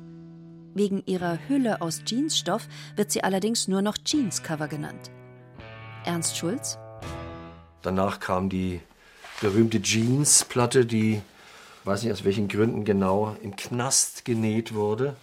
Wegen 0.74 1.04
ihrer 1.06 1.38
Hülle 1.46 1.80
aus 1.80 2.02
Jeansstoff 2.04 2.66
wird 2.96 3.12
sie 3.12 3.22
allerdings 3.22 3.68
nur 3.68 3.82
noch 3.82 3.96
Jeanscover 4.04 4.66
genannt. 4.66 5.12
Ernst 6.04 6.36
Schulz? 6.36 6.76
Danach 7.82 8.18
kam 8.18 8.48
die 8.48 8.80
berühmte 9.40 9.80
Jeans-Platte, 9.80 10.86
die, 10.86 11.22
weiß 11.84 12.02
nicht 12.02 12.12
aus 12.12 12.24
welchen 12.24 12.48
Gründen 12.48 12.84
genau, 12.84 13.36
im 13.44 13.54
Knast 13.54 14.24
genäht 14.24 14.74
wurde, 14.74 15.14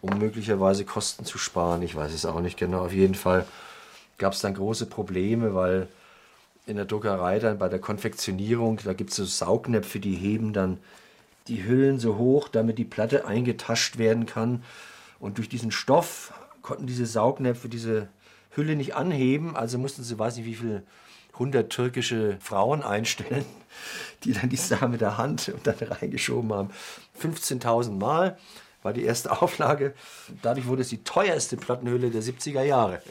um 0.00 0.18
möglicherweise 0.18 0.84
Kosten 0.84 1.24
zu 1.24 1.38
sparen. 1.38 1.82
Ich 1.82 1.94
weiß 1.94 2.12
es 2.12 2.26
auch 2.26 2.40
nicht 2.40 2.56
genau. 2.56 2.84
Auf 2.84 2.92
jeden 2.92 3.14
Fall 3.14 3.46
gab 4.18 4.32
es 4.32 4.40
dann 4.40 4.54
große 4.54 4.86
Probleme, 4.86 5.54
weil 5.54 5.88
in 6.66 6.76
der 6.76 6.84
Druckerei 6.84 7.38
dann 7.38 7.58
bei 7.58 7.68
der 7.68 7.78
Konfektionierung, 7.78 8.80
da 8.84 8.92
gibt 8.92 9.10
es 9.10 9.16
so 9.16 9.24
Saugnäpfe, 9.24 10.00
die 10.00 10.14
heben 10.14 10.52
dann 10.52 10.78
die 11.48 11.64
Hüllen 11.64 11.98
so 11.98 12.16
hoch, 12.16 12.48
damit 12.48 12.78
die 12.78 12.84
Platte 12.84 13.26
eingetascht 13.26 13.98
werden 13.98 14.26
kann. 14.26 14.62
Und 15.18 15.38
durch 15.38 15.48
diesen 15.48 15.70
Stoff 15.70 16.32
konnten 16.62 16.86
diese 16.86 17.06
Saugnäpfe 17.06 17.68
diese 17.68 18.08
Hülle 18.50 18.76
nicht 18.76 18.94
anheben, 18.94 19.56
also 19.56 19.78
mussten 19.78 20.02
sie, 20.02 20.18
weiß 20.18 20.36
nicht 20.36 20.46
wie 20.46 20.54
viele 20.54 20.82
100 21.34 21.70
türkische 21.70 22.36
Frauen 22.40 22.82
einstellen, 22.82 23.44
die 24.24 24.32
dann 24.32 24.50
die 24.50 24.56
Sache 24.56 24.88
mit 24.88 25.00
der 25.00 25.16
Hand 25.16 25.48
und 25.48 25.66
dann 25.66 25.76
reingeschoben 25.78 26.52
haben. 26.52 26.70
15.000 27.22 27.92
Mal 27.92 28.36
war 28.88 28.94
die 28.94 29.04
erste 29.04 29.30
Auflage. 29.42 29.94
Dadurch 30.40 30.66
wurde 30.66 30.82
es 30.82 30.88
die 30.88 31.04
teuerste 31.04 31.58
Plattenhülle 31.58 32.10
der 32.10 32.22
70er 32.22 32.62
Jahre. 32.62 33.02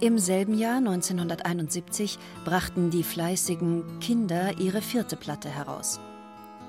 Im 0.00 0.18
selben 0.18 0.54
Jahr 0.54 0.78
1971 0.78 2.18
brachten 2.44 2.90
die 2.90 3.04
fleißigen 3.04 4.00
Kinder 4.00 4.58
ihre 4.58 4.80
vierte 4.80 5.16
Platte 5.16 5.50
heraus. 5.50 6.00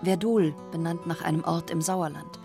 Verdol, 0.03 0.53
benannt 0.71 1.07
nach 1.07 1.23
einem 1.23 1.45
Ort 1.45 1.71
im 1.71 1.81
Sauerland. 1.81 2.39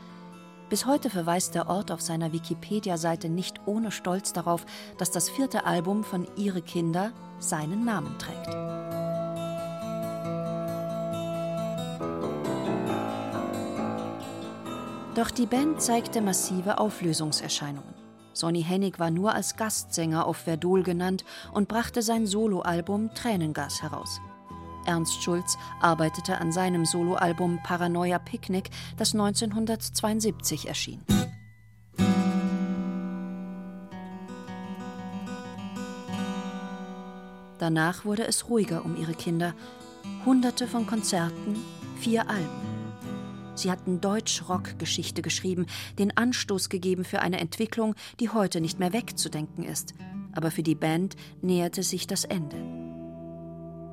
Bis 0.71 0.87
heute 0.87 1.11
verweist 1.11 1.57
der 1.57 1.69
Ort 1.69 1.91
auf 1.91 2.01
seiner 2.01 2.33
Wikipedia-Seite 2.33 3.29
nicht 3.29 3.57
ohne 3.67 3.91
Stolz 3.91 4.33
darauf, 4.33 4.65
dass 4.99 5.11
das 5.11 5.29
vierte 5.29 5.65
Album 5.65 6.05
von 6.05 6.29
Ihre 6.37 6.63
Kinder 6.63 7.13
seinen 7.41 7.85
Namen 7.85 8.17
trägt. 8.19 8.98
Doch 15.19 15.33
die 15.33 15.47
Band 15.47 15.83
zeigte 15.83 16.21
massive 16.21 16.79
Auflösungserscheinungen. 16.79 17.93
Sonny 18.35 18.63
Hennig 18.63 19.01
war 19.01 19.11
nur 19.11 19.35
als 19.35 19.57
Gastsänger 19.57 20.25
auf 20.25 20.37
Verdol 20.37 20.85
genannt 20.85 21.25
und 21.53 21.67
brachte 21.67 22.03
sein 22.03 22.25
Soloalbum 22.25 23.13
Tränengas 23.15 23.83
heraus. 23.83 24.21
Ernst 24.87 25.21
Schulz 25.21 25.59
arbeitete 25.81 26.39
an 26.39 26.53
seinem 26.53 26.85
Soloalbum 26.85 27.59
Paranoia 27.65 28.21
Picnic, 28.21 28.71
das 28.97 29.13
1972 29.13 30.69
erschien. 30.69 31.03
Danach 37.59 38.05
wurde 38.05 38.25
es 38.25 38.49
ruhiger 38.49 38.85
um 38.85 38.97
ihre 38.97 39.15
Kinder. 39.15 39.53
Hunderte 40.25 40.69
von 40.69 40.87
Konzerten, 40.87 41.57
vier 41.97 42.31
Alben. 42.31 42.68
Sie 43.59 43.73
hatten 43.73 44.01
Deutsch-Rock-Geschichte 44.01 45.21
geschrieben, 45.21 45.67
den 45.99 46.17
Anstoß 46.17 46.69
gegeben 46.69 47.05
für 47.05 47.21
eine 47.21 47.41
Entwicklung, 47.41 47.97
die 48.21 48.31
heute 48.31 48.61
nicht 48.61 48.79
mehr 48.79 48.93
wegzudenken 48.93 49.65
ist. 49.65 49.95
Aber 50.33 50.53
für 50.53 50.63
die 50.63 50.77
Band 50.77 51.17
näherte 51.43 51.83
sich 51.83 52.07
das 52.07 52.25
Ende. 52.25 52.57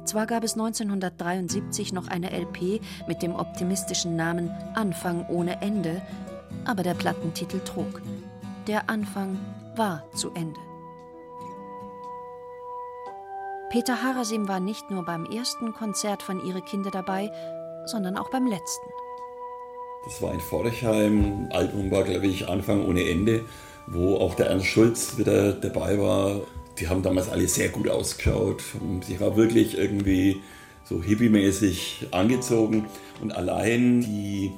Zwar 0.06 0.28
gab 0.28 0.44
es 0.44 0.54
1973 0.54 1.94
noch 1.94 2.08
eine 2.08 2.30
LP 2.30 2.80
mit 3.08 3.24
dem 3.24 3.34
optimistischen 3.34 4.16
Namen 4.16 4.52
Anfang 4.76 5.26
ohne 5.30 5.64
Ende, 5.64 6.04
aber 6.66 6.84
der 6.84 6.94
Plattentitel 6.94 7.60
trug. 7.62 8.04
Der 8.68 8.88
Anfang 8.88 9.40
war 9.76 10.04
zu 10.14 10.30
Ende. 10.36 10.60
Peter 13.72 14.04
Harasim 14.04 14.48
war 14.48 14.60
nicht 14.60 14.92
nur 14.92 15.04
beim 15.06 15.26
ersten 15.26 15.74
Konzert 15.74 16.22
von 16.22 16.46
Ihre 16.46 16.62
Kinder 16.62 16.92
dabei, 16.92 17.32
sondern 17.88 18.16
auch 18.16 18.30
beim 18.30 18.46
letzten. 18.46 18.88
Das 20.06 20.22
war 20.22 20.34
in 20.34 20.40
Forchheim. 20.40 21.48
Album 21.52 21.90
war, 21.90 22.04
glaube 22.04 22.28
ich, 22.28 22.48
Anfang 22.48 22.86
ohne 22.86 23.10
Ende, 23.10 23.44
wo 23.88 24.18
auch 24.18 24.36
der 24.36 24.48
Ernst 24.48 24.68
Schulz 24.68 25.18
wieder 25.18 25.54
dabei 25.54 26.00
war. 26.00 26.42
Die 26.80 26.88
haben 26.88 27.02
damals 27.02 27.30
alle 27.30 27.48
sehr 27.48 27.70
gut 27.70 27.90
ausgeschaut, 27.90 28.62
sich 29.02 29.20
auch 29.22 29.36
wirklich 29.36 29.78
irgendwie 29.78 30.42
so 30.84 31.02
hippie-mäßig 31.02 32.08
angezogen. 32.12 32.86
Und 33.22 33.32
allein 33.32 34.02
die 34.02 34.52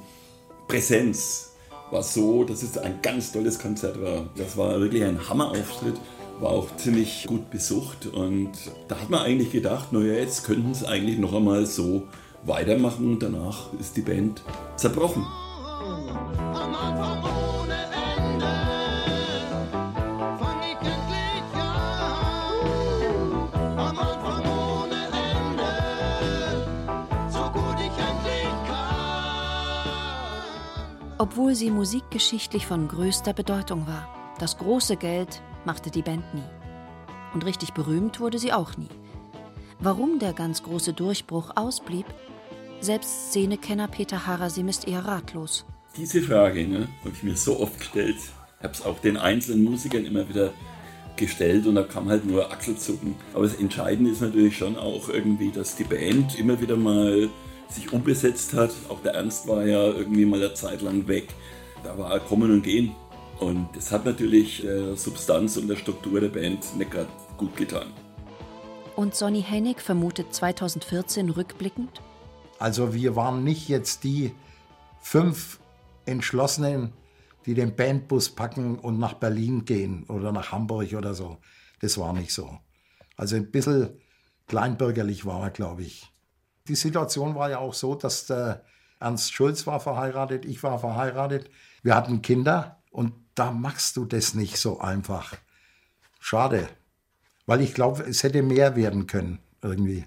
Präsenz 0.66 1.52
war 1.90 2.02
so, 2.02 2.44
dass 2.44 2.62
es 2.62 2.76
ein 2.76 3.00
ganz 3.00 3.32
tolles 3.32 3.58
Konzert 3.58 4.02
war. 4.02 4.28
Das 4.36 4.58
war 4.58 4.78
wirklich 4.80 5.02
ein 5.02 5.30
Hammerauftritt, 5.30 5.94
war 6.40 6.50
auch 6.50 6.76
ziemlich 6.76 7.24
gut 7.26 7.48
besucht. 7.48 8.06
Und 8.06 8.52
da 8.88 9.00
hat 9.00 9.08
man 9.08 9.20
eigentlich 9.20 9.50
gedacht, 9.50 9.94
naja, 9.94 10.12
jetzt 10.12 10.44
könnten 10.44 10.72
es 10.72 10.84
eigentlich 10.84 11.18
noch 11.18 11.32
einmal 11.32 11.64
so 11.64 12.02
weitermachen. 12.44 13.18
Danach 13.18 13.72
ist 13.78 13.96
die 13.96 14.02
Band 14.02 14.42
zerbrochen. 14.76 15.26
Obwohl 31.20 31.56
sie 31.56 31.70
musikgeschichtlich 31.70 32.66
von 32.66 32.86
größter 32.86 33.32
Bedeutung 33.32 33.86
war. 33.88 34.08
Das 34.38 34.56
große 34.56 34.96
Geld 34.96 35.42
machte 35.64 35.90
die 35.90 36.02
Band 36.02 36.32
nie. 36.32 36.44
Und 37.34 37.44
richtig 37.44 37.74
berühmt 37.74 38.20
wurde 38.20 38.38
sie 38.38 38.52
auch 38.52 38.76
nie. 38.76 38.88
Warum 39.80 40.20
der 40.20 40.32
ganz 40.32 40.62
große 40.62 40.92
Durchbruch 40.92 41.50
ausblieb, 41.56 42.06
selbst 42.80 43.30
Szenekenner 43.30 43.88
Peter 43.88 44.26
Harasim 44.26 44.68
ist 44.68 44.86
eher 44.86 45.04
ratlos. 45.04 45.64
Diese 45.96 46.22
Frage 46.22 46.66
ne, 46.66 46.88
habe 47.00 47.12
ich 47.12 47.22
mir 47.22 47.36
so 47.36 47.60
oft 47.60 47.78
gestellt. 47.78 48.16
Ich 48.58 48.64
habe 48.64 48.72
es 48.72 48.82
auch 48.82 48.98
den 49.00 49.16
einzelnen 49.16 49.64
Musikern 49.64 50.04
immer 50.04 50.28
wieder 50.28 50.52
gestellt 51.16 51.66
und 51.66 51.74
da 51.74 51.82
kam 51.82 52.08
halt 52.08 52.24
nur 52.24 52.52
Achselzucken. 52.52 53.16
Aber 53.34 53.44
das 53.44 53.56
Entscheidende 53.56 54.10
ist 54.10 54.20
natürlich 54.20 54.56
schon 54.56 54.76
auch 54.76 55.08
irgendwie, 55.08 55.50
dass 55.50 55.76
die 55.76 55.84
Band 55.84 56.38
immer 56.38 56.60
wieder 56.60 56.76
mal 56.76 57.28
sich 57.68 57.92
umbesetzt 57.92 58.54
hat. 58.54 58.70
Auch 58.88 59.02
der 59.02 59.14
Ernst 59.14 59.48
war 59.48 59.66
ja 59.66 59.84
irgendwie 59.84 60.24
mal 60.24 60.42
eine 60.42 60.54
Zeit 60.54 60.80
lang 60.80 61.06
weg. 61.08 61.28
Da 61.84 61.98
war 61.98 62.18
Kommen 62.20 62.50
und 62.50 62.62
Gehen. 62.62 62.94
Und 63.40 63.68
das 63.74 63.92
hat 63.92 64.04
natürlich 64.04 64.62
der 64.62 64.96
Substanz 64.96 65.56
und 65.56 65.68
der 65.68 65.76
Struktur 65.76 66.20
der 66.20 66.28
Band 66.28 66.76
nicht 66.76 66.90
gerade 66.90 67.08
gut 67.36 67.56
getan. 67.56 67.86
Und 68.96 69.14
Sonny 69.14 69.42
Hennig 69.42 69.80
vermutet 69.80 70.34
2014 70.34 71.30
rückblickend? 71.30 72.00
Also 72.58 72.94
wir 72.94 73.16
waren 73.16 73.44
nicht 73.44 73.68
jetzt 73.68 74.04
die 74.04 74.34
fünf 75.00 75.60
Entschlossenen, 76.06 76.92
die 77.46 77.54
den 77.54 77.76
Bandbus 77.76 78.30
packen 78.30 78.78
und 78.78 78.98
nach 78.98 79.14
Berlin 79.14 79.64
gehen 79.64 80.04
oder 80.04 80.32
nach 80.32 80.52
Hamburg 80.52 80.92
oder 80.94 81.14
so. 81.14 81.38
Das 81.80 81.96
war 81.98 82.12
nicht 82.12 82.32
so. 82.32 82.58
Also 83.16 83.36
ein 83.36 83.50
bisschen 83.50 83.98
kleinbürgerlich 84.46 85.24
war 85.24 85.42
er, 85.44 85.50
glaube 85.50 85.82
ich. 85.82 86.12
Die 86.66 86.74
Situation 86.74 87.34
war 87.34 87.50
ja 87.50 87.58
auch 87.58 87.74
so, 87.74 87.94
dass 87.94 88.26
der 88.26 88.64
Ernst 89.00 89.32
Schulz 89.32 89.66
war 89.66 89.80
verheiratet, 89.80 90.44
ich 90.44 90.62
war 90.62 90.78
verheiratet. 90.78 91.50
Wir 91.82 91.94
hatten 91.94 92.20
Kinder 92.20 92.82
und 92.90 93.14
da 93.34 93.52
machst 93.52 93.96
du 93.96 94.04
das 94.04 94.34
nicht 94.34 94.58
so 94.58 94.80
einfach. 94.80 95.34
Schade. 96.18 96.68
Weil 97.46 97.60
ich 97.60 97.72
glaube, 97.74 98.02
es 98.02 98.22
hätte 98.22 98.42
mehr 98.42 98.76
werden 98.76 99.06
können 99.06 99.38
irgendwie. 99.62 100.04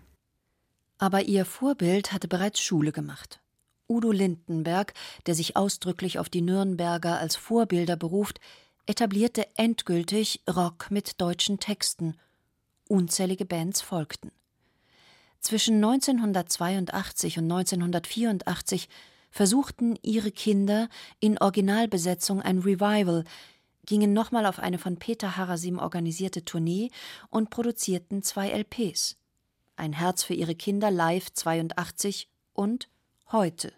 Aber 1.02 1.24
ihr 1.24 1.46
Vorbild 1.46 2.12
hatte 2.12 2.28
bereits 2.28 2.62
Schule 2.62 2.92
gemacht. 2.92 3.42
Udo 3.90 4.12
Lindenberg, 4.12 4.94
der 5.26 5.34
sich 5.34 5.58
ausdrücklich 5.58 6.20
auf 6.20 6.30
die 6.30 6.44
Nürnberger 6.44 7.18
als 7.18 7.36
Vorbilder 7.36 7.96
beruft, 7.96 8.40
etablierte 8.86 9.48
endgültig 9.56 10.44
Rock 10.48 10.92
mit 10.92 11.20
deutschen 11.20 11.60
Texten 11.60 12.18
unzählige 12.88 13.46
Bands 13.46 13.82
folgten. 13.82 14.32
Zwischen 15.40 15.78
1982 15.78 17.40
und 17.40 17.46
1984 17.46 18.88
versuchten 19.32 19.98
ihre 20.04 20.32
Kinder 20.32 20.88
in 21.20 21.40
Originalbesetzung 21.40 22.44
ein 22.44 22.60
Revival, 22.60 23.24
gingen 23.88 24.14
nochmal 24.14 24.46
auf 24.46 24.60
eine 24.60 24.78
von 24.78 24.98
Peter 24.98 25.36
Harasim 25.36 25.80
organisierte 25.80 26.46
Tournee 26.46 26.92
und 27.32 27.50
produzierten 27.50 28.22
zwei 28.22 28.50
LPs. 28.50 29.18
Ein 29.82 29.94
Herz 29.94 30.22
für 30.22 30.36
ihre 30.36 30.54
Kinder 30.54 30.92
live 30.92 31.34
82 31.34 32.30
und 32.54 32.88
heute. 33.32 33.74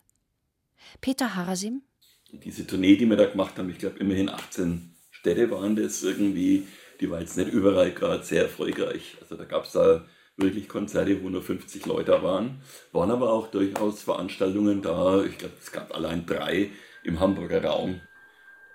Peter 0.99 1.33
Harasim 1.33 1.81
Diese 2.29 2.67
Tournee, 2.67 2.97
die 2.97 3.05
wir 3.05 3.15
da 3.15 3.25
gemacht 3.25 3.57
haben, 3.57 3.69
ich 3.69 3.77
glaube 3.77 3.99
immerhin 3.99 4.27
18 4.27 4.93
Städte 5.11 5.49
waren 5.49 5.77
das 5.77 6.03
irgendwie, 6.03 6.67
die 6.99 7.09
war 7.09 7.21
jetzt 7.21 7.37
nicht 7.37 7.53
überall 7.53 7.93
gerade 7.93 8.21
sehr 8.21 8.41
erfolgreich. 8.41 9.15
Also 9.21 9.37
da 9.37 9.45
gab 9.45 9.63
es 9.63 9.71
da 9.71 10.03
wirklich 10.35 10.67
Konzerte, 10.67 11.23
wo 11.23 11.29
nur 11.29 11.41
50 11.41 11.85
Leute 11.85 12.21
waren. 12.21 12.61
Waren 12.91 13.11
aber 13.11 13.31
auch 13.31 13.47
durchaus 13.47 14.03
Veranstaltungen 14.03 14.81
da. 14.81 15.23
Ich 15.23 15.37
glaube, 15.37 15.53
es 15.57 15.71
gab 15.71 15.95
allein 15.95 16.25
drei 16.25 16.71
im 17.05 17.21
Hamburger 17.21 17.63
Raum. 17.63 18.01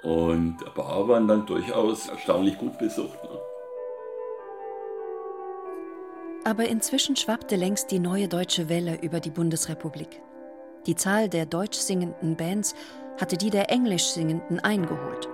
Und 0.03 0.65
ein 0.65 0.75
paar 0.75 1.07
waren 1.07 1.29
dann 1.29 1.45
durchaus 1.45 2.09
erstaunlich 2.09 2.57
gut 2.57 2.79
besucht. 2.79 3.19
Aber 6.49 6.67
inzwischen 6.67 7.15
schwappte 7.15 7.57
längst 7.57 7.91
die 7.91 7.99
neue 7.99 8.27
deutsche 8.27 8.71
Welle 8.71 9.03
über 9.03 9.21
die 9.21 9.29
Bundesrepublik. 9.29 10.23
Die 10.87 10.95
Zahl 10.95 11.29
der 11.29 11.45
deutsch 11.45 11.77
singenden 11.77 12.39
Bands 12.39 12.75
hatte 13.21 13.37
die 13.37 13.51
der 13.51 13.71
englisch 13.71 14.05
singenden 14.05 14.59
eingeholt. 14.59 15.29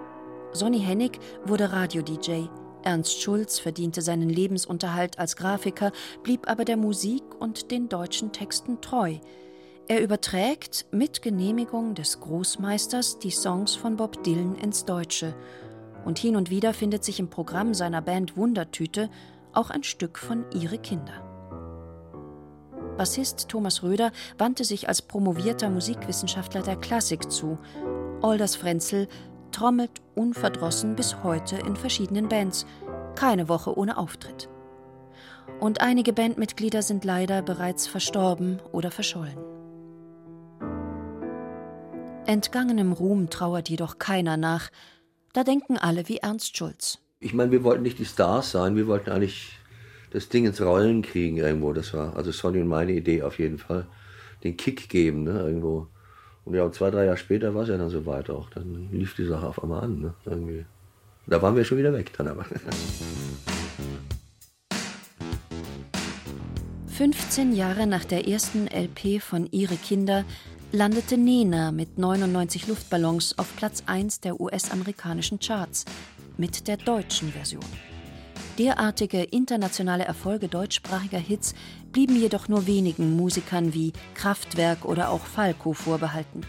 Sonny 0.50 0.80
Hennig 0.80 1.20
wurde 1.44 1.70
Radio-DJ. 1.70 2.46
Ernst 2.82 3.22
Schulz 3.22 3.60
verdiente 3.60 4.02
seinen 4.02 4.28
Lebensunterhalt 4.28 5.20
als 5.20 5.36
Grafiker, 5.36 5.92
blieb 6.24 6.50
aber 6.50 6.64
der 6.64 6.76
Musik 6.76 7.22
und 7.38 7.70
den 7.70 7.88
deutschen 7.88 8.32
Texten 8.32 8.80
treu. 8.80 9.18
Er 9.86 10.02
überträgt 10.02 10.86
mit 10.90 11.22
Genehmigung 11.22 11.94
des 11.94 12.18
Großmeisters 12.18 13.20
die 13.20 13.30
Songs 13.30 13.76
von 13.76 13.94
Bob 13.94 14.24
Dylan 14.24 14.56
ins 14.56 14.84
Deutsche. 14.84 15.32
Und 16.04 16.18
hin 16.18 16.34
und 16.34 16.50
wieder 16.50 16.74
findet 16.74 17.04
sich 17.04 17.20
im 17.20 17.30
Programm 17.30 17.72
seiner 17.72 18.02
Band 18.02 18.36
Wundertüte 18.36 19.10
auch 19.56 19.70
ein 19.70 19.82
Stück 19.82 20.18
von 20.18 20.44
Ihre 20.52 20.78
Kinder. 20.78 21.24
Bassist 22.96 23.48
Thomas 23.48 23.82
Röder 23.82 24.12
wandte 24.38 24.64
sich 24.64 24.88
als 24.88 25.02
promovierter 25.02 25.68
Musikwissenschaftler 25.68 26.62
der 26.62 26.76
Klassik 26.76 27.30
zu. 27.30 27.58
Olders 28.22 28.56
Frenzel 28.56 29.08
trommelt 29.50 30.02
unverdrossen 30.14 30.96
bis 30.96 31.22
heute 31.22 31.56
in 31.56 31.76
verschiedenen 31.76 32.28
Bands, 32.28 32.66
keine 33.14 33.48
Woche 33.48 33.76
ohne 33.76 33.96
Auftritt. 33.96 34.48
Und 35.60 35.80
einige 35.80 36.12
Bandmitglieder 36.12 36.82
sind 36.82 37.04
leider 37.04 37.42
bereits 37.42 37.86
verstorben 37.86 38.60
oder 38.72 38.90
verschollen. 38.90 39.38
Entgangenem 42.26 42.92
Ruhm 42.92 43.28
trauert 43.28 43.68
jedoch 43.68 43.98
keiner 43.98 44.36
nach. 44.36 44.70
Da 45.34 45.44
denken 45.44 45.76
alle 45.76 46.08
wie 46.08 46.18
Ernst 46.18 46.56
Schulz. 46.56 47.03
Ich 47.20 47.32
meine, 47.34 47.50
wir 47.50 47.64
wollten 47.64 47.82
nicht 47.82 47.98
die 47.98 48.04
Stars 48.04 48.50
sein, 48.50 48.76
wir 48.76 48.86
wollten 48.86 49.10
eigentlich 49.10 49.58
das 50.10 50.28
Ding 50.28 50.46
ins 50.46 50.60
Rollen 50.60 51.02
kriegen 51.02 51.38
irgendwo. 51.38 51.72
Das 51.72 51.94
war 51.94 52.16
also 52.16 52.30
Sonny 52.30 52.60
und 52.60 52.68
meine 52.68 52.92
Idee 52.92 53.22
auf 53.22 53.38
jeden 53.38 53.58
Fall. 53.58 53.86
Den 54.42 54.56
Kick 54.56 54.88
geben, 54.88 55.24
ne, 55.24 55.40
irgendwo. 55.40 55.88
Und 56.44 56.54
ja, 56.54 56.62
und 56.64 56.74
zwei, 56.74 56.90
drei 56.90 57.06
Jahre 57.06 57.16
später 57.16 57.54
war 57.54 57.62
es 57.62 57.68
ja 57.68 57.78
dann 57.78 57.88
soweit 57.88 58.28
auch. 58.30 58.50
Dann 58.50 58.88
lief 58.92 59.14
die 59.14 59.24
Sache 59.24 59.46
auf 59.46 59.62
einmal 59.62 59.84
an, 59.84 60.00
ne, 60.00 60.14
irgendwie. 60.26 60.66
Da 61.26 61.40
waren 61.40 61.56
wir 61.56 61.64
schon 61.64 61.78
wieder 61.78 61.92
weg 61.92 62.12
dann 62.16 62.28
aber. 62.28 62.44
15 66.94 67.56
Jahre 67.56 67.88
nach 67.88 68.04
der 68.04 68.28
ersten 68.28 68.68
LP 68.68 69.20
von 69.20 69.48
Ihre 69.50 69.74
Kinder 69.74 70.24
landete 70.70 71.16
Nena 71.16 71.72
mit 71.72 71.98
99 71.98 72.68
Luftballons 72.68 73.36
auf 73.36 73.56
Platz 73.56 73.82
1 73.86 74.20
der 74.20 74.40
US-amerikanischen 74.40 75.40
Charts 75.40 75.86
mit 76.36 76.68
der 76.68 76.76
deutschen 76.76 77.32
Version. 77.32 77.64
Derartige 78.58 79.22
internationale 79.22 80.04
Erfolge 80.04 80.48
deutschsprachiger 80.48 81.18
Hits 81.18 81.54
blieben 81.92 82.16
jedoch 82.20 82.48
nur 82.48 82.66
wenigen 82.66 83.16
Musikern 83.16 83.74
wie 83.74 83.92
Kraftwerk 84.14 84.84
oder 84.84 85.10
auch 85.10 85.26
Falco 85.26 85.72
vorbehalten. 85.72 86.42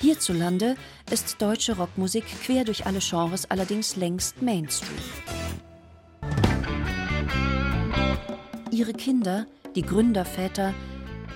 Hierzulande 0.00 0.76
ist 1.10 1.40
deutsche 1.40 1.76
Rockmusik 1.76 2.24
quer 2.44 2.64
durch 2.64 2.86
alle 2.86 3.00
Genres 3.00 3.50
allerdings 3.50 3.96
längst 3.96 4.42
Mainstream. 4.42 4.98
Ihre 8.70 8.92
Kinder, 8.92 9.46
die 9.74 9.82
Gründerväter, 9.82 10.74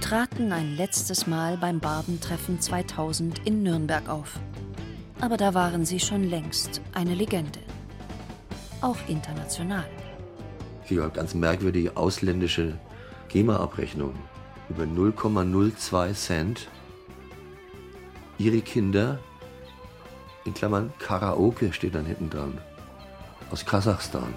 traten 0.01 0.53
ein 0.53 0.76
letztes 0.76 1.26
Mal 1.26 1.57
beim 1.57 1.81
Bardentreffen 1.81 2.61
2000 2.61 3.47
in 3.47 3.62
Nürnberg 3.62 4.09
auf. 4.09 4.39
Aber 5.20 5.37
da 5.37 5.55
waren 5.55 5.85
sie 5.85 5.99
schon 5.99 6.24
längst 6.24 6.81
eine 6.95 7.14
Legende. 7.14 7.61
Auch 8.81 8.97
international. 9.09 9.85
Ich 10.89 10.97
habe 10.99 11.11
ganz 11.11 11.35
merkwürdige 11.35 11.97
ausländische 11.97 12.79
GEMA-Abrechnung 13.29 14.14
über 14.68 14.85
0,02 14.85 16.14
Cent. 16.14 16.68
Ihre 18.39 18.61
Kinder, 18.61 19.18
in 20.45 20.55
Klammern 20.55 20.93
Karaoke 20.99 21.72
steht 21.72 21.95
dann 21.95 22.07
hinten 22.07 22.31
dran, 22.31 22.59
aus 23.51 23.66
Kasachstan. 23.66 24.33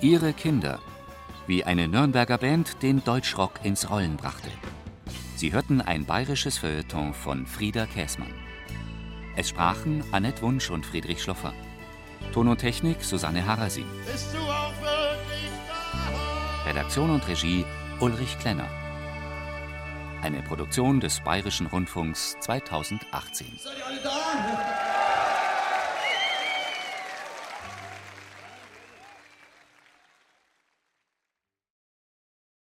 Ihre 0.00 0.32
Kinder, 0.32 0.78
wie 1.48 1.64
eine 1.64 1.88
Nürnberger 1.88 2.38
Band 2.38 2.82
den 2.82 3.02
Deutschrock 3.02 3.64
ins 3.64 3.90
Rollen 3.90 4.16
brachte. 4.16 4.50
Sie 5.36 5.52
hörten 5.52 5.82
ein 5.82 6.06
bayerisches 6.06 6.56
Feuilleton 6.56 7.12
von 7.12 7.46
Frieda 7.46 7.84
Käßmann. 7.84 8.32
Es 9.36 9.50
sprachen 9.50 10.02
Annette 10.10 10.40
Wunsch 10.40 10.70
und 10.70 10.86
Friedrich 10.86 11.22
Schloffer. 11.22 11.52
Ton 12.32 12.48
und 12.48 12.56
Technik 12.56 13.04
Susanne 13.04 13.44
Harasim. 13.44 13.84
Bist 14.10 14.32
du 14.32 14.38
auch 14.38 14.72
wirklich 14.80 15.50
da? 16.64 16.70
Redaktion 16.70 17.10
und 17.10 17.28
Regie 17.28 17.66
Ulrich 18.00 18.38
Klenner. 18.38 18.68
Eine 20.22 20.40
Produktion 20.40 21.00
des 21.00 21.20
Bayerischen 21.20 21.66
Rundfunks 21.66 22.38
2018. 22.40 23.58
Seid 23.58 23.76
ihr 23.76 23.86
alle 23.86 24.00
da? 24.02 25.05